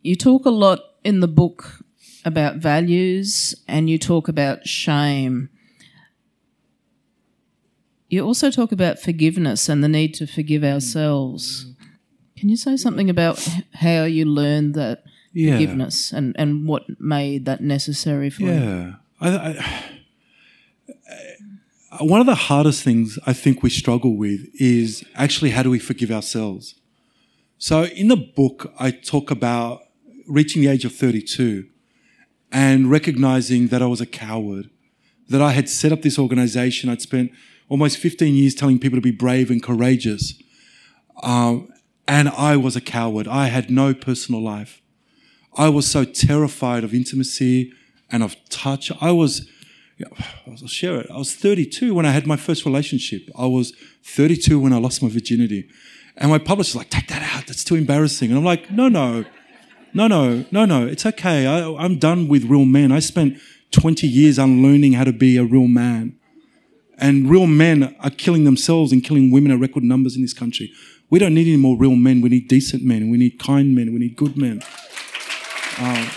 You 0.00 0.16
talk 0.16 0.46
a 0.46 0.50
lot 0.50 0.80
in 1.04 1.20
the 1.20 1.28
book 1.28 1.84
about 2.24 2.56
values 2.56 3.54
and 3.68 3.88
you 3.90 3.98
talk 3.98 4.28
about 4.28 4.66
shame. 4.66 5.48
You 8.08 8.24
also 8.24 8.50
talk 8.50 8.72
about 8.72 8.98
forgiveness 8.98 9.68
and 9.68 9.82
the 9.82 9.88
need 9.88 10.14
to 10.14 10.26
forgive 10.26 10.62
mm-hmm. 10.62 10.74
ourselves. 10.74 11.66
Can 12.36 12.48
you 12.48 12.56
say 12.56 12.76
something 12.76 13.08
about 13.08 13.46
how 13.74 14.04
you 14.04 14.24
learned 14.24 14.74
that 14.74 15.04
Yeah. 15.32 15.52
forgiveness 15.52 16.12
and, 16.12 16.34
and 16.38 16.66
what 16.66 16.82
made 17.00 17.44
that 17.46 17.60
necessary 17.62 18.30
for 18.30 18.42
you? 18.42 18.50
Yeah. 18.50 18.92
I, 19.20 19.28
I- 19.28 19.84
one 22.00 22.20
of 22.20 22.26
the 22.26 22.34
hardest 22.34 22.82
things 22.82 23.18
I 23.26 23.32
think 23.32 23.62
we 23.62 23.70
struggle 23.70 24.16
with 24.16 24.48
is 24.54 25.04
actually 25.14 25.50
how 25.50 25.62
do 25.62 25.70
we 25.70 25.78
forgive 25.78 26.10
ourselves? 26.10 26.74
So 27.58 27.84
in 27.84 28.08
the 28.08 28.16
book, 28.16 28.72
I 28.78 28.90
talk 28.90 29.30
about 29.30 29.82
reaching 30.26 30.62
the 30.62 30.68
age 30.68 30.84
of 30.84 30.94
32 30.94 31.66
and 32.52 32.90
recognizing 32.90 33.68
that 33.68 33.82
I 33.82 33.86
was 33.86 34.00
a 34.00 34.06
coward, 34.06 34.68
that 35.28 35.40
I 35.40 35.52
had 35.52 35.68
set 35.68 35.90
up 35.90 36.02
this 36.02 36.18
organization. 36.18 36.90
I'd 36.90 37.00
spent 37.00 37.32
almost 37.68 37.96
15 37.96 38.34
years 38.34 38.54
telling 38.54 38.78
people 38.78 38.98
to 38.98 39.02
be 39.02 39.10
brave 39.10 39.50
and 39.50 39.62
courageous. 39.62 40.34
Um, 41.22 41.72
and 42.06 42.28
I 42.28 42.56
was 42.56 42.76
a 42.76 42.80
coward. 42.80 43.26
I 43.26 43.46
had 43.46 43.70
no 43.70 43.94
personal 43.94 44.42
life. 44.42 44.82
I 45.56 45.70
was 45.70 45.86
so 45.86 46.04
terrified 46.04 46.84
of 46.84 46.92
intimacy 46.92 47.72
and 48.10 48.22
of 48.22 48.36
touch. 48.50 48.92
I 49.00 49.12
was, 49.12 49.48
I'll 50.46 50.66
share 50.66 51.00
it. 51.00 51.06
I 51.10 51.16
was 51.16 51.34
32 51.34 51.94
when 51.94 52.04
I 52.04 52.10
had 52.10 52.26
my 52.26 52.36
first 52.36 52.66
relationship. 52.66 53.22
I 53.38 53.46
was 53.46 53.72
32 54.04 54.60
when 54.60 54.72
I 54.74 54.78
lost 54.78 55.02
my 55.02 55.08
virginity. 55.08 55.68
And 56.18 56.30
my 56.30 56.38
publisher's 56.38 56.76
like, 56.76 56.90
take 56.90 57.08
that 57.08 57.22
out. 57.34 57.46
That's 57.46 57.64
too 57.64 57.76
embarrassing. 57.76 58.30
And 58.30 58.38
I'm 58.38 58.44
like, 58.44 58.70
no, 58.70 58.88
no, 58.88 59.24
no, 59.94 60.08
no, 60.08 60.44
no, 60.50 60.64
no. 60.64 60.86
It's 60.86 61.04
okay. 61.06 61.46
I, 61.46 61.72
I'm 61.82 61.98
done 61.98 62.28
with 62.28 62.44
real 62.44 62.64
men. 62.64 62.92
I 62.92 63.00
spent 63.00 63.38
20 63.72 64.06
years 64.06 64.38
unlearning 64.38 64.94
how 64.94 65.04
to 65.04 65.12
be 65.12 65.36
a 65.36 65.44
real 65.44 65.68
man. 65.68 66.18
And 66.98 67.28
real 67.28 67.46
men 67.46 67.96
are 68.00 68.10
killing 68.10 68.44
themselves 68.44 68.92
and 68.92 69.02
killing 69.02 69.30
women 69.30 69.50
at 69.50 69.58
record 69.58 69.82
numbers 69.82 70.14
in 70.14 70.22
this 70.22 70.34
country. 70.34 70.72
We 71.10 71.18
don't 71.18 71.34
need 71.34 71.48
any 71.48 71.56
more 71.56 71.76
real 71.76 71.96
men. 71.96 72.20
We 72.20 72.28
need 72.28 72.48
decent 72.48 72.84
men. 72.84 73.10
We 73.10 73.18
need 73.18 73.38
kind 73.38 73.74
men. 73.74 73.92
We 73.92 73.98
need 73.98 74.16
good 74.16 74.36
men. 74.36 74.62
Um, 75.78 76.08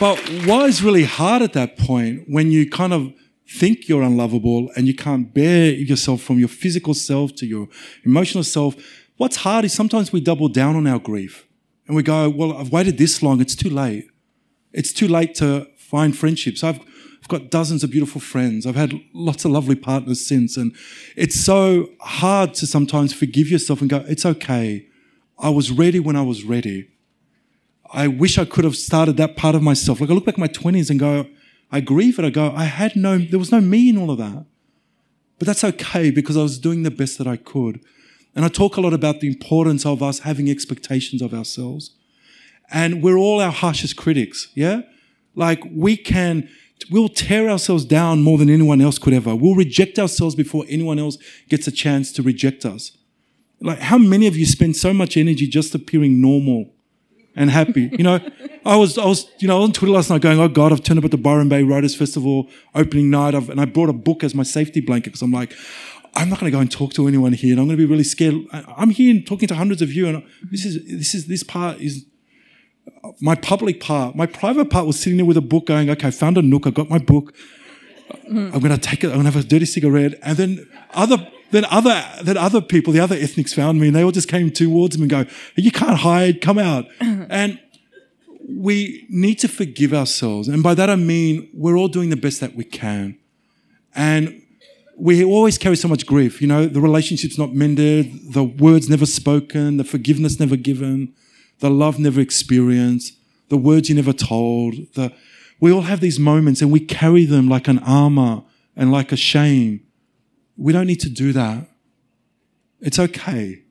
but 0.00 0.18
what 0.46 0.68
is 0.68 0.82
really 0.82 1.04
hard 1.04 1.42
at 1.42 1.52
that 1.52 1.76
point 1.76 2.24
when 2.26 2.50
you 2.50 2.70
kind 2.70 2.94
of 2.94 3.12
think 3.50 3.88
you're 3.88 4.02
unlovable 4.02 4.70
and 4.76 4.86
you 4.86 4.94
can't 4.94 5.34
bear 5.34 5.72
yourself 5.72 6.22
from 6.22 6.38
your 6.38 6.48
physical 6.48 6.94
self 6.94 7.34
to 7.34 7.46
your 7.46 7.68
emotional 8.04 8.44
self, 8.44 8.76
what's 9.20 9.36
hard 9.36 9.66
is 9.66 9.74
sometimes 9.74 10.14
we 10.14 10.18
double 10.18 10.48
down 10.48 10.76
on 10.76 10.86
our 10.86 10.98
grief 10.98 11.46
and 11.86 11.94
we 11.94 12.02
go, 12.02 12.30
Well, 12.30 12.56
I've 12.56 12.72
waited 12.72 12.96
this 12.96 13.22
long, 13.22 13.42
it's 13.42 13.54
too 13.54 13.68
late. 13.68 14.08
It's 14.72 14.94
too 14.94 15.08
late 15.08 15.34
to 15.34 15.66
find 15.76 16.16
friendships. 16.16 16.64
I've, 16.64 16.80
I've 16.80 17.28
got 17.28 17.50
dozens 17.50 17.84
of 17.84 17.90
beautiful 17.90 18.22
friends. 18.22 18.64
I've 18.64 18.76
had 18.76 18.98
lots 19.12 19.44
of 19.44 19.50
lovely 19.50 19.74
partners 19.74 20.26
since. 20.26 20.56
And 20.56 20.74
it's 21.16 21.38
so 21.38 21.90
hard 22.00 22.54
to 22.54 22.66
sometimes 22.66 23.12
forgive 23.12 23.48
yourself 23.50 23.82
and 23.82 23.90
go, 23.90 24.02
It's 24.08 24.24
okay. 24.24 24.86
I 25.38 25.50
was 25.50 25.70
ready 25.70 26.00
when 26.00 26.16
I 26.16 26.22
was 26.22 26.42
ready. 26.44 26.88
I 27.92 28.06
wish 28.08 28.38
I 28.38 28.46
could 28.46 28.64
have 28.64 28.76
started 28.76 29.18
that 29.18 29.36
part 29.36 29.54
of 29.54 29.62
myself. 29.62 30.00
Like 30.00 30.08
I 30.08 30.14
look 30.14 30.24
back 30.24 30.36
at 30.36 30.40
my 30.40 30.48
20s 30.48 30.88
and 30.88 30.98
go, 30.98 31.26
I 31.70 31.80
grieve 31.80 32.18
it. 32.18 32.24
I 32.24 32.30
go, 32.30 32.54
I 32.56 32.64
had 32.64 32.96
no, 32.96 33.18
there 33.18 33.38
was 33.38 33.52
no 33.52 33.60
me 33.60 33.90
in 33.90 33.98
all 33.98 34.10
of 34.10 34.16
that. 34.16 34.46
But 35.38 35.46
that's 35.46 35.64
okay 35.64 36.10
because 36.10 36.38
I 36.38 36.42
was 36.42 36.58
doing 36.58 36.84
the 36.84 36.90
best 36.90 37.18
that 37.18 37.26
I 37.26 37.36
could. 37.36 37.80
And 38.34 38.44
I 38.44 38.48
talk 38.48 38.76
a 38.76 38.80
lot 38.80 38.92
about 38.92 39.20
the 39.20 39.28
importance 39.28 39.84
of 39.84 40.02
us 40.02 40.20
having 40.20 40.48
expectations 40.48 41.20
of 41.20 41.34
ourselves. 41.34 41.92
And 42.70 43.02
we're 43.02 43.16
all 43.16 43.40
our 43.40 43.50
harshest 43.50 43.96
critics, 43.96 44.48
yeah? 44.54 44.82
Like 45.34 45.62
we 45.70 45.96
can, 45.96 46.48
we'll 46.90 47.08
tear 47.08 47.50
ourselves 47.50 47.84
down 47.84 48.22
more 48.22 48.38
than 48.38 48.48
anyone 48.48 48.80
else 48.80 48.98
could 48.98 49.12
ever. 49.12 49.34
We'll 49.34 49.56
reject 49.56 49.98
ourselves 49.98 50.34
before 50.34 50.64
anyone 50.68 50.98
else 50.98 51.18
gets 51.48 51.66
a 51.66 51.72
chance 51.72 52.12
to 52.12 52.22
reject 52.22 52.64
us. 52.64 52.96
Like 53.60 53.80
how 53.80 53.98
many 53.98 54.26
of 54.26 54.36
you 54.36 54.46
spend 54.46 54.76
so 54.76 54.92
much 54.94 55.16
energy 55.16 55.46
just 55.46 55.74
appearing 55.74 56.20
normal 56.20 56.72
and 57.36 57.50
happy. 57.50 57.90
You 57.92 58.04
know, 58.04 58.20
I 58.64 58.76
was, 58.76 58.98
I 58.98 59.06
was, 59.06 59.30
you 59.38 59.48
know, 59.48 59.62
on 59.62 59.72
Twitter 59.72 59.92
last 59.92 60.10
night 60.10 60.20
going, 60.20 60.38
oh 60.38 60.48
God, 60.48 60.72
I've 60.72 60.82
turned 60.82 60.98
up 60.98 61.04
at 61.04 61.10
the 61.10 61.16
Byron 61.16 61.48
Bay 61.48 61.62
Writers 61.62 61.94
Festival 61.94 62.48
opening 62.74 63.10
night. 63.10 63.34
I've, 63.34 63.48
and 63.48 63.60
I 63.60 63.64
brought 63.64 63.88
a 63.88 63.94
book 63.94 64.24
as 64.24 64.34
my 64.34 64.42
safety 64.42 64.80
blanket 64.80 65.10
because 65.10 65.22
I'm 65.22 65.32
like, 65.32 65.54
I'm 66.14 66.28
not 66.28 66.40
going 66.40 66.50
to 66.50 66.56
go 66.56 66.60
and 66.60 66.70
talk 66.70 66.92
to 66.94 67.06
anyone 67.06 67.32
here 67.32 67.52
and 67.52 67.60
I'm 67.60 67.66
going 67.66 67.78
to 67.78 67.86
be 67.86 67.90
really 67.90 68.04
scared. 68.04 68.34
I'm 68.52 68.90
here 68.90 69.20
talking 69.22 69.48
to 69.48 69.54
hundreds 69.54 69.82
of 69.82 69.92
you 69.92 70.08
and 70.08 70.22
this 70.50 70.64
is, 70.64 70.84
this 70.86 71.14
is, 71.14 71.26
this 71.26 71.42
part 71.42 71.80
is 71.80 72.04
my 73.20 73.34
public 73.34 73.80
part. 73.80 74.16
My 74.16 74.26
private 74.26 74.70
part 74.70 74.86
was 74.86 74.98
sitting 74.98 75.16
there 75.16 75.26
with 75.26 75.36
a 75.36 75.42
book 75.42 75.66
going, 75.66 75.90
okay, 75.90 76.08
I 76.08 76.10
found 76.10 76.38
a 76.38 76.42
nook. 76.42 76.66
I 76.66 76.70
got 76.70 76.88
my 76.90 76.98
book. 76.98 77.34
I'm 78.28 78.50
going 78.50 78.70
to 78.70 78.78
take 78.78 79.04
it. 79.04 79.08
I'm 79.08 79.14
going 79.14 79.26
to 79.26 79.30
have 79.30 79.44
a 79.44 79.46
dirty 79.46 79.66
cigarette. 79.66 80.14
And 80.22 80.36
then 80.36 80.68
other, 80.90 81.28
then 81.50 81.64
other, 81.66 82.04
then 82.22 82.36
other 82.36 82.60
people, 82.60 82.92
the 82.92 83.00
other 83.00 83.16
ethnics 83.16 83.54
found 83.54 83.80
me 83.80 83.88
and 83.88 83.96
they 83.96 84.02
all 84.02 84.12
just 84.12 84.28
came 84.28 84.50
towards 84.50 84.98
me 84.98 85.02
and 85.02 85.10
go, 85.10 85.24
you 85.56 85.70
can't 85.70 85.98
hide, 85.98 86.40
come 86.40 86.58
out. 86.58 86.86
and 87.00 87.60
we 88.48 89.06
need 89.08 89.36
to 89.36 89.48
forgive 89.48 89.94
ourselves. 89.94 90.48
And 90.48 90.62
by 90.62 90.74
that 90.74 90.90
I 90.90 90.96
mean, 90.96 91.50
we're 91.54 91.76
all 91.76 91.88
doing 91.88 92.10
the 92.10 92.16
best 92.16 92.40
that 92.40 92.56
we 92.56 92.64
can. 92.64 93.18
And 93.94 94.39
we 95.00 95.24
always 95.24 95.56
carry 95.56 95.76
so 95.76 95.88
much 95.88 96.06
grief. 96.06 96.42
You 96.42 96.46
know, 96.46 96.66
the 96.66 96.80
relationship's 96.80 97.38
not 97.38 97.54
mended, 97.54 98.34
the 98.34 98.44
words 98.44 98.90
never 98.90 99.06
spoken, 99.06 99.78
the 99.78 99.84
forgiveness 99.84 100.38
never 100.38 100.56
given, 100.56 101.14
the 101.60 101.70
love 101.70 101.98
never 101.98 102.20
experienced, 102.20 103.14
the 103.48 103.56
words 103.56 103.88
you 103.88 103.94
never 103.94 104.12
told. 104.12 104.74
The, 104.94 105.12
we 105.58 105.72
all 105.72 105.82
have 105.82 106.00
these 106.00 106.18
moments 106.18 106.60
and 106.60 106.70
we 106.70 106.80
carry 106.80 107.24
them 107.24 107.48
like 107.48 107.66
an 107.66 107.78
armor 107.78 108.42
and 108.76 108.92
like 108.92 109.10
a 109.10 109.16
shame. 109.16 109.80
We 110.58 110.72
don't 110.74 110.86
need 110.86 111.00
to 111.00 111.10
do 111.10 111.32
that. 111.32 111.66
It's 112.80 112.98
okay. 112.98 113.62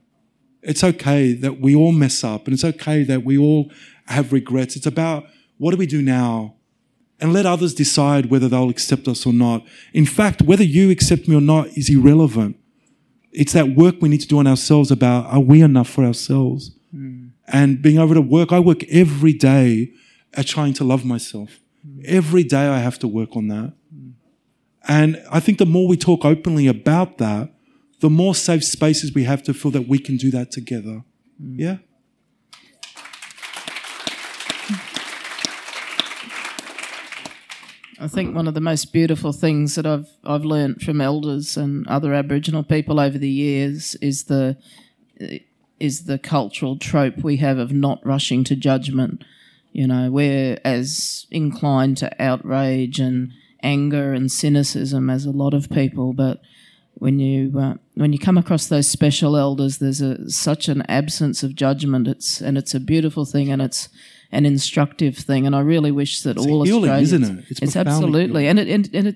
It's 0.64 0.84
okay 0.84 1.34
that 1.34 1.62
we 1.62 1.76
all 1.76 1.92
mess 1.92 2.24
up 2.24 2.46
and 2.46 2.54
it's 2.56 2.66
okay 2.66 3.04
that 3.04 3.24
we 3.24 3.38
all 3.38 3.72
have 4.08 4.34
regrets. 4.34 4.76
It's 4.76 4.88
about 4.88 5.28
what 5.58 5.72
do 5.72 5.78
we 5.78 5.86
do 5.86 6.02
now? 6.02 6.56
And 7.22 7.34
let 7.34 7.46
others 7.46 7.74
decide 7.74 8.28
whether 8.28 8.48
they'll 8.48 8.70
accept 8.70 9.08
us 9.08 9.26
or 9.26 9.34
not. 9.34 9.66
In 9.94 10.06
fact, 10.06 10.42
whether 10.42 10.64
you 10.64 10.90
accept 10.90 11.28
me 11.28 11.36
or 11.36 11.42
not 11.42 11.68
is 11.78 11.90
irrelevant. 11.90 12.58
It's 13.32 13.54
that 13.54 13.76
work 13.76 13.96
we 14.02 14.10
need 14.10 14.22
to 14.22 14.28
do 14.28 14.40
on 14.40 14.48
ourselves 14.48 14.90
about 14.90 15.26
are 15.28 15.40
we 15.40 15.62
enough 15.62 15.90
for 15.90 16.04
ourselves? 16.04 16.72
Mm. 16.96 17.32
And 17.48 17.82
being 17.82 18.00
able 18.00 18.16
to 18.16 18.22
work, 18.22 18.52
I 18.52 18.60
work 18.60 18.84
every 18.86 19.34
day 19.34 19.92
at 20.34 20.48
trying 20.48 20.74
to 20.76 20.84
love 20.84 21.06
myself. 21.06 21.60
Mm. 21.88 22.06
Every 22.06 22.44
day 22.44 22.68
I 22.68 22.80
have 22.80 22.98
to 23.00 23.08
work 23.08 23.36
on 23.36 23.48
that. 23.50 23.74
Mm. 23.94 24.14
And 24.88 25.24
I 25.32 25.40
think 25.40 25.58
the 25.58 25.66
more 25.66 25.88
we 25.88 25.98
talk 25.98 26.26
openly 26.26 26.68
about 26.68 27.18
that, 27.20 27.54
the 28.00 28.10
more 28.10 28.34
safe 28.34 28.64
spaces 28.64 29.14
we 29.14 29.26
have 29.26 29.44
to 29.44 29.54
feel 29.54 29.72
that 29.72 29.88
we 29.88 30.00
can 30.00 30.18
do 30.18 30.32
that 30.32 30.52
together. 30.52 31.04
Yeah? 31.40 31.78
I 38.02 38.08
think 38.08 38.34
one 38.34 38.48
of 38.48 38.54
the 38.54 38.62
most 38.62 38.94
beautiful 38.94 39.34
things 39.34 39.76
that 39.76 39.86
I've 39.86 40.08
I've 40.24 40.46
learned 40.46 40.82
from 40.82 41.02
elders 41.02 41.58
and 41.58 41.86
other 41.88 42.14
Aboriginal 42.14 42.64
people 42.64 43.00
over 43.00 43.18
the 43.18 43.30
years 43.30 43.96
is 43.96 44.26
the 44.26 44.58
is 45.80 46.06
the 46.06 46.18
cultural 46.18 46.78
trope 46.78 47.18
we 47.18 47.38
have 47.38 47.58
of 47.58 47.72
not 47.74 48.06
rushing 48.06 48.44
to 48.46 48.56
judgment. 48.56 49.24
You 49.72 49.88
know, 49.88 50.10
we're 50.10 50.60
as 50.64 51.28
inclined 51.30 51.98
to 51.98 52.22
outrage 52.22 53.00
and 53.00 53.32
anger 53.62 54.14
and 54.14 54.32
cynicism 54.32 55.10
as 55.10 55.26
a 55.26 55.32
lot 55.32 55.54
of 55.54 55.70
people, 55.70 56.14
but 56.14 56.42
when 56.94 57.20
you 57.20 57.58
uh, 57.60 57.76
when 57.96 58.14
you 58.14 58.20
come 58.20 58.38
across 58.38 58.68
those 58.68 58.88
special 58.88 59.36
elders, 59.36 59.80
there's 59.80 60.02
a 60.02 60.30
such 60.30 60.70
an 60.70 60.84
absence 60.88 61.44
of 61.44 61.56
judgment. 61.56 62.08
It's 62.08 62.42
and 62.42 62.58
it's 62.58 62.74
a 62.74 62.80
beautiful 62.80 63.26
thing, 63.26 63.52
and 63.52 63.62
it's 63.62 63.90
an 64.32 64.46
instructive 64.46 65.18
thing. 65.18 65.46
And 65.46 65.56
I 65.56 65.62
really 65.62 65.92
wish 65.92 66.22
that 66.22 66.38
it's 66.38 66.46
all 66.46 66.64
healing, 66.64 66.84
Australians, 66.90 67.14
isn't 67.14 67.40
it? 67.40 67.46
It's, 67.50 67.62
it's 67.62 67.76
absolutely, 67.76 68.44
healing. 68.44 68.48
and 68.48 68.60
it, 68.60 68.68
and, 68.68 68.90
and 68.94 69.08
it, 69.08 69.16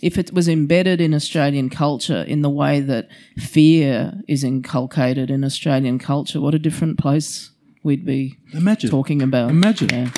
if 0.00 0.18
it 0.18 0.32
was 0.32 0.48
embedded 0.48 1.00
in 1.00 1.14
Australian 1.14 1.68
culture 1.68 2.22
in 2.22 2.42
the 2.42 2.50
way 2.50 2.80
that 2.80 3.08
fear 3.36 4.14
is 4.26 4.42
inculcated 4.42 5.30
in 5.30 5.44
Australian 5.44 5.98
culture, 5.98 6.40
what 6.40 6.54
a 6.54 6.58
different 6.58 6.98
place 6.98 7.50
we'd 7.82 8.06
be 8.06 8.38
Imagine. 8.52 8.90
talking 8.90 9.20
about. 9.20 9.50
Imagine. 9.50 9.90
Yeah. 9.90 10.10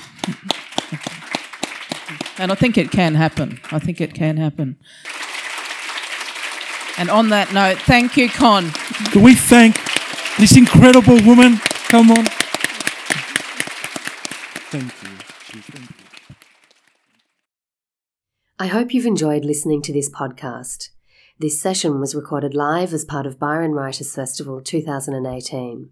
And 2.38 2.53
I 2.53 2.55
think 2.55 2.76
it 2.78 2.90
can 2.90 3.14
happen. 3.14 3.61
I 3.72 3.78
think 3.78 4.01
it 4.01 4.14
can 4.14 4.36
happen. 4.36 4.76
And 6.99 7.11
on 7.11 7.30
that 7.30 7.53
note, 7.53 7.78
thank 7.78 8.16
you, 8.16 8.28
Kon. 8.28 8.70
Do 9.12 9.20
we 9.20 9.34
thank 9.34 9.76
this 10.38 10.57
incredible 10.57 11.18
woman? 11.24 11.57
Come 11.88 12.11
on. 12.11 12.26
Thank 14.70 14.84
you. 14.84 14.90
Thank 15.62 15.90
you. 15.90 15.96
I 18.58 18.66
hope 18.66 18.92
you've 18.94 19.06
enjoyed 19.06 19.44
listening 19.44 19.82
to 19.82 19.92
this 19.92 20.10
podcast. 20.10 20.88
This 21.38 21.60
session 21.60 22.00
was 22.00 22.14
recorded 22.14 22.54
live 22.54 22.94
as 22.94 23.04
part 23.04 23.26
of 23.26 23.38
Byron 23.38 23.72
Writers 23.72 24.14
Festival 24.14 24.62
2018. 24.62 25.90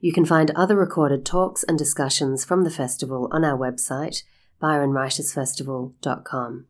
You 0.00 0.12
can 0.12 0.24
find 0.24 0.50
other 0.52 0.74
recorded 0.74 1.26
talks 1.26 1.62
and 1.62 1.78
discussions 1.78 2.44
from 2.44 2.64
the 2.64 2.70
festival 2.70 3.28
on 3.30 3.44
our 3.44 3.56
website, 3.56 4.24
byronwritersfestival.com. 4.60 6.66